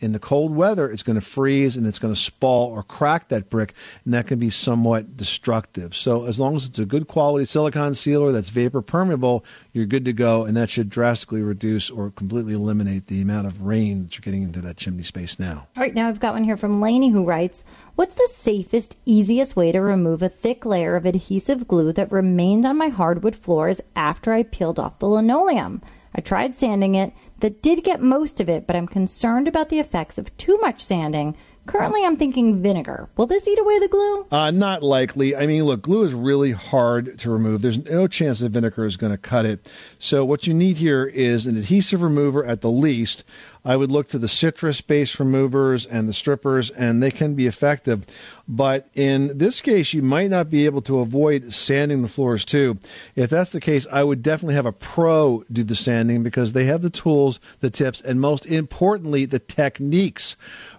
in 0.00 0.12
the 0.12 0.18
cold 0.18 0.54
weather, 0.54 0.90
it's 0.90 1.02
going 1.02 1.18
to 1.18 1.24
freeze 1.24 1.76
and 1.76 1.86
it's 1.86 1.98
going 1.98 2.14
to 2.14 2.20
spall 2.20 2.70
or 2.70 2.82
crack 2.82 3.28
that 3.28 3.50
brick, 3.50 3.74
and 4.04 4.14
that 4.14 4.26
can 4.26 4.38
be 4.38 4.50
somewhat 4.50 5.16
destructive. 5.16 5.96
So, 5.96 6.24
as 6.24 6.38
long 6.38 6.54
as 6.56 6.66
it's 6.66 6.78
a 6.78 6.86
good 6.86 7.08
quality 7.08 7.46
silicon 7.46 7.94
sealer 7.94 8.30
that's 8.30 8.48
vapor 8.48 8.80
permeable, 8.80 9.44
you're 9.72 9.86
good 9.86 10.04
to 10.04 10.12
go, 10.12 10.44
and 10.44 10.56
that 10.56 10.70
should 10.70 10.88
drastically 10.88 11.42
reduce 11.42 11.90
or 11.90 12.10
completely 12.10 12.54
eliminate 12.54 13.08
the 13.08 13.20
amount 13.20 13.48
of 13.48 13.62
rain 13.62 14.04
that 14.04 14.16
you're 14.16 14.22
getting 14.22 14.42
into 14.42 14.60
that 14.60 14.76
chimney 14.76 15.02
space 15.02 15.38
now. 15.38 15.66
All 15.76 15.82
right, 15.82 15.94
now 15.94 16.08
I've 16.08 16.20
got 16.20 16.34
one 16.34 16.44
here 16.44 16.56
from 16.56 16.80
Lainey 16.80 17.10
who 17.10 17.24
writes, 17.24 17.64
What's 17.96 18.14
the 18.14 18.28
safest, 18.32 18.96
easiest 19.04 19.56
way 19.56 19.72
to 19.72 19.80
remove 19.80 20.22
a 20.22 20.28
thick 20.28 20.64
layer 20.64 20.94
of 20.94 21.06
adhesive 21.06 21.66
glue 21.66 21.92
that 21.94 22.12
remained 22.12 22.64
on 22.64 22.76
my 22.76 22.88
hardwood 22.88 23.34
floors 23.34 23.80
after 23.96 24.32
I 24.32 24.44
peeled 24.44 24.78
off 24.78 25.00
the 25.00 25.08
linoleum? 25.08 25.82
I 26.14 26.20
tried 26.20 26.54
sanding 26.54 26.94
it. 26.94 27.12
That 27.40 27.62
did 27.62 27.84
get 27.84 28.02
most 28.02 28.40
of 28.40 28.48
it, 28.48 28.66
but 28.66 28.74
I'm 28.74 28.88
concerned 28.88 29.46
about 29.46 29.68
the 29.68 29.78
effects 29.78 30.18
of 30.18 30.36
too 30.36 30.58
much 30.58 30.82
sanding. 30.82 31.36
Currently, 31.68 32.02
I'm 32.02 32.16
thinking 32.16 32.62
vinegar. 32.62 33.10
Will 33.18 33.26
this 33.26 33.46
eat 33.46 33.58
away 33.58 33.78
the 33.78 33.88
glue? 33.88 34.26
Uh, 34.30 34.50
not 34.50 34.82
likely. 34.82 35.36
I 35.36 35.46
mean, 35.46 35.64
look, 35.64 35.82
glue 35.82 36.02
is 36.02 36.14
really 36.14 36.52
hard 36.52 37.18
to 37.18 37.30
remove. 37.30 37.60
There's 37.60 37.84
no 37.84 38.06
chance 38.08 38.38
that 38.38 38.52
vinegar 38.52 38.86
is 38.86 38.96
going 38.96 39.12
to 39.12 39.18
cut 39.18 39.44
it. 39.44 39.70
So, 39.98 40.24
what 40.24 40.46
you 40.46 40.54
need 40.54 40.78
here 40.78 41.04
is 41.04 41.46
an 41.46 41.58
adhesive 41.58 42.00
remover 42.00 42.42
at 42.42 42.62
the 42.62 42.70
least. 42.70 43.22
I 43.66 43.76
would 43.76 43.90
look 43.90 44.08
to 44.08 44.18
the 44.18 44.28
citrus 44.28 44.80
based 44.80 45.20
removers 45.20 45.84
and 45.84 46.08
the 46.08 46.14
strippers, 46.14 46.70
and 46.70 47.02
they 47.02 47.10
can 47.10 47.34
be 47.34 47.46
effective. 47.46 48.06
But 48.50 48.88
in 48.94 49.36
this 49.36 49.60
case, 49.60 49.92
you 49.92 50.00
might 50.00 50.30
not 50.30 50.48
be 50.48 50.64
able 50.64 50.80
to 50.82 51.00
avoid 51.00 51.52
sanding 51.52 52.00
the 52.00 52.08
floors 52.08 52.46
too. 52.46 52.78
If 53.14 53.28
that's 53.28 53.52
the 53.52 53.60
case, 53.60 53.86
I 53.92 54.02
would 54.02 54.22
definitely 54.22 54.54
have 54.54 54.64
a 54.64 54.72
pro 54.72 55.44
do 55.52 55.62
the 55.62 55.76
sanding 55.76 56.22
because 56.22 56.54
they 56.54 56.64
have 56.64 56.80
the 56.80 56.88
tools, 56.88 57.40
the 57.60 57.68
tips, 57.68 58.00
and 58.00 58.20
most 58.20 58.46
importantly, 58.46 59.26
the 59.26 59.38
techniques 59.38 60.34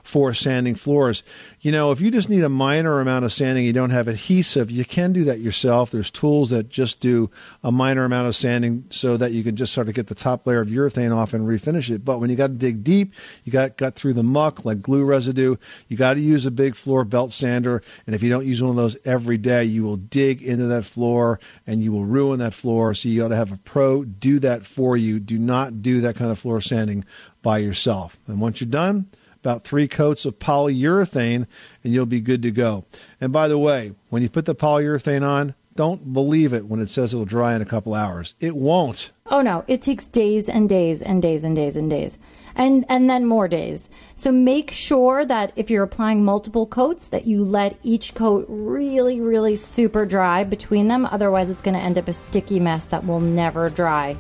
for 0.10 0.34
sanding 0.34 0.74
floors. 0.74 1.22
You 1.62 1.72
know, 1.72 1.92
if 1.92 2.02
you 2.02 2.10
just 2.10 2.30
need 2.30 2.44
a 2.44 2.50
minor 2.50 3.00
amount 3.00 3.26
of 3.26 3.32
sanding, 3.32 3.66
you 3.66 3.74
don't 3.74 3.92
have 3.92 4.08
adhesive, 4.08 4.72
you 4.72 4.84
can 4.84 5.14
do 5.14 5.24
that 5.26 5.40
yourself. 5.40 5.92
There's 5.92 6.10
tools 6.10 6.50
that 6.50 6.70
just 6.70 7.00
do 7.00 7.30
a 7.64 7.72
minor 7.72 8.06
amount 8.06 8.28
of 8.28 8.36
sanding 8.36 8.86
so 8.90 9.18
that 9.18 9.34
you 9.34 9.44
can 9.44 9.56
just 9.56 9.72
sort 9.72 9.88
of 9.88 9.94
get 9.94 10.08
the 10.08 10.16
top 10.16 10.48
layer 10.48 10.62
of 10.62 10.70
urethane 10.70 11.16
off 11.16 11.36
and 11.36 11.48
refinish 11.48 11.94
it. 11.94 12.04
But 12.04 12.20
when 12.20 12.32
you 12.32 12.36
got 12.36 12.48
to 12.48 12.54
dig 12.54 12.84
deep, 12.84 13.14
you 13.44 13.52
got 13.52 13.78
got 13.78 13.94
through 13.94 14.14
the 14.14 14.24
muck 14.24 14.66
like 14.66 14.82
glue 14.82 15.06
residue, 15.06 15.58
you 15.88 15.96
got 15.96 16.16
to 16.16 16.20
use 16.20 16.48
a 16.48 16.52
big 16.52 16.76
floor 16.76 17.06
belt 17.06 17.32
sander. 17.60 17.82
And 18.06 18.16
if 18.16 18.24
you 18.24 18.30
don't 18.30 18.46
use 18.46 18.62
one 18.62 18.72
of 18.72 18.76
those 18.76 18.98
every 19.06 19.38
day, 19.38 19.64
you 19.64 19.84
will 19.84 19.98
dig 19.98 20.42
into 20.42 20.66
that 20.68 20.86
floor 20.86 21.40
and 21.68 21.84
you 21.84 21.92
will 21.92 22.06
ruin 22.06 22.40
that 22.40 22.54
floor. 22.54 22.94
So 22.94 23.10
you 23.10 23.22
got 23.22 23.30
to 23.30 23.36
have 23.36 23.52
a 23.52 23.58
pro 23.58 24.04
do 24.04 24.40
that 24.40 24.66
for 24.66 24.96
you. 24.98 25.20
Do 25.20 25.38
not 25.38 25.82
do 25.82 26.02
that 26.02 26.16
kind 26.16 26.32
of 26.32 26.40
floor 26.40 26.62
sanding 26.62 27.06
by 27.42 27.60
yourself. 27.60 28.18
And 28.28 28.40
once 28.40 28.62
you're 28.62 28.70
done, 28.70 29.08
about 29.42 29.64
three 29.64 29.88
coats 29.88 30.26
of 30.26 30.38
polyurethane, 30.38 31.48
and 31.84 31.94
you'll 31.94 32.06
be 32.06 32.20
good 32.20 32.42
to 32.42 32.52
go. 32.52 32.84
And 33.22 33.32
by 33.32 33.48
the 33.48 33.58
way, 33.58 33.94
when 34.10 34.22
you 34.22 34.30
put 34.30 34.46
the 34.46 34.56
polyurethane 34.56 35.26
on, 35.26 35.56
don't 35.76 36.12
believe 36.12 36.52
it 36.52 36.66
when 36.66 36.82
it 36.82 36.90
says 36.90 37.14
it'll 37.14 37.24
dry 37.24 37.56
in 37.56 37.62
a 37.62 37.66
couple 37.66 37.94
hours. 37.94 38.36
It 38.42 38.54
won't. 38.54 39.14
Oh 39.28 39.42
no, 39.42 39.64
it 39.66 39.82
takes 39.82 40.06
days 40.06 40.50
and 40.50 40.68
days 40.68 41.02
and 41.02 41.22
days 41.22 41.46
and 41.46 41.56
days 41.56 41.78
and 41.78 41.90
days. 41.90 42.18
And 42.60 42.86
and 42.90 43.10
then 43.10 43.26
more 43.26 43.48
days. 43.48 43.88
So 44.16 44.34
make 44.34 44.70
sure 44.70 45.26
that 45.26 45.54
if 45.56 45.70
you're 45.70 45.84
applying 45.84 46.26
multiple 46.26 46.66
coats 46.68 47.08
that 47.08 47.26
you 47.26 47.46
let 47.46 47.78
each 47.84 48.14
coat 48.14 48.46
really 48.50 49.22
really 49.22 49.56
super 49.56 50.06
dry 50.06 50.44
between 50.44 50.90
them 50.90 51.06
otherwise 51.06 51.50
it's 51.50 51.62
going 51.62 51.76
to 51.76 51.80
end 51.80 51.98
up 51.98 52.10
a 52.10 52.14
sticky 52.14 52.60
mess 52.60 52.86
that 52.88 53.06
will 53.08 53.22
never 53.22 53.70
dry. 53.70 54.18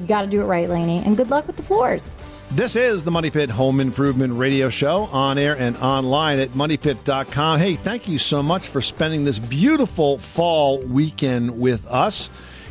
You 0.00 0.06
got 0.06 0.22
to 0.22 0.28
do 0.28 0.40
it 0.40 0.44
right, 0.44 0.68
Lainey. 0.68 1.02
And 1.04 1.16
good 1.16 1.30
luck 1.30 1.48
with 1.48 1.56
the 1.56 1.64
floors. 1.64 2.12
This 2.52 2.74
is 2.74 3.04
the 3.04 3.10
Money 3.10 3.30
Pit 3.30 3.50
Home 3.50 3.78
Improvement 3.80 4.34
Radio 4.34 4.70
Show 4.70 5.04
on 5.04 5.38
air 5.38 5.56
and 5.56 5.76
online 5.76 6.40
at 6.40 6.50
moneypit.com. 6.50 7.60
Hey, 7.60 7.76
thank 7.76 8.08
you 8.08 8.18
so 8.18 8.42
much 8.42 8.66
for 8.66 8.80
spending 8.80 9.24
this 9.24 9.38
beautiful 9.38 10.18
fall 10.18 10.78
weekend 10.80 11.60
with 11.60 11.86
us. 11.86 12.28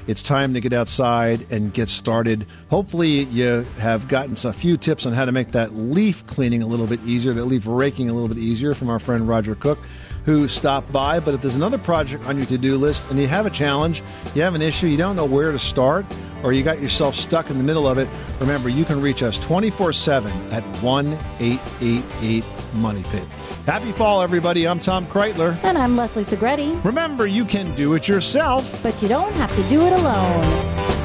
It's 0.09 0.23
time 0.23 0.55
to 0.55 0.59
get 0.59 0.73
outside 0.73 1.45
and 1.51 1.71
get 1.71 1.87
started. 1.87 2.47
Hopefully, 2.71 3.25
you 3.25 3.63
have 3.77 4.07
gotten 4.07 4.33
a 4.43 4.51
few 4.51 4.75
tips 4.75 5.05
on 5.05 5.13
how 5.13 5.25
to 5.25 5.31
make 5.31 5.51
that 5.51 5.75
leaf 5.75 6.25
cleaning 6.25 6.63
a 6.63 6.65
little 6.65 6.87
bit 6.87 6.99
easier, 7.05 7.31
that 7.33 7.45
leaf 7.45 7.67
raking 7.67 8.09
a 8.09 8.13
little 8.13 8.27
bit 8.27 8.39
easier 8.39 8.73
from 8.73 8.89
our 8.89 8.97
friend 8.97 9.27
Roger 9.27 9.53
Cook, 9.53 9.77
who 10.25 10.47
stopped 10.47 10.91
by. 10.91 11.19
But 11.19 11.35
if 11.35 11.43
there's 11.43 11.57
another 11.57 11.77
project 11.77 12.25
on 12.25 12.37
your 12.37 12.47
to 12.47 12.57
do 12.57 12.75
list 12.75 13.07
and 13.11 13.19
you 13.19 13.27
have 13.27 13.45
a 13.45 13.51
challenge, 13.51 14.01
you 14.33 14.41
have 14.41 14.55
an 14.55 14.63
issue, 14.63 14.87
you 14.87 14.97
don't 14.97 15.15
know 15.15 15.25
where 15.25 15.51
to 15.51 15.59
start, 15.59 16.07
or 16.41 16.53
you 16.53 16.63
got 16.63 16.81
yourself 16.81 17.13
stuck 17.13 17.51
in 17.51 17.59
the 17.59 17.63
middle 17.63 17.87
of 17.87 17.99
it, 17.99 18.09
remember 18.39 18.67
you 18.67 18.85
can 18.85 18.99
reach 18.99 19.21
us 19.21 19.37
24 19.37 19.93
7 19.93 20.31
at 20.51 20.63
1 20.81 21.05
888 21.39 22.43
Money 22.77 23.03
Pit. 23.11 23.38
Happy 23.69 23.91
fall, 23.91 24.23
everybody. 24.23 24.67
I'm 24.67 24.79
Tom 24.79 25.05
Kraeutler. 25.05 25.55
And 25.63 25.77
I'm 25.77 25.95
Leslie 25.95 26.23
Segrete. 26.23 26.83
Remember, 26.83 27.27
you 27.27 27.45
can 27.45 27.71
do 27.75 27.93
it 27.93 28.07
yourself. 28.07 28.81
But 28.81 28.99
you 28.99 29.07
don't 29.07 29.31
have 29.33 29.55
to 29.55 29.61
do 29.69 29.85
it 29.85 29.93
alone. 29.93 30.98